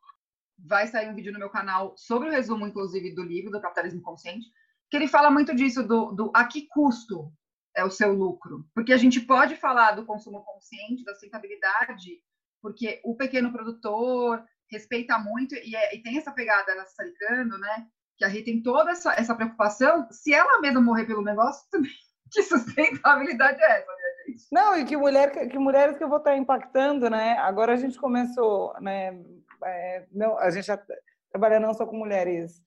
Vai 0.56 0.86
sair 0.86 1.10
um 1.10 1.14
vídeo 1.14 1.32
no 1.32 1.38
meu 1.38 1.50
canal 1.50 1.96
sobre 1.96 2.28
o 2.28 2.32
resumo, 2.32 2.66
inclusive, 2.66 3.12
do 3.12 3.22
livro 3.22 3.50
do 3.50 3.60
Capitalismo 3.60 4.00
Consciente, 4.00 4.46
que 4.88 4.96
ele 4.96 5.08
fala 5.08 5.30
muito 5.30 5.54
disso, 5.54 5.82
do, 5.82 6.12
do 6.12 6.30
a 6.32 6.44
que 6.44 6.68
custo 6.68 7.32
é 7.76 7.84
o 7.84 7.90
seu 7.90 8.12
lucro. 8.14 8.64
Porque 8.72 8.92
a 8.92 8.96
gente 8.96 9.20
pode 9.20 9.56
falar 9.56 9.92
do 9.92 10.06
consumo 10.06 10.44
consciente, 10.44 11.04
da 11.04 11.12
sustentabilidade, 11.12 12.22
porque 12.64 12.98
o 13.04 13.14
pequeno 13.14 13.52
produtor 13.52 14.42
respeita 14.70 15.18
muito 15.18 15.54
e, 15.54 15.76
é, 15.76 15.94
e 15.94 16.02
tem 16.02 16.16
essa 16.16 16.32
pegada 16.32 16.74
na 16.74 16.86
Saricando, 16.86 17.58
né? 17.58 17.86
Que 18.16 18.24
a 18.24 18.28
Rita 18.28 18.46
tem 18.46 18.62
toda 18.62 18.90
essa, 18.90 19.12
essa 19.12 19.34
preocupação. 19.34 20.08
Se 20.10 20.32
ela 20.32 20.62
mesma 20.62 20.80
morrer 20.80 21.04
pelo 21.04 21.20
negócio, 21.20 21.62
também, 21.70 21.92
que 22.32 22.42
sustentabilidade 22.42 23.62
é 23.62 23.80
essa, 23.80 23.92
minha 23.94 24.26
gente? 24.26 24.46
Não, 24.50 24.78
e 24.78 24.84
que, 24.86 24.96
mulher, 24.96 25.30
que 25.46 25.58
mulheres 25.58 25.98
que 25.98 26.04
eu 26.04 26.08
vou 26.08 26.16
estar 26.16 26.34
impactando, 26.38 27.10
né? 27.10 27.36
Agora 27.40 27.74
a 27.74 27.76
gente 27.76 27.98
começou, 27.98 28.72
né? 28.80 29.22
É, 29.62 30.06
não, 30.10 30.38
a 30.38 30.50
gente 30.50 30.66
já 30.66 30.82
trabalha 31.30 31.60
não 31.60 31.74
só 31.74 31.84
com 31.84 31.98
mulheres 31.98 32.62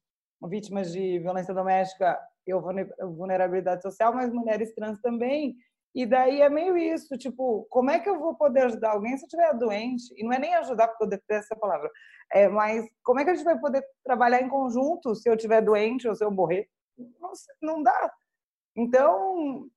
vítimas 0.47 0.93
de 0.93 1.17
violência 1.17 1.55
doméstica 1.55 2.19
e 2.45 2.53
vulnerabilidade 2.53 3.81
social, 3.81 4.13
mas 4.13 4.31
mulheres 4.31 4.75
trans 4.75 5.01
também. 5.01 5.55
E 5.97 6.05
daí 6.05 6.41
é 6.41 6.47
meio 6.47 6.77
isso, 6.77 7.17
tipo, 7.17 7.65
como 7.71 7.89
é 7.89 7.99
que 7.99 8.07
eu 8.07 8.19
vou 8.19 8.35
poder 8.35 8.65
ajudar 8.65 8.91
alguém 8.91 9.17
se 9.17 9.23
eu 9.23 9.25
estiver 9.25 9.51
doente? 9.57 10.13
E 10.15 10.23
não 10.23 10.31
é 10.31 10.37
nem 10.37 10.53
ajudar, 10.53 10.89
porque 10.89 11.05
eu 11.05 11.09
detesto 11.09 11.51
essa 11.51 11.55
palavra, 11.55 11.89
é, 12.31 12.47
mas 12.47 12.85
como 13.03 13.19
é 13.19 13.23
que 13.23 13.31
a 13.31 13.33
gente 13.33 13.43
vai 13.43 13.59
poder 13.59 13.83
trabalhar 14.05 14.39
em 14.39 14.47
conjunto 14.47 15.15
se 15.15 15.27
eu 15.27 15.33
estiver 15.33 15.59
doente 15.59 16.07
ou 16.07 16.13
se 16.13 16.23
eu 16.23 16.29
morrer? 16.29 16.69
Não, 17.19 17.31
não 17.63 17.81
dá. 17.81 18.13
Então, 18.75 19.67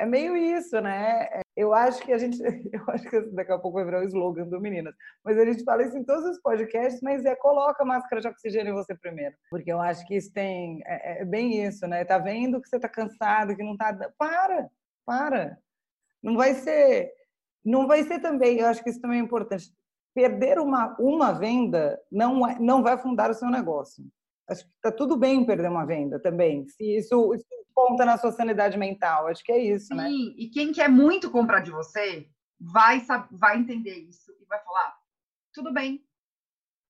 é 0.00 0.04
meio 0.04 0.36
isso, 0.36 0.80
né? 0.80 1.28
Eu 1.56 1.72
acho 1.72 2.02
que 2.02 2.12
a 2.12 2.18
gente, 2.18 2.42
eu 2.74 2.82
acho 2.88 3.08
que 3.08 3.20
daqui 3.30 3.52
a 3.52 3.58
pouco 3.60 3.76
vai 3.76 3.84
virar 3.84 4.00
o 4.00 4.04
slogan 4.04 4.48
do 4.48 4.60
Meninas, 4.60 4.96
mas 5.24 5.38
a 5.38 5.44
gente 5.44 5.62
fala 5.62 5.84
isso 5.84 5.96
em 5.96 6.04
todos 6.04 6.24
os 6.24 6.42
podcasts, 6.42 7.00
mas 7.02 7.24
é 7.24 7.36
coloca 7.36 7.84
a 7.84 7.86
máscara 7.86 8.20
de 8.20 8.26
oxigênio 8.26 8.72
em 8.72 8.74
você 8.74 8.96
primeiro, 8.96 9.36
porque 9.48 9.72
eu 9.72 9.80
acho 9.80 10.04
que 10.08 10.16
isso 10.16 10.32
tem, 10.32 10.80
é, 10.84 11.22
é 11.22 11.24
bem 11.24 11.64
isso, 11.64 11.86
né? 11.86 12.04
Tá 12.04 12.18
vendo 12.18 12.60
que 12.60 12.68
você 12.68 12.80
tá 12.80 12.88
cansado, 12.88 13.54
que 13.54 13.62
não 13.62 13.76
tá, 13.76 13.96
para, 14.18 14.68
para. 15.06 15.56
Não 16.22 16.36
vai 16.36 16.54
ser 16.54 17.12
não 17.64 17.86
vai 17.86 18.02
ser 18.04 18.20
também, 18.20 18.58
eu 18.58 18.66
acho 18.66 18.82
que 18.82 18.90
isso 18.90 19.00
também 19.00 19.20
é 19.20 19.22
importante. 19.22 19.70
Perder 20.14 20.58
uma, 20.58 20.96
uma 20.98 21.32
venda 21.32 22.00
não, 22.10 22.46
é, 22.46 22.58
não 22.58 22.82
vai 22.82 22.96
fundar 22.96 23.30
o 23.30 23.34
seu 23.34 23.48
negócio. 23.50 24.04
Acho 24.48 24.64
que 24.64 24.70
está 24.76 24.90
tudo 24.90 25.16
bem 25.16 25.44
perder 25.44 25.68
uma 25.68 25.84
venda 25.84 26.18
também, 26.18 26.66
se 26.66 26.96
isso, 26.96 27.34
isso 27.34 27.44
conta 27.74 28.04
na 28.04 28.16
sua 28.16 28.32
sanidade 28.32 28.78
mental. 28.78 29.26
Acho 29.26 29.44
que 29.44 29.52
é 29.52 29.58
isso, 29.58 29.88
Sim, 29.88 29.94
né? 29.94 30.08
Sim, 30.08 30.34
e 30.38 30.48
quem 30.48 30.72
quer 30.72 30.88
muito 30.88 31.30
comprar 31.30 31.60
de 31.60 31.70
você 31.70 32.26
vai, 32.58 33.04
vai 33.30 33.58
entender 33.58 33.94
isso 33.94 34.32
e 34.40 34.46
vai 34.46 34.58
falar, 34.64 34.96
tudo 35.52 35.72
bem. 35.72 36.02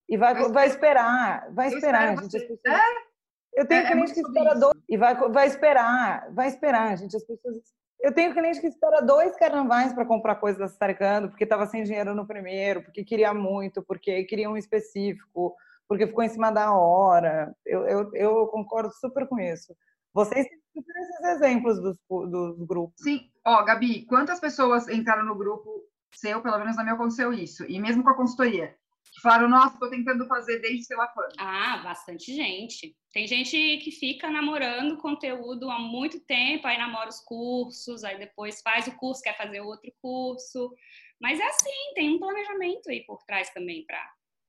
E 0.09 0.17
vai, 0.17 0.35
vai, 0.35 0.53
vai 0.53 0.67
esperar, 0.69 1.53
vai 1.53 1.69
esperar, 1.69 2.17
gente. 2.17 2.39
Pessoas... 2.39 2.61
É? 2.65 3.61
Eu 3.61 3.67
tenho 3.67 3.83
é, 3.83 3.91
cliente 3.91 4.13
é 4.13 4.15
que 4.15 4.21
espera 4.21 4.55
dois 4.55 4.79
e 4.89 4.97
vai, 4.97 5.15
vai 5.15 5.47
esperar, 5.49 6.33
vai 6.33 6.47
esperar, 6.47 6.97
gente. 6.97 7.17
As 7.17 7.25
pessoas 7.25 7.57
eu 8.01 8.13
tenho 8.13 8.33
cliente 8.33 8.61
que 8.61 8.67
espera 8.67 9.01
dois 9.01 9.37
carnavais 9.37 9.93
para 9.93 10.07
comprar 10.07 10.37
coisa 10.37 10.59
da 10.59 10.69
Sataricando, 10.69 11.29
porque 11.29 11.45
estava 11.45 11.67
sem 11.67 11.83
dinheiro 11.83 12.15
no 12.15 12.27
primeiro, 12.27 12.83
porque 12.83 13.05
queria 13.05 13.35
muito, 13.35 13.83
porque 13.83 14.25
queria 14.25 14.49
um 14.49 14.57
específico, 14.57 15.55
porque 15.89 16.07
ficou 16.07 16.23
em 16.23 16.29
cima 16.29 16.51
da 16.51 16.73
hora. 16.73 17.55
Eu, 17.67 17.87
eu, 17.89 18.11
eu 18.15 18.47
concordo 18.49 18.93
super 18.95 19.27
com 19.27 19.39
isso. 19.41 19.75
Vocês 20.15 20.47
têm 20.47 20.59
esses 20.77 21.21
exemplos 21.37 21.81
dos, 21.81 21.99
dos 22.09 22.67
grupos. 22.67 23.01
Sim. 23.03 23.31
Ó, 23.45 23.65
Gabi, 23.65 24.07
quantas 24.07 24.39
pessoas 24.39 24.89
entraram 24.89 25.25
no 25.25 25.35
grupo 25.37 25.83
seu, 26.15 26.41
pelo 26.41 26.59
menos 26.59 26.77
na 26.77 26.83
minha 26.83 26.95
aconteceu 26.95 27.33
isso, 27.33 27.65
e 27.69 27.79
mesmo 27.79 28.03
com 28.03 28.11
a 28.11 28.17
consultoria, 28.17 28.75
que 29.21 29.49
nossa, 29.49 29.75
estou 29.75 29.91
tentando 29.91 30.27
fazer 30.27 30.61
desde 30.61 30.85
sei 30.85 30.97
lá. 30.97 31.13
Ah, 31.39 31.79
bastante 31.79 32.35
gente. 32.35 32.97
Tem 33.13 33.27
gente 33.27 33.79
que 33.79 33.91
fica 33.91 34.31
namorando 34.31 34.99
conteúdo 34.99 35.71
há 35.71 35.79
muito 35.79 36.21
tempo, 36.21 36.67
aí 36.67 36.79
namora 36.79 37.09
os 37.09 37.21
cursos, 37.21 38.05
aí 38.05 38.19
depois 38.19 38.61
faz 38.63 38.87
o 38.87 38.97
curso, 38.97 39.23
quer 39.23 39.37
fazer 39.37 39.61
outro 39.61 39.93
curso. 40.01 40.75
Mas 41.21 41.41
é 41.41 41.47
assim, 41.47 41.95
tem 41.95 42.15
um 42.15 42.19
planejamento 42.19 42.91
aí 42.91 43.05
por 43.05 43.23
trás 43.25 43.51
também 43.51 43.85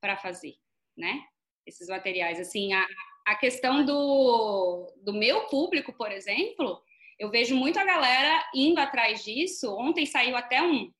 para 0.02 0.18
fazer, 0.18 0.56
né? 0.98 1.24
Esses 1.66 1.88
materiais. 1.88 2.40
Assim, 2.40 2.74
a, 2.74 2.86
a 3.28 3.36
questão 3.36 3.86
do, 3.86 4.94
do 5.04 5.14
meu 5.14 5.48
público, 5.48 5.94
por 5.94 6.12
exemplo, 6.12 6.82
eu 7.18 7.30
vejo 7.30 7.56
muito 7.56 7.80
a 7.80 7.86
galera 7.86 8.50
indo 8.54 8.80
atrás 8.80 9.24
disso. 9.24 9.76
Ontem 9.76 10.06
saiu 10.06 10.38
até 10.38 10.62
um, 10.62 10.92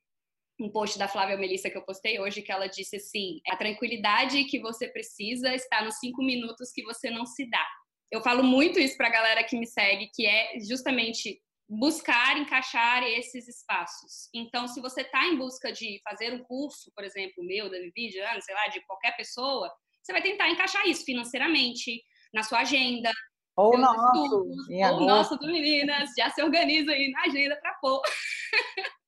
um 0.60 0.70
post 0.70 0.98
da 0.98 1.08
Flávia 1.08 1.38
Melissa 1.38 1.70
que 1.70 1.78
eu 1.78 1.86
postei 1.86 2.20
hoje, 2.20 2.42
que 2.42 2.52
ela 2.52 2.68
disse 2.68 2.98
assim: 2.98 3.40
a 3.50 3.56
tranquilidade 3.56 4.44
que 4.46 4.60
você 4.60 4.88
precisa 4.88 5.54
está 5.54 5.84
nos 5.84 5.96
cinco 5.96 6.22
minutos 6.22 6.72
que 6.72 6.84
você 6.84 7.10
não 7.10 7.26
se 7.26 7.50
dá. 7.50 7.66
Eu 8.12 8.22
falo 8.22 8.44
muito 8.44 8.80
isso 8.80 8.98
para 8.98 9.08
a 9.08 9.12
galera 9.12 9.44
que 9.44 9.58
me 9.58 9.68
segue, 9.68 10.10
que 10.14 10.26
é 10.26 10.60
justamente 10.60 11.40
buscar 11.70 12.38
encaixar 12.38 13.04
esses 13.04 13.48
espaços. 13.48 14.28
Então, 14.34 14.68
se 14.68 14.82
você 14.82 15.02
está 15.02 15.28
em 15.28 15.38
busca 15.38 15.72
de 15.72 16.02
fazer 16.04 16.34
um 16.34 16.44
curso, 16.44 16.92
por 16.96 17.04
exemplo, 17.04 17.44
meu, 17.44 17.70
da 17.70 17.78
Vivi, 17.78 18.12
sei 18.12 18.56
lá, 18.56 18.68
de 18.68 18.82
qualquer 18.88 19.16
pessoa, 19.16 19.72
você 20.02 20.12
vai 20.12 20.24
tentar 20.24 20.50
encaixar 20.50 20.88
isso 20.88 21.06
financeiramente, 21.06 22.04
na 22.34 22.42
sua 22.42 22.62
agenda. 22.62 23.12
Ou 23.56 23.78
nosso. 23.78 24.06
Estudos, 24.06 24.70
ou 24.70 25.00
nosso 25.02 25.38
do 25.38 25.48
Meninas, 25.48 26.10
já 26.18 26.32
se 26.32 26.42
organiza 26.42 26.92
aí 26.92 27.12
na 27.12 27.22
agenda 27.24 27.56
para 27.62 27.74
pôr. 27.76 28.02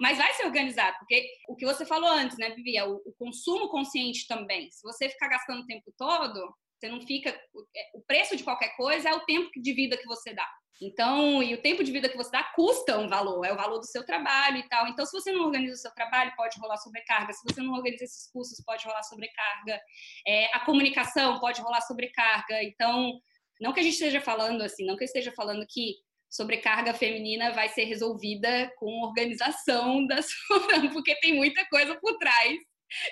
Mas 0.00 0.18
vai 0.18 0.32
ser 0.34 0.46
organizado, 0.46 0.96
porque 0.98 1.26
o 1.48 1.56
que 1.56 1.66
você 1.66 1.84
falou 1.84 2.08
antes, 2.08 2.38
né, 2.38 2.50
Vivi, 2.50 2.76
é 2.76 2.84
o, 2.84 3.02
o 3.04 3.12
consumo 3.18 3.68
consciente 3.68 4.26
também. 4.26 4.70
Se 4.70 4.82
você 4.82 5.08
ficar 5.08 5.28
gastando 5.28 5.62
o 5.62 5.66
tempo 5.66 5.92
todo, 5.96 6.54
você 6.78 6.88
não 6.88 7.00
fica. 7.00 7.30
É, 7.30 7.90
o 7.94 8.00
preço 8.02 8.36
de 8.36 8.42
qualquer 8.42 8.76
coisa 8.76 9.08
é 9.08 9.14
o 9.14 9.24
tempo 9.24 9.50
de 9.56 9.72
vida 9.72 9.96
que 9.96 10.06
você 10.06 10.34
dá. 10.34 10.48
Então, 10.80 11.40
e 11.40 11.54
o 11.54 11.62
tempo 11.62 11.84
de 11.84 11.92
vida 11.92 12.08
que 12.08 12.16
você 12.16 12.30
dá 12.32 12.42
custa 12.42 12.98
um 12.98 13.06
valor, 13.06 13.44
é 13.44 13.52
o 13.52 13.56
valor 13.56 13.78
do 13.78 13.86
seu 13.86 14.04
trabalho 14.04 14.56
e 14.56 14.68
tal. 14.68 14.88
Então, 14.88 15.06
se 15.06 15.12
você 15.12 15.30
não 15.30 15.44
organiza 15.44 15.74
o 15.74 15.78
seu 15.78 15.94
trabalho, 15.94 16.32
pode 16.36 16.58
rolar 16.58 16.76
sobrecarga. 16.78 17.32
Se 17.32 17.42
você 17.44 17.60
não 17.62 17.72
organiza 17.74 18.04
esses 18.04 18.30
cursos, 18.32 18.60
pode 18.64 18.84
rolar 18.84 19.02
sobrecarga. 19.04 19.80
É, 20.26 20.46
a 20.56 20.60
comunicação 20.60 21.38
pode 21.38 21.60
rolar 21.60 21.82
sobrecarga. 21.82 22.64
Então, 22.64 23.20
não 23.60 23.72
que 23.72 23.78
a 23.78 23.82
gente 23.82 23.92
esteja 23.92 24.20
falando 24.20 24.62
assim, 24.62 24.84
não 24.84 24.96
que 24.96 25.04
eu 25.04 25.06
esteja 25.06 25.32
falando 25.36 25.64
que 25.68 25.94
sobrecarga 26.32 26.94
feminina 26.94 27.52
vai 27.52 27.68
ser 27.68 27.84
resolvida 27.84 28.72
com 28.78 29.02
organização 29.02 30.04
da 30.08 30.22
sua, 30.22 30.90
porque 30.92 31.14
tem 31.20 31.34
muita 31.34 31.64
coisa 31.66 31.94
por 32.00 32.16
trás 32.18 32.58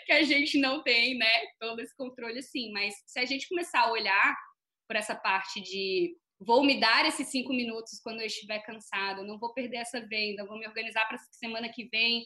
que 0.06 0.12
a 0.12 0.22
gente 0.22 0.58
não 0.58 0.82
tem, 0.82 1.16
né? 1.16 1.30
Todo 1.58 1.80
esse 1.80 1.94
controle 1.96 2.38
assim. 2.38 2.72
Mas 2.72 2.94
se 3.06 3.18
a 3.18 3.26
gente 3.26 3.48
começar 3.48 3.82
a 3.82 3.92
olhar 3.92 4.36
por 4.88 4.96
essa 4.96 5.14
parte 5.14 5.60
de 5.60 6.16
vou 6.38 6.64
me 6.64 6.80
dar 6.80 7.06
esses 7.06 7.28
cinco 7.28 7.52
minutos 7.52 8.00
quando 8.02 8.20
eu 8.20 8.26
estiver 8.26 8.60
cansado, 8.60 9.24
não 9.24 9.38
vou 9.38 9.52
perder 9.52 9.78
essa 9.78 10.00
venda, 10.06 10.46
vou 10.46 10.58
me 10.58 10.66
organizar 10.66 11.06
para 11.06 11.18
semana 11.32 11.68
que 11.68 11.84
vem 11.90 12.24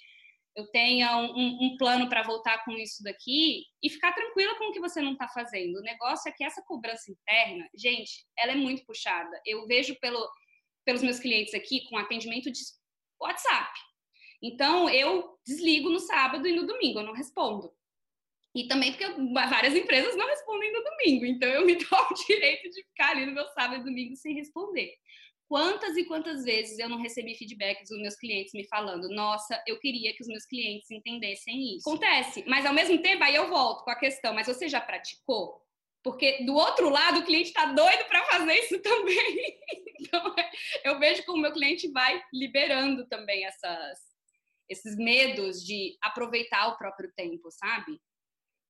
eu 0.57 0.67
tenha 0.71 1.17
um, 1.17 1.37
um, 1.37 1.59
um 1.65 1.77
plano 1.77 2.09
para 2.09 2.23
voltar 2.23 2.65
com 2.65 2.73
isso 2.73 3.03
daqui 3.03 3.65
e 3.83 3.91
ficar 3.91 4.13
tranquila 4.13 4.57
com 4.57 4.69
o 4.69 4.73
que 4.73 4.81
você 4.81 5.03
não 5.03 5.13
está 5.13 5.27
fazendo. 5.29 5.79
O 5.79 5.83
negócio 5.83 6.29
é 6.29 6.33
que 6.33 6.45
essa 6.45 6.63
cobrança 6.63 7.11
interna, 7.11 7.69
gente, 7.75 8.25
ela 8.39 8.53
é 8.53 8.55
muito 8.55 8.85
puxada. 8.87 9.41
Eu 9.45 9.67
vejo 9.67 9.99
pelo 9.99 10.25
pelos 10.85 11.03
meus 11.03 11.19
clientes 11.19 11.55
aqui 11.55 11.89
com 11.89 11.97
atendimento 11.97 12.51
de 12.51 12.61
WhatsApp. 13.21 13.73
Então, 14.43 14.91
eu 14.91 15.39
desligo 15.47 15.89
no 15.89 15.99
sábado 15.99 16.47
e 16.47 16.53
no 16.53 16.67
domingo, 16.67 17.01
eu 17.01 17.07
não 17.07 17.15
respondo. 17.15 17.73
E 18.55 18.69
também 18.69 18.93
porque 18.93 19.07
várias 19.33 19.75
empresas 19.75 20.15
não 20.17 20.29
respondem 20.29 20.73
no 20.73 20.85
domingo, 20.85 21.27
então 21.27 21.49
eu 21.49 21.67
me 21.67 21.75
dou 21.85 22.07
o 22.11 22.15
direito 22.27 22.71
de 22.71 22.85
ficar 22.85 23.11
ali 23.11 23.27
no 23.27 23.33
meu 23.33 23.47
sábado 23.49 23.81
e 23.81 23.85
domingo 23.85 24.15
sem 24.17 24.35
responder. 24.35 24.95
Quantas 25.49 25.97
e 25.97 26.05
quantas 26.05 26.45
vezes 26.45 26.79
eu 26.79 26.89
não 26.89 26.99
recebi 26.99 27.35
feedback 27.35 27.81
dos 27.83 28.01
meus 28.01 28.17
clientes 28.17 28.55
me 28.55 28.67
falando: 28.67 29.09
Nossa, 29.09 29.63
eu 29.67 29.79
queria 29.79 30.15
que 30.15 30.23
os 30.23 30.29
meus 30.29 30.47
clientes 30.47 30.91
entendessem 30.91 31.77
isso. 31.77 31.89
Acontece, 31.89 32.45
mas 32.47 32.65
ao 32.65 32.73
mesmo 32.73 33.01
tempo, 33.03 33.23
aí 33.25 33.35
eu 33.35 33.49
volto 33.49 33.85
com 33.85 33.91
a 33.91 33.99
questão: 33.99 34.35
Mas 34.35 34.47
você 34.47 34.69
já 34.69 34.81
praticou? 34.81 35.64
Porque 36.05 36.45
do 36.45 36.55
outro 36.55 36.91
lado, 36.91 37.21
o 37.21 37.25
cliente 37.25 37.49
está 37.49 37.65
doido 37.65 38.05
para 38.05 38.23
fazer 38.27 38.53
isso 38.53 38.79
também. 38.83 39.59
Então, 39.99 40.35
eu 40.85 40.99
vejo 40.99 41.25
como 41.25 41.39
o 41.39 41.41
meu 41.41 41.53
cliente 41.53 41.91
vai 41.91 42.23
liberando 42.33 43.07
também 43.09 43.47
essas, 43.47 43.99
esses 44.69 44.97
medos 44.97 45.65
de 45.65 45.97
aproveitar 46.03 46.69
o 46.69 46.77
próprio 46.77 47.11
tempo, 47.17 47.51
sabe? 47.51 47.99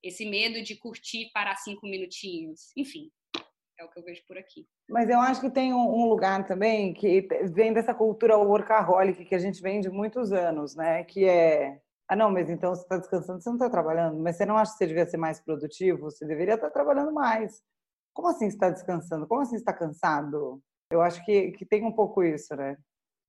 Esse 0.00 0.24
medo 0.24 0.62
de 0.62 0.76
curtir 0.76 1.30
para 1.34 1.56
cinco 1.56 1.88
minutinhos. 1.88 2.70
Enfim, 2.76 3.10
é 3.80 3.84
o 3.84 3.90
que 3.90 3.98
eu 3.98 4.04
vejo 4.04 4.22
por 4.28 4.38
aqui. 4.38 4.64
Mas 4.88 5.08
eu 5.08 5.18
acho 5.18 5.40
que 5.40 5.50
tem 5.50 5.74
um 5.74 6.08
lugar 6.08 6.46
também 6.46 6.94
que 6.94 7.26
vem 7.52 7.72
dessa 7.72 7.92
cultura 7.92 8.36
workaholic 8.36 9.24
que 9.24 9.34
a 9.34 9.38
gente 9.38 9.60
vem 9.60 9.80
de 9.80 9.90
muitos 9.90 10.30
anos, 10.30 10.76
né? 10.76 11.02
Que 11.02 11.24
é 11.24 11.80
ah, 12.08 12.16
não, 12.16 12.30
mas 12.30 12.50
então 12.50 12.74
você 12.74 12.82
está 12.82 12.98
descansando, 12.98 13.40
você 13.40 13.48
não 13.48 13.56
está 13.56 13.70
trabalhando, 13.70 14.18
mas 14.20 14.36
você 14.36 14.44
não 14.44 14.58
acha 14.58 14.72
que 14.72 14.78
você 14.78 14.86
devia 14.86 15.06
ser 15.06 15.16
mais 15.16 15.40
produtivo? 15.40 16.02
Você 16.02 16.26
deveria 16.26 16.54
estar 16.54 16.66
tá 16.66 16.72
trabalhando 16.72 17.12
mais. 17.12 17.62
Como 18.12 18.28
assim 18.28 18.46
está 18.46 18.70
descansando? 18.70 19.26
Como 19.26 19.40
assim 19.40 19.56
está 19.56 19.72
cansado? 19.72 20.62
Eu 20.90 21.00
acho 21.00 21.24
que, 21.24 21.52
que 21.52 21.64
tem 21.64 21.84
um 21.84 21.92
pouco 21.92 22.22
isso, 22.22 22.54
né? 22.54 22.76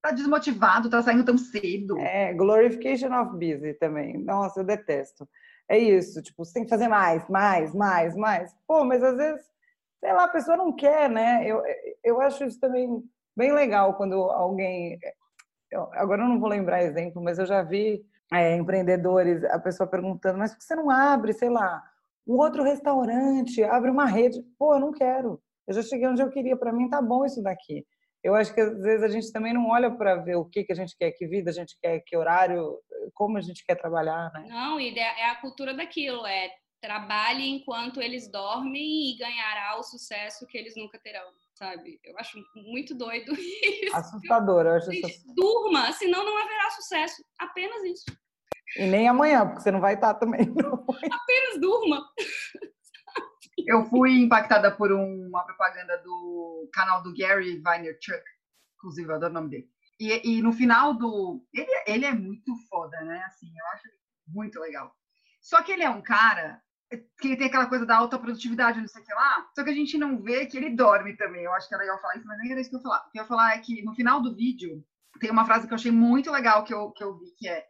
Tá 0.02 0.12
desmotivado, 0.12 0.90
tá 0.90 1.02
saindo 1.02 1.24
tão 1.24 1.38
cedo. 1.38 1.98
É, 1.98 2.34
glorification 2.34 3.12
of 3.14 3.32
busy 3.32 3.74
também. 3.76 4.18
Nossa, 4.18 4.60
eu 4.60 4.64
detesto. 4.64 5.28
É 5.68 5.78
isso, 5.78 6.22
tipo, 6.22 6.46
você 6.46 6.54
tem 6.54 6.64
que 6.64 6.70
fazer 6.70 6.88
mais, 6.88 7.28
mais, 7.28 7.74
mais, 7.74 8.16
mais. 8.16 8.56
Pô, 8.68 8.84
mas 8.84 9.02
às 9.02 9.18
vezes, 9.18 9.46
sei 10.00 10.14
lá, 10.14 10.26
a 10.26 10.30
pessoa 10.30 10.58
não 10.58 10.72
quer, 10.76 11.10
né? 11.10 11.44
Eu, 11.48 11.64
eu 12.04 12.22
acho 12.22 12.44
isso 12.44 12.60
também 12.60 13.04
bem 13.36 13.52
legal 13.52 13.96
quando 13.96 14.16
alguém. 14.16 15.00
Eu, 15.72 15.90
agora 15.94 16.22
eu 16.22 16.28
não 16.28 16.40
vou 16.40 16.50
lembrar 16.50 16.84
exemplo, 16.84 17.24
mas 17.24 17.40
eu 17.40 17.46
já 17.46 17.64
vi 17.64 18.06
é, 18.34 18.56
empreendedores, 18.56 19.44
a 19.46 19.60
pessoa 19.60 19.90
perguntando, 19.90 20.40
mas 20.40 20.52
por 20.52 20.60
que 20.60 20.64
você 20.64 20.76
não 20.76 20.90
abre, 20.90 21.34
sei 21.34 21.50
lá, 21.50 21.84
um 22.28 22.36
outro 22.36 22.64
restaurante, 22.64 23.64
abre 23.64 23.92
uma 23.92 24.06
rede? 24.06 24.42
Pô, 24.58 24.76
eu 24.76 24.80
não 24.80 24.92
quero. 24.92 25.42
Eu 25.68 25.74
já 25.74 25.82
cheguei 25.82 26.08
onde 26.08 26.22
eu 26.22 26.30
queria, 26.30 26.58
para 26.58 26.74
mim 26.74 26.90
tá 26.90 27.02
bom 27.02 27.26
isso 27.26 27.42
daqui. 27.42 27.86
Eu 28.24 28.34
acho 28.34 28.54
que 28.54 28.62
às 28.62 28.82
vezes 28.82 29.04
a 29.04 29.08
gente 29.08 29.32
também 29.32 29.54
não 29.54 29.70
olha 29.70 29.92
para 29.92 30.16
ver 30.16 30.36
o 30.36 30.46
que, 30.46 30.64
que 30.64 30.72
a 30.72 30.76
gente 30.76 30.98
quer, 30.98 31.12
que 31.12 31.28
vida 31.28 31.52
a 31.52 31.54
gente 31.54 31.78
quer, 31.80 32.00
que 32.00 32.18
horário, 32.18 32.80
como 33.14 33.38
a 33.38 33.42
gente 33.42 33.64
quer 33.64 33.76
trabalhar, 33.76 34.32
né? 34.34 34.46
Não, 34.50 34.80
e 34.80 34.98
é 34.98 35.30
a 35.30 35.36
cultura 35.36 35.76
daquilo, 35.76 36.26
é 36.26 36.50
trabalhe 36.82 37.48
enquanto 37.48 38.02
eles 38.02 38.30
dormem 38.30 39.12
e 39.12 39.18
ganhará 39.18 39.78
o 39.80 39.84
sucesso 39.84 40.46
que 40.48 40.58
eles 40.58 40.76
nunca 40.76 41.00
terão 41.00 41.32
sabe? 41.56 42.00
Eu 42.04 42.18
acho 42.20 42.38
muito 42.56 42.96
doido 42.96 43.34
isso. 43.40 43.96
Assustador, 43.96 44.66
eu 44.66 44.74
acho 44.74 44.92
isso. 44.92 45.24
Durma, 45.36 45.92
senão 45.94 46.24
não 46.24 46.38
haverá 46.38 46.70
sucesso. 46.72 47.24
Apenas 47.40 47.84
isso. 47.84 48.06
E 48.78 48.86
nem 48.86 49.08
amanhã, 49.08 49.46
porque 49.46 49.62
você 49.62 49.72
não 49.72 49.80
vai 49.80 49.94
estar 49.94 50.16
também. 50.16 50.42
Apenas 51.12 51.60
durma. 51.60 52.06
Eu 53.66 53.86
fui 53.86 54.20
impactada 54.20 54.76
por 54.76 54.92
uma 54.92 55.44
propaganda 55.46 55.98
do 56.04 56.70
canal 56.74 57.02
do 57.02 57.14
Gary 57.16 57.62
Vaynerchuk, 57.62 58.24
inclusive 58.76 59.10
eu 59.10 59.16
adoro 59.16 59.32
o 59.32 59.34
nome 59.36 59.50
dele. 59.50 59.70
E, 60.00 60.38
e 60.38 60.42
no 60.42 60.52
final 60.52 60.94
do. 60.94 61.42
Ele, 61.54 61.84
ele 61.88 62.06
é 62.06 62.12
muito 62.12 62.54
foda, 62.70 63.00
né? 63.02 63.24
Assim, 63.28 63.48
eu 63.48 63.68
acho 63.68 63.84
muito 64.28 64.60
legal. 64.60 64.94
Só 65.42 65.62
que 65.64 65.72
ele 65.72 65.84
é 65.84 65.90
um 65.90 66.02
cara 66.02 66.62
que 66.90 67.28
ele 67.28 67.38
tem 67.38 67.48
aquela 67.48 67.68
coisa 67.68 67.86
da 67.86 67.98
alta 67.98 68.20
produtividade, 68.20 68.80
não 68.80 68.88
sei 68.88 69.02
o 69.02 69.06
que 69.06 69.14
lá, 69.14 69.50
só 69.56 69.64
que 69.64 69.70
a 69.70 69.74
gente 69.74 69.98
não 69.98 70.22
vê 70.22 70.46
que 70.46 70.58
ele 70.58 70.70
dorme 70.70 71.16
também. 71.16 71.44
Eu 71.44 71.54
acho 71.54 71.68
que 71.68 71.76
é 71.76 71.78
legal 71.78 72.00
falar 72.00 72.18
isso, 72.18 72.28
mas 72.28 72.38
nem 72.40 72.52
era 72.52 72.62
isso 72.62 72.70
que 72.70 72.76
eu 72.76 72.80
ia 72.80 72.84
falar. 72.84 73.06
O 73.08 73.12
que 73.12 73.18
eu 73.18 73.22
ia 73.24 73.28
falar 73.28 73.56
é 73.56 73.60
que 73.60 73.84
no 73.84 73.94
final 73.94 74.22
do 74.22 74.36
vídeo 74.36 74.84
tem 75.20 75.32
uma 75.32 75.46
frase 75.46 75.68
que 75.68 75.74
eu 75.74 75.76
achei 75.76 75.92
muito 75.92 76.32
legal 76.32 76.64
que 76.64 76.74
eu, 76.74 76.92
que 76.92 77.04
eu 77.04 77.18
vi, 77.18 77.32
que 77.38 77.48
é 77.48 77.66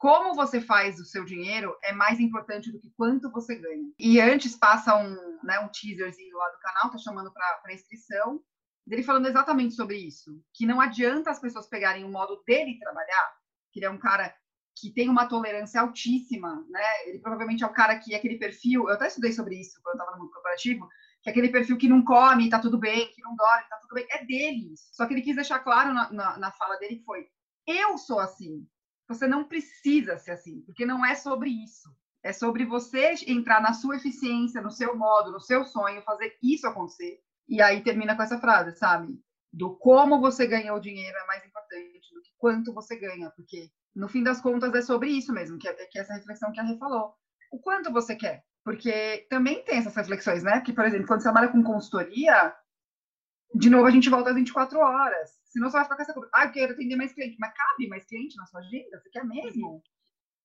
como 0.00 0.34
você 0.34 0.62
faz 0.62 0.98
o 0.98 1.04
seu 1.04 1.26
dinheiro 1.26 1.76
é 1.84 1.92
mais 1.92 2.18
importante 2.18 2.72
do 2.72 2.80
que 2.80 2.90
quanto 2.96 3.30
você 3.30 3.54
ganha. 3.54 3.84
E 3.98 4.18
antes 4.18 4.56
passa 4.56 4.96
um, 4.96 5.38
né, 5.44 5.60
um 5.60 5.68
teaserzinho 5.68 6.38
lá 6.38 6.48
do 6.48 6.58
canal, 6.58 6.90
tá 6.90 6.96
chamando 6.96 7.30
para 7.30 7.74
inscrição, 7.74 8.42
dele 8.86 9.02
falando 9.02 9.28
exatamente 9.28 9.74
sobre 9.74 9.98
isso, 9.98 10.42
que 10.54 10.64
não 10.64 10.80
adianta 10.80 11.30
as 11.30 11.38
pessoas 11.38 11.68
pegarem 11.68 12.02
o 12.02 12.10
modo 12.10 12.42
dele 12.46 12.78
trabalhar, 12.78 13.36
que 13.70 13.78
ele 13.78 13.86
é 13.86 13.90
um 13.90 13.98
cara 13.98 14.34
que 14.80 14.92
tem 14.92 15.08
uma 15.08 15.26
tolerância 15.26 15.80
altíssima, 15.80 16.64
né? 16.70 16.82
Ele 17.06 17.18
provavelmente 17.18 17.62
é 17.62 17.66
o 17.66 17.72
cara 17.72 17.98
que 17.98 18.14
é 18.14 18.16
aquele 18.16 18.38
perfil, 18.38 18.88
eu 18.88 18.94
até 18.94 19.08
estudei 19.08 19.32
sobre 19.32 19.60
isso 19.60 19.80
quando 19.82 19.96
eu 19.96 20.00
estava 20.00 20.16
no 20.16 20.22
mundo 20.22 20.32
corporativo, 20.32 20.88
que 21.22 21.28
é 21.28 21.32
aquele 21.32 21.50
perfil 21.50 21.76
que 21.76 21.88
não 21.88 22.02
come, 22.02 22.48
tá 22.48 22.58
tudo 22.58 22.78
bem, 22.78 23.12
que 23.12 23.22
não 23.22 23.34
dorme, 23.36 23.68
tá 23.68 23.78
tudo 23.82 23.94
bem, 23.94 24.06
é 24.10 24.24
dele. 24.24 24.72
Só 24.92 25.06
que 25.06 25.14
ele 25.14 25.22
quis 25.22 25.36
deixar 25.36 25.58
claro 25.58 25.92
na, 25.92 26.10
na, 26.12 26.38
na 26.38 26.52
fala 26.52 26.76
dele 26.76 26.96
que 26.96 27.04
foi, 27.04 27.26
eu 27.66 27.98
sou 27.98 28.18
assim, 28.18 28.66
você 29.08 29.26
não 29.26 29.44
precisa 29.44 30.16
ser 30.18 30.32
assim, 30.32 30.62
porque 30.62 30.86
não 30.86 31.04
é 31.04 31.14
sobre 31.14 31.50
isso. 31.50 31.88
É 32.22 32.32
sobre 32.32 32.64
você 32.66 33.14
entrar 33.26 33.62
na 33.62 33.72
sua 33.72 33.96
eficiência, 33.96 34.60
no 34.60 34.70
seu 34.70 34.96
modo, 34.96 35.32
no 35.32 35.40
seu 35.40 35.64
sonho, 35.64 36.02
fazer 36.02 36.36
isso 36.42 36.66
acontecer. 36.66 37.18
E 37.48 37.62
aí 37.62 37.82
termina 37.82 38.14
com 38.14 38.22
essa 38.22 38.38
frase, 38.38 38.76
sabe? 38.76 39.18
Do 39.52 39.76
como 39.76 40.20
você 40.20 40.46
ganha 40.46 40.74
o 40.74 40.80
dinheiro 40.80 41.16
é 41.16 41.26
mais 41.26 41.44
importante 41.44 42.14
do 42.14 42.22
que 42.22 42.30
quanto 42.38 42.74
você 42.74 42.96
ganha, 42.96 43.30
porque 43.30 43.70
no 43.94 44.08
fim 44.08 44.22
das 44.22 44.40
contas 44.40 44.74
é 44.74 44.82
sobre 44.82 45.10
isso 45.10 45.32
mesmo, 45.32 45.58
que 45.58 45.68
é, 45.68 45.74
que 45.74 45.98
é 45.98 46.02
essa 46.02 46.14
reflexão 46.14 46.52
que 46.52 46.60
a 46.60 46.62
Rê 46.62 46.76
falou. 46.78 47.14
O 47.50 47.58
quanto 47.58 47.92
você 47.92 48.14
quer? 48.14 48.44
Porque 48.64 49.26
também 49.28 49.64
tem 49.64 49.78
essas 49.78 49.96
reflexões, 49.96 50.42
né? 50.42 50.60
Que, 50.60 50.72
por 50.72 50.84
exemplo, 50.84 51.06
quando 51.06 51.20
você 51.20 51.24
trabalha 51.24 51.48
com 51.48 51.62
consultoria, 51.62 52.54
de 53.54 53.70
novo 53.70 53.86
a 53.86 53.90
gente 53.90 54.10
volta 54.10 54.30
às 54.30 54.36
24 54.36 54.78
horas. 54.78 55.30
Senão 55.44 55.68
você 55.68 55.76
vai 55.76 55.84
ficar 55.84 55.96
com 55.96 56.02
essa 56.02 56.14
coisa. 56.14 56.30
Ah, 56.34 56.44
eu 56.44 56.52
quero 56.52 56.72
atender 56.72 56.96
mais 56.96 57.12
cliente. 57.12 57.36
Mas 57.40 57.52
cabe 57.54 57.88
mais 57.88 58.04
cliente 58.04 58.36
na 58.36 58.46
sua 58.46 58.60
agenda? 58.60 59.00
Você 59.00 59.10
quer 59.10 59.24
mesmo? 59.24 59.82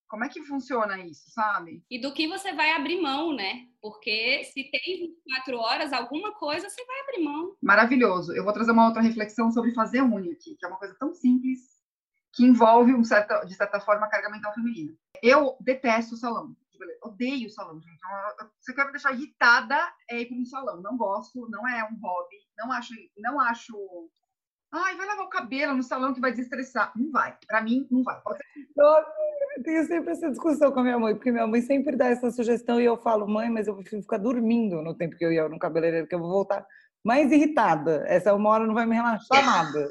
Como 0.08 0.24
é 0.24 0.30
que 0.30 0.42
funciona 0.44 1.00
isso, 1.00 1.30
sabe? 1.32 1.84
E 1.90 2.00
do 2.00 2.14
que 2.14 2.28
você 2.28 2.54
vai 2.54 2.72
abrir 2.72 3.02
mão, 3.02 3.36
né? 3.36 3.68
Porque 3.82 4.44
se 4.46 4.70
tem 4.72 5.14
24 5.26 5.58
horas, 5.58 5.94
alguma 5.94 6.34
coisa 6.36 6.70
você 6.70 6.86
vai 6.86 7.00
abrir 7.02 7.24
mão. 7.24 7.56
Maravilhoso. 7.62 8.34
Eu 8.34 8.44
vou 8.44 8.54
trazer 8.54 8.72
uma 8.72 8.88
outra 8.88 9.02
reflexão 9.02 9.52
sobre 9.52 9.74
fazer 9.74 10.02
unha 10.02 10.32
aqui, 10.32 10.56
que 10.56 10.66
é 10.66 10.68
uma 10.68 10.78
coisa 10.78 10.96
tão 11.00 11.14
simples 11.14 11.75
que 12.36 12.46
envolve, 12.46 12.94
um 12.94 13.04
certa, 13.04 13.46
de 13.46 13.56
certa 13.56 13.80
forma, 13.80 14.06
a 14.06 14.10
carga 14.10 14.30
mental 14.30 14.54
feminina. 14.54 14.94
Eu 15.24 15.56
detesto 15.62 16.16
o 16.16 16.18
salão. 16.18 16.56
Odeio 17.02 17.48
o 17.48 17.50
salão, 17.50 17.80
gente. 17.82 18.00
Você 18.60 18.74
quer 18.74 18.86
me 18.86 18.92
deixar 18.92 19.14
irritada 19.14 19.78
é 20.10 20.20
ir 20.20 20.28
para 20.28 20.38
um 20.38 20.46
salão. 20.46 20.82
Não 20.82 20.98
gosto, 20.98 21.50
não 21.50 21.68
é 21.68 21.84
um 21.86 21.98
hobby. 22.02 22.36
Não 22.58 22.72
acho, 22.72 22.94
não 23.18 23.40
acho 23.40 23.74
Ai, 24.74 24.98
vai 24.98 25.08
lavar 25.08 25.26
o 25.26 25.30
cabelo 25.30 25.74
no 25.74 25.84
salão 25.84 26.14
que 26.14 26.20
vai 26.20 26.32
desestressar. 26.32 26.92
Não 26.98 27.10
vai. 27.10 27.38
Para 27.48 27.62
mim, 27.62 27.88
não 27.90 28.04
vai. 28.04 28.20
Eu 28.76 29.64
tenho 29.64 29.86
sempre 29.86 30.12
essa 30.12 30.30
discussão 30.30 30.70
com 30.70 30.82
a 30.82 30.84
minha 30.84 31.00
mãe, 31.00 31.16
porque 31.16 31.32
minha 31.32 31.48
mãe 31.48 31.62
sempre 31.62 31.96
dá 31.96 32.08
essa 32.08 32.30
sugestão 32.30 32.82
e 32.82 32.84
eu 32.84 32.98
falo, 32.98 33.26
mãe, 33.26 33.50
mas 33.50 33.68
eu 33.68 33.76
prefiro 33.76 34.02
ficar 34.02 34.18
dormindo 34.18 34.82
no 34.82 34.94
tempo 34.94 35.16
que 35.16 35.24
eu 35.24 35.32
ia 35.32 35.48
no 35.48 35.58
cabeleireiro, 35.58 36.08
que 36.08 36.16
eu 36.16 36.20
vou 36.20 36.30
voltar 36.30 36.66
mais 37.06 37.32
irritada. 37.32 38.04
Essa 38.08 38.34
uma 38.34 38.50
hora 38.50 38.66
não 38.66 38.74
vai 38.74 38.86
me 38.86 38.96
relaxar 38.96 39.46
nada. 39.46 39.88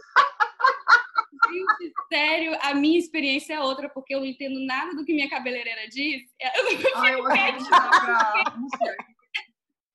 Gente, 1.54 1.92
sério, 2.12 2.58
a 2.60 2.74
minha 2.74 2.98
experiência 2.98 3.54
é 3.54 3.60
outra, 3.60 3.88
porque 3.88 4.14
eu 4.14 4.20
não 4.20 4.26
entendo 4.26 4.58
nada 4.66 4.94
do 4.94 5.04
que 5.04 5.14
minha 5.14 5.30
cabeleireira 5.30 5.88
diz. 5.88 6.22
Eu, 6.40 6.50
Ai, 6.96 7.14
eu 7.14 7.24
pra... 7.24 8.54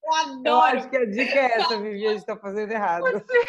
Eu 0.03 0.14
adoro. 0.14 0.41
Eu 0.45 0.62
acho 0.62 0.89
que 0.89 0.97
a 0.97 1.05
dica 1.05 1.36
é 1.36 1.57
essa, 1.57 1.80
Vivi, 1.80 2.07
a 2.07 2.14
gente 2.14 2.26
tá 2.26 2.36
fazendo 2.38 2.72
errado. 2.72 3.03
Você... 3.03 3.45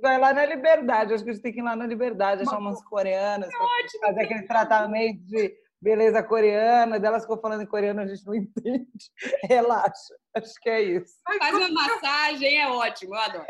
Vai 0.00 0.18
lá 0.18 0.32
na 0.32 0.46
Liberdade, 0.46 1.12
acho 1.12 1.22
que 1.22 1.30
a 1.30 1.32
gente 1.34 1.42
tem 1.42 1.52
que 1.52 1.60
ir 1.60 1.62
lá 1.62 1.76
na 1.76 1.86
Liberdade, 1.86 2.42
achar 2.42 2.58
umas 2.58 2.82
coreanas, 2.84 3.52
ótimo, 3.52 4.00
fazer 4.00 4.22
aquele 4.22 4.46
tratamento 4.46 5.20
de 5.26 5.54
beleza 5.80 6.22
coreana, 6.22 6.98
delas 6.98 7.22
ficou 7.22 7.38
falando 7.38 7.62
em 7.62 7.66
coreano, 7.66 8.00
a 8.00 8.06
gente 8.06 8.24
não 8.24 8.34
entende. 8.36 9.10
Relaxa, 9.44 10.14
acho 10.34 10.54
que 10.62 10.70
é 10.70 10.80
isso. 10.80 11.12
Faz 11.38 11.54
uma 11.54 11.68
massagem, 11.70 12.60
é 12.60 12.68
ótimo, 12.68 13.14
eu 13.14 13.20
adoro. 13.20 13.46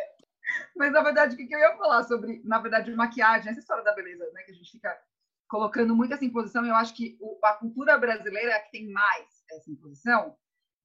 Mas, 0.77 0.93
na 0.93 1.03
verdade, 1.03 1.35
o 1.35 1.37
que 1.37 1.55
eu 1.55 1.59
ia 1.59 1.77
falar 1.77 2.05
sobre, 2.05 2.41
na 2.45 2.59
verdade, 2.59 2.95
maquiagem, 2.95 3.51
essa 3.51 3.61
história 3.61 3.85
da 3.85 3.95
beleza, 3.95 4.31
né, 4.33 4.43
que 4.43 4.53
a 4.53 4.55
gente 4.55 4.71
fica 4.71 4.97
colocando 5.49 5.97
muito 5.97 6.15
essa 6.15 6.25
imposição, 6.25 6.65
eu 6.65 6.75
acho 6.77 6.95
que 6.95 7.19
a 7.43 7.55
cultura 7.55 7.99
brasileira 7.99 8.53
é 8.53 8.61
que 8.61 8.71
tem 8.71 8.91
mais 8.91 9.27
essa 9.51 9.71
imposição 9.71 10.37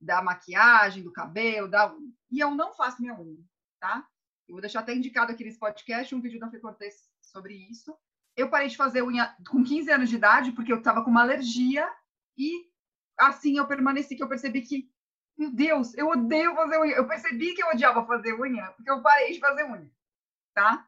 da 0.01 0.21
maquiagem, 0.21 1.03
do 1.03 1.13
cabelo, 1.13 1.67
da. 1.67 1.93
E 2.31 2.39
eu 2.39 2.51
não 2.51 2.73
faço 2.73 3.01
minha 3.01 3.19
unha, 3.19 3.43
tá? 3.79 4.05
Eu 4.47 4.53
vou 4.53 4.61
deixar 4.61 4.79
até 4.79 4.93
indicado 4.93 5.31
aqui 5.31 5.43
nesse 5.43 5.59
podcast 5.59 6.13
um 6.13 6.21
vídeo 6.21 6.39
da 6.39 6.49
Fê 6.49 6.59
Cortez 6.59 6.95
sobre 7.21 7.53
isso. 7.53 7.95
Eu 8.35 8.49
parei 8.49 8.67
de 8.67 8.77
fazer 8.77 9.01
unha 9.01 9.35
com 9.49 9.63
15 9.63 9.91
anos 9.91 10.09
de 10.09 10.15
idade 10.15 10.51
porque 10.51 10.71
eu 10.71 10.79
estava 10.79 11.03
com 11.03 11.09
uma 11.09 11.21
alergia 11.21 11.89
e 12.37 12.69
assim 13.17 13.57
eu 13.57 13.67
permaneci 13.67 14.15
que 14.15 14.21
eu 14.21 14.27
percebi 14.27 14.61
que 14.61 14.91
meu 15.37 15.51
Deus, 15.51 15.93
eu 15.95 16.07
odeio 16.07 16.55
fazer 16.55 16.79
unha. 16.79 16.95
Eu 16.95 17.07
percebi 17.07 17.53
que 17.53 17.63
eu 17.63 17.67
odiava 17.67 18.05
fazer 18.05 18.33
unha 18.39 18.71
porque 18.71 18.89
eu 18.89 19.01
parei 19.01 19.33
de 19.33 19.39
fazer 19.39 19.65
unha, 19.65 19.91
tá? 20.53 20.87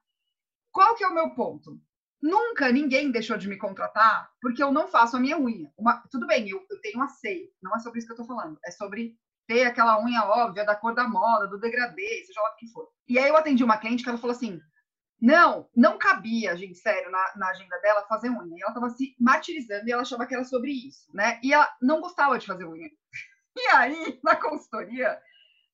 Qual 0.72 0.96
que 0.96 1.04
é 1.04 1.08
o 1.08 1.14
meu 1.14 1.32
ponto? 1.32 1.80
Nunca 2.22 2.72
ninguém 2.72 3.12
deixou 3.12 3.38
de 3.38 3.48
me 3.48 3.58
contratar 3.58 4.32
porque 4.42 4.64
eu 4.64 4.72
não 4.72 4.88
faço 4.88 5.18
a 5.18 5.20
minha 5.20 5.38
unha. 5.38 5.72
Uma, 5.78 6.02
tudo 6.10 6.26
bem, 6.26 6.50
eu, 6.50 6.66
eu 6.70 6.82
tenho 6.82 7.02
aceio, 7.02 7.50
não 7.62 7.76
é 7.76 7.80
sobre 7.80 8.00
isso 8.00 8.08
que 8.08 8.14
eu 8.14 8.22
estou 8.22 8.28
falando, 8.28 8.58
é 8.66 8.72
sobre 8.72 9.18
ter 9.48 9.66
aquela 9.66 10.04
unha 10.04 10.26
óbvia 10.26 10.66
da 10.66 10.76
cor 10.76 10.94
da 10.94 11.08
moda, 11.08 11.48
do 11.48 11.60
degradê, 11.60 12.24
seja 12.26 12.42
lá 12.42 12.52
o 12.52 12.56
que 12.56 12.68
for. 12.68 12.90
E 13.08 13.18
aí 13.18 13.30
eu 13.30 13.38
atendi 13.38 13.64
uma 13.64 13.78
cliente 13.78 14.04
que 14.04 14.10
ela 14.10 14.18
falou 14.18 14.36
assim: 14.36 14.60
não, 15.20 15.70
não 15.76 15.98
cabia, 15.98 16.56
gente, 16.56 16.78
sério, 16.78 17.10
na, 17.10 17.34
na 17.36 17.50
agenda 17.50 17.78
dela 17.80 18.06
fazer 18.08 18.30
unha. 18.30 18.56
E 18.58 18.62
ela 18.62 18.72
estava 18.72 18.90
se 18.90 19.16
martirizando 19.20 19.88
e 19.88 19.92
ela 19.92 20.04
achava 20.04 20.26
que 20.26 20.36
era 20.36 20.44
sobre 20.44 20.72
isso, 20.72 21.10
né? 21.14 21.40
E 21.44 21.54
ela 21.54 21.68
não 21.82 22.02
gostava 22.02 22.38
de 22.38 22.46
fazer 22.46 22.66
unha. 22.66 22.90
E 23.58 23.68
aí, 23.70 24.20
na 24.24 24.36
consultoria, 24.36 25.20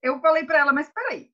eu 0.02 0.20
falei 0.22 0.46
para 0.46 0.60
ela, 0.60 0.74
mas 0.74 0.90
peraí, 0.90 1.32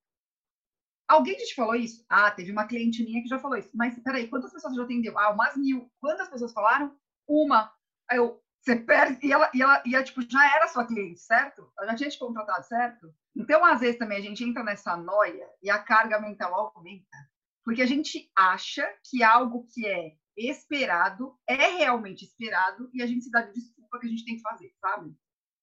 alguém 1.07 1.35
te 1.35 1.55
falou 1.55 1.75
isso? 1.75 2.05
Ah, 2.09 2.31
teve 2.31 2.51
uma 2.51 2.67
cliente 2.67 3.03
minha 3.03 3.21
que 3.21 3.29
já 3.29 3.39
falou 3.39 3.57
isso. 3.57 3.71
Mas 3.73 3.97
peraí, 3.99 4.27
quantas 4.27 4.51
pessoas 4.51 4.75
já 4.75 4.83
atendeu? 4.83 5.17
Ah, 5.17 5.31
umas 5.31 5.55
mil. 5.55 5.91
Quantas 5.99 6.29
pessoas 6.29 6.53
falaram? 6.53 6.95
Uma. 7.27 7.71
Aí 8.09 8.17
eu, 8.17 8.41
você 8.61 8.75
perde, 8.75 9.25
e 9.25 9.31
ela, 9.31 9.49
e 9.53 9.61
ela, 9.61 9.83
e 9.85 9.95
ela 9.95 10.03
tipo, 10.03 10.21
já 10.29 10.55
era 10.55 10.67
sua 10.67 10.85
cliente, 10.85 11.19
certo? 11.19 11.71
Ela 11.77 11.91
já 11.91 11.95
tinha 11.97 12.09
te 12.09 12.19
contratado, 12.19 12.65
certo? 12.65 13.13
Então, 13.35 13.63
às 13.63 13.79
vezes, 13.79 13.97
também 13.97 14.17
a 14.17 14.21
gente 14.21 14.43
entra 14.43 14.63
nessa 14.63 14.97
noia 14.97 15.47
e 15.61 15.69
a 15.69 15.79
carga 15.79 16.19
mental 16.19 16.73
aumenta. 16.75 17.17
Porque 17.63 17.81
a 17.81 17.85
gente 17.85 18.31
acha 18.35 18.91
que 19.03 19.23
algo 19.23 19.65
que 19.73 19.85
é 19.87 20.13
esperado 20.35 21.37
é 21.47 21.77
realmente 21.77 22.25
esperado 22.25 22.89
e 22.93 23.01
a 23.01 23.07
gente 23.07 23.23
se 23.23 23.31
dá 23.31 23.41
de 23.41 23.53
desculpa 23.53 23.99
que 23.99 24.07
a 24.07 24.09
gente 24.09 24.25
tem 24.25 24.35
que 24.35 24.41
fazer, 24.41 24.73
sabe? 24.79 25.15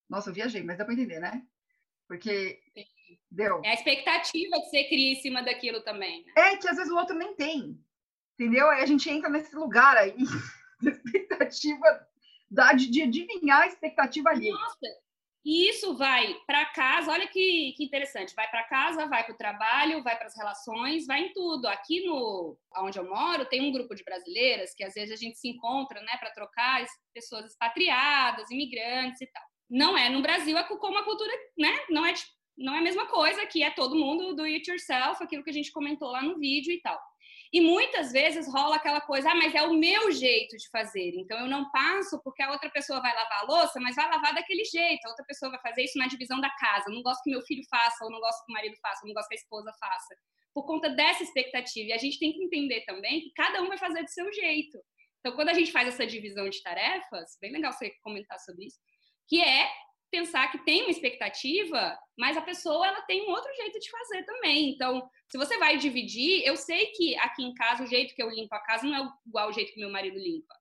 Nossa, 0.08 0.30
eu 0.30 0.34
viajei, 0.34 0.62
mas 0.62 0.78
dá 0.78 0.84
para 0.84 0.94
entender, 0.94 1.20
né? 1.20 1.42
Porque 2.06 2.60
deu. 3.30 3.60
É 3.64 3.70
a 3.70 3.74
expectativa 3.74 4.56
que 4.60 4.70
você 4.70 4.84
cria 4.84 5.12
em 5.12 5.20
cima 5.20 5.42
daquilo 5.42 5.82
também. 5.82 6.24
Né? 6.24 6.32
É 6.36 6.56
que 6.56 6.68
às 6.68 6.76
vezes 6.76 6.92
o 6.92 6.96
outro 6.96 7.16
nem 7.16 7.34
tem, 7.34 7.78
entendeu? 8.34 8.68
Aí 8.70 8.82
a 8.82 8.86
gente 8.86 9.08
entra 9.10 9.28
nesse 9.28 9.54
lugar 9.54 9.96
aí, 9.96 10.16
de 10.80 10.90
expectativa 10.90 12.08
da, 12.50 12.72
de 12.72 13.02
adivinhar 13.02 13.62
a 13.62 13.66
expectativa 13.66 14.30
ali. 14.30 14.50
Nossa, 14.50 14.86
e 15.48 15.68
isso 15.70 15.96
vai 15.96 16.34
para 16.44 16.66
casa, 16.66 17.12
olha 17.12 17.28
que, 17.28 17.72
que 17.76 17.84
interessante, 17.84 18.34
vai 18.34 18.50
para 18.50 18.64
casa, 18.64 19.06
vai 19.06 19.24
para 19.24 19.32
o 19.32 19.38
trabalho, 19.38 20.02
vai 20.02 20.18
para 20.18 20.26
as 20.26 20.36
relações, 20.36 21.06
vai 21.06 21.20
em 21.20 21.32
tudo. 21.32 21.68
Aqui 21.68 22.04
no 22.04 22.58
onde 22.78 22.98
eu 22.98 23.08
moro, 23.08 23.46
tem 23.46 23.62
um 23.62 23.70
grupo 23.70 23.94
de 23.94 24.02
brasileiras 24.02 24.74
que 24.74 24.82
às 24.82 24.94
vezes 24.94 25.12
a 25.12 25.16
gente 25.16 25.38
se 25.38 25.48
encontra, 25.48 26.00
né, 26.00 26.16
para 26.18 26.32
trocar 26.32 26.84
pessoas 27.14 27.46
expatriadas, 27.46 28.50
imigrantes 28.50 29.20
e 29.20 29.26
tal. 29.28 29.45
Não 29.68 29.96
é 29.96 30.08
no 30.08 30.22
Brasil, 30.22 30.56
é 30.56 30.64
como 30.64 30.98
a 30.98 31.04
cultura, 31.04 31.32
né, 31.58 31.76
não 31.90 32.06
é 32.06 32.14
não 32.56 32.74
é 32.74 32.78
a 32.78 32.82
mesma 32.82 33.06
coisa, 33.06 33.44
que 33.46 33.62
é 33.62 33.70
todo 33.70 33.94
mundo 33.94 34.34
do 34.34 34.44
it 34.44 34.68
yourself, 34.70 35.22
aquilo 35.22 35.44
que 35.44 35.50
a 35.50 35.52
gente 35.52 35.70
comentou 35.70 36.10
lá 36.10 36.22
no 36.22 36.38
vídeo 36.38 36.72
e 36.72 36.80
tal. 36.80 36.98
E 37.52 37.60
muitas 37.60 38.12
vezes 38.12 38.52
rola 38.52 38.76
aquela 38.76 39.00
coisa, 39.00 39.30
ah, 39.30 39.34
mas 39.34 39.54
é 39.54 39.62
o 39.62 39.72
meu 39.72 40.10
jeito 40.10 40.56
de 40.56 40.68
fazer. 40.70 41.12
Então 41.16 41.38
eu 41.38 41.46
não 41.46 41.70
passo 41.70 42.20
porque 42.22 42.42
a 42.42 42.50
outra 42.50 42.68
pessoa 42.70 43.00
vai 43.00 43.14
lavar 43.14 43.40
a 43.42 43.46
louça, 43.46 43.78
mas 43.80 43.94
vai 43.94 44.08
lavar 44.08 44.34
daquele 44.34 44.64
jeito. 44.64 45.04
A 45.06 45.10
outra 45.10 45.24
pessoa 45.24 45.50
vai 45.50 45.60
fazer 45.60 45.84
isso 45.84 45.98
na 45.98 46.06
divisão 46.06 46.40
da 46.40 46.50
casa. 46.56 46.86
Eu 46.88 46.94
não 46.94 47.02
gosto 47.02 47.22
que 47.22 47.30
meu 47.30 47.42
filho 47.42 47.62
faça, 47.70 48.04
ou 48.04 48.10
não 48.10 48.20
gosto 48.20 48.44
que 48.44 48.52
o 48.52 48.54
marido 48.54 48.76
faça, 48.82 49.00
ou 49.02 49.08
não 49.08 49.14
gosto 49.14 49.28
que 49.28 49.34
a 49.34 49.38
esposa 49.38 49.72
faça. 49.78 50.16
Por 50.52 50.66
conta 50.66 50.90
dessa 50.90 51.22
expectativa. 51.22 51.90
E 51.90 51.92
a 51.92 51.98
gente 51.98 52.18
tem 52.18 52.32
que 52.32 52.42
entender 52.42 52.84
também 52.84 53.20
que 53.20 53.32
cada 53.34 53.62
um 53.62 53.68
vai 53.68 53.78
fazer 53.78 54.02
do 54.02 54.10
seu 54.10 54.32
jeito. 54.32 54.78
Então, 55.20 55.34
quando 55.34 55.50
a 55.50 55.54
gente 55.54 55.72
faz 55.72 55.88
essa 55.88 56.06
divisão 56.06 56.48
de 56.48 56.62
tarefas, 56.62 57.36
bem 57.40 57.52
legal 57.52 57.72
você 57.72 57.90
comentar 58.02 58.38
sobre 58.40 58.66
isso, 58.66 58.78
que 59.28 59.42
é 59.42 59.68
pensar 60.10 60.50
que 60.50 60.64
tem 60.64 60.82
uma 60.82 60.90
expectativa, 60.90 61.98
mas 62.16 62.36
a 62.36 62.42
pessoa 62.42 62.86
ela 62.86 63.02
tem 63.02 63.26
um 63.26 63.30
outro 63.30 63.52
jeito 63.54 63.78
de 63.78 63.90
fazer 63.90 64.22
também. 64.24 64.70
Então, 64.70 65.08
se 65.30 65.36
você 65.36 65.58
vai 65.58 65.76
dividir, 65.76 66.42
eu 66.44 66.56
sei 66.56 66.86
que 66.86 67.16
aqui 67.18 67.42
em 67.42 67.54
casa 67.54 67.84
o 67.84 67.86
jeito 67.86 68.14
que 68.14 68.22
eu 68.22 68.30
limpo 68.30 68.54
a 68.54 68.60
casa 68.60 68.86
não 68.86 68.96
é 68.96 69.08
igual 69.26 69.48
o 69.48 69.52
jeito 69.52 69.72
que 69.72 69.80
meu 69.80 69.90
marido 69.90 70.16
limpa. 70.16 70.54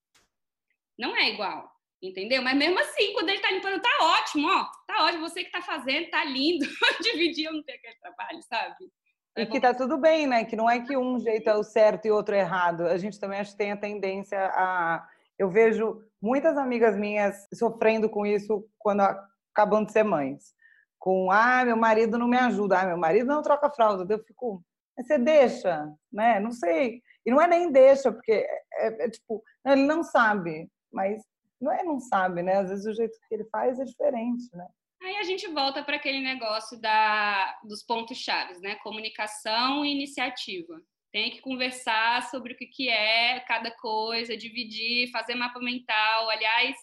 Não 0.98 1.16
é 1.16 1.30
igual, 1.30 1.70
entendeu? 2.02 2.42
Mas 2.42 2.58
mesmo 2.58 2.80
assim, 2.80 3.14
quando 3.14 3.30
ele 3.30 3.40
tá 3.40 3.52
limpando, 3.52 3.82
tá 3.82 3.98
ótimo, 4.02 4.48
ó. 4.48 4.66
Tá 4.88 5.06
ótimo, 5.06 5.30
você 5.30 5.44
que 5.44 5.52
tá 5.52 5.62
fazendo, 5.62 6.10
tá 6.10 6.24
lindo. 6.26 6.66
Dividir 7.02 7.46
eu 7.46 7.54
não 7.54 7.64
tenho 7.64 7.78
aquele 7.78 7.96
trabalho, 7.96 8.42
sabe? 8.44 8.92
É 9.38 9.42
e 9.42 9.46
que 9.46 9.60
tá 9.60 9.74
tudo 9.74 9.98
bem, 9.98 10.26
né? 10.26 10.46
Que 10.46 10.56
não 10.56 10.70
é 10.70 10.80
que 10.80 10.96
um 10.96 11.20
jeito 11.20 11.50
é 11.50 11.56
o 11.56 11.64
certo 11.64 12.06
e 12.06 12.12
outro 12.12 12.34
é 12.34 12.40
errado. 12.40 12.88
A 12.88 12.98
gente 12.98 13.20
também 13.20 13.40
acho 13.40 13.52
que 13.52 13.58
tem 13.58 13.72
a 13.72 13.78
tendência 13.78 14.40
a 14.54 15.06
Eu 15.38 15.50
vejo 15.50 16.02
muitas 16.22 16.58
amigas 16.58 16.98
minhas 16.98 17.48
sofrendo 17.54 18.10
com 18.10 18.26
isso 18.26 18.68
quando 18.80 19.02
acabam 19.02 19.84
de 19.84 19.92
ser 19.92 20.04
mães. 20.04 20.54
Com, 21.00 21.30
ah, 21.32 21.64
meu 21.64 21.78
marido 21.78 22.18
não 22.18 22.28
me 22.28 22.38
ajuda, 22.38 22.80
ah, 22.80 22.86
meu 22.86 22.98
marido 22.98 23.28
não 23.28 23.42
troca 23.42 23.70
fralda. 23.70 24.12
Eu 24.12 24.24
fico, 24.24 24.64
você 24.98 25.18
deixa, 25.18 25.88
né? 26.12 26.40
Não 26.40 26.52
sei. 26.52 27.02
E 27.26 27.32
não 27.32 27.42
é 27.42 27.48
nem 27.48 27.72
deixa, 27.72 28.12
porque 28.12 28.32
é, 28.32 28.64
é, 28.74 29.06
é 29.06 29.10
tipo, 29.10 29.44
ele 29.66 29.84
não 29.84 30.04
sabe, 30.04 30.70
mas 30.92 31.22
não 31.60 31.72
é 31.72 31.84
não 31.84 32.00
sabe, 32.00 32.42
né? 32.42 32.58
Às 32.58 32.70
vezes 32.70 32.86
o 32.86 32.94
jeito 32.94 33.18
que 33.28 33.36
ele 33.36 33.46
faz 33.46 33.80
é 33.80 33.84
diferente, 33.84 34.50
né? 34.54 34.68
Aí 35.02 35.18
a 35.18 35.24
gente 35.24 35.48
volta 35.48 35.84
para 35.84 35.98
aquele 35.98 36.22
negócio 36.22 36.80
da, 36.80 37.60
dos 37.64 37.84
pontos 37.84 38.18
chaves, 38.18 38.60
né? 38.62 38.76
Comunicação 38.76 39.86
e 39.86 39.92
iniciativa. 39.92 40.82
Tem 41.16 41.32
que 41.32 41.40
conversar 41.40 42.30
sobre 42.30 42.52
o 42.52 42.58
que, 42.58 42.66
que 42.66 42.90
é 42.90 43.40
cada 43.48 43.72
coisa, 43.72 44.36
dividir, 44.36 45.10
fazer 45.12 45.34
mapa 45.34 45.62
mental. 45.62 46.30
Aliás, 46.30 46.76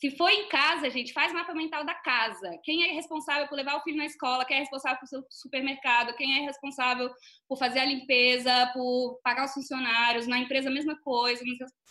se 0.00 0.10
for 0.16 0.28
em 0.30 0.48
casa, 0.48 0.90
gente, 0.90 1.12
faz 1.12 1.32
mapa 1.32 1.54
mental 1.54 1.86
da 1.86 1.94
casa. 1.94 2.58
Quem 2.64 2.82
é 2.82 2.92
responsável 2.92 3.46
por 3.46 3.54
levar 3.54 3.76
o 3.76 3.82
filho 3.84 3.98
na 3.98 4.04
escola, 4.04 4.44
quem 4.44 4.56
é 4.56 4.60
responsável 4.60 5.06
seu 5.06 5.24
supermercado, 5.30 6.16
quem 6.16 6.38
é 6.38 6.40
responsável 6.40 7.08
por 7.48 7.56
fazer 7.56 7.78
a 7.78 7.84
limpeza, 7.84 8.68
por 8.74 9.20
pagar 9.22 9.44
os 9.44 9.54
funcionários, 9.54 10.26
na 10.26 10.40
empresa 10.40 10.68
a 10.68 10.72
mesma 10.72 11.00
coisa. 11.00 11.44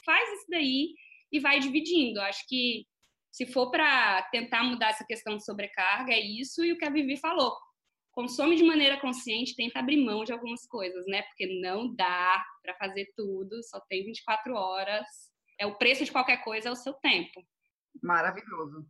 Faz 0.06 0.30
isso 0.40 0.48
daí 0.50 0.94
e 1.32 1.40
vai 1.40 1.62
dividindo. 1.62 2.20
Acho 2.20 2.46
que 2.50 2.86
se 3.32 3.46
for 3.46 3.72
para 3.72 4.24
tentar 4.24 4.62
mudar 4.64 4.90
essa 4.90 5.06
questão 5.06 5.38
de 5.38 5.46
sobrecarga, 5.46 6.12
é 6.12 6.20
isso 6.20 6.66
e 6.66 6.74
o 6.74 6.78
que 6.78 6.84
a 6.84 6.90
Vivi 6.90 7.16
falou. 7.16 7.56
Consome 8.12 8.56
de 8.56 8.64
maneira 8.64 9.00
consciente, 9.00 9.56
tenta 9.56 9.80
abrir 9.80 10.04
mão 10.04 10.24
de 10.24 10.34
algumas 10.34 10.68
coisas, 10.68 11.06
né? 11.08 11.22
Porque 11.24 11.62
não 11.62 11.94
dá 11.96 12.44
para 12.62 12.76
fazer 12.76 13.12
tudo, 13.16 13.64
só 13.64 13.80
tem 13.90 14.06
24 14.06 14.54
horas. 14.54 15.08
É 15.60 15.66
o 15.66 15.78
preço 15.78 16.04
de 16.04 16.12
qualquer 16.12 16.44
coisa 16.44 16.70
é 16.70 16.72
o 16.72 16.76
seu 16.76 16.94
tempo. 16.94 17.42
Maravilhoso. 18.02 18.86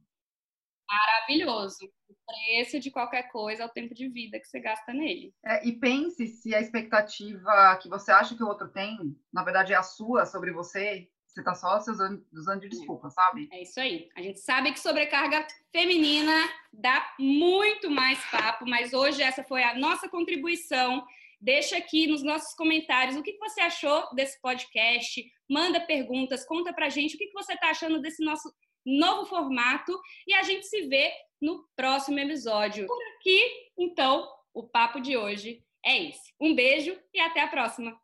Maravilhoso. 0.91 1.85
O 2.09 2.15
preço 2.25 2.79
de 2.79 2.91
qualquer 2.91 3.31
coisa 3.31 3.63
é 3.63 3.65
o 3.65 3.69
tempo 3.69 3.93
de 3.93 4.09
vida 4.09 4.39
que 4.39 4.45
você 4.45 4.59
gasta 4.59 4.91
nele. 4.93 5.33
É, 5.45 5.65
e 5.65 5.79
pense 5.79 6.27
se 6.27 6.53
a 6.53 6.59
expectativa 6.59 7.77
que 7.81 7.87
você 7.87 8.11
acha 8.11 8.35
que 8.35 8.43
o 8.43 8.47
outro 8.47 8.67
tem, 8.69 8.97
na 9.31 9.43
verdade 9.43 9.71
é 9.71 9.75
a 9.77 9.83
sua 9.83 10.25
sobre 10.25 10.51
você, 10.51 11.09
você 11.33 11.39
está 11.39 11.55
só 11.55 11.79
se 11.79 11.89
usando, 11.89 12.25
usando 12.33 12.61
de 12.61 12.69
desculpa, 12.69 13.09
sabe? 13.09 13.47
É 13.51 13.61
isso 13.61 13.79
aí. 13.79 14.09
A 14.15 14.21
gente 14.21 14.39
sabe 14.39 14.71
que 14.73 14.79
sobrecarga 14.79 15.47
feminina 15.71 16.33
dá 16.73 17.15
muito 17.17 17.89
mais 17.89 18.19
papo, 18.29 18.65
mas 18.67 18.91
hoje 18.93 19.23
essa 19.23 19.41
foi 19.43 19.63
a 19.63 19.77
nossa 19.77 20.09
contribuição. 20.09 21.05
Deixa 21.39 21.77
aqui 21.77 22.05
nos 22.05 22.21
nossos 22.21 22.53
comentários 22.53 23.15
o 23.15 23.23
que 23.23 23.37
você 23.37 23.61
achou 23.61 24.13
desse 24.13 24.41
podcast. 24.41 25.23
Manda 25.49 25.79
perguntas, 25.79 26.45
conta 26.45 26.73
pra 26.73 26.89
gente 26.89 27.15
o 27.15 27.17
que 27.17 27.31
você 27.31 27.53
está 27.53 27.69
achando 27.69 28.01
desse 28.01 28.23
nosso 28.23 28.53
novo 28.85 29.25
formato. 29.25 29.97
E 30.27 30.33
a 30.33 30.43
gente 30.43 30.67
se 30.67 30.81
vê 30.87 31.13
no 31.41 31.65
próximo 31.77 32.19
episódio. 32.19 32.87
Por 32.87 33.01
aqui, 33.15 33.41
então, 33.77 34.29
o 34.53 34.63
papo 34.67 34.99
de 34.99 35.15
hoje 35.15 35.63
é 35.83 36.09
esse. 36.09 36.33
Um 36.39 36.53
beijo 36.53 36.99
e 37.13 37.21
até 37.21 37.39
a 37.39 37.47
próxima! 37.47 37.97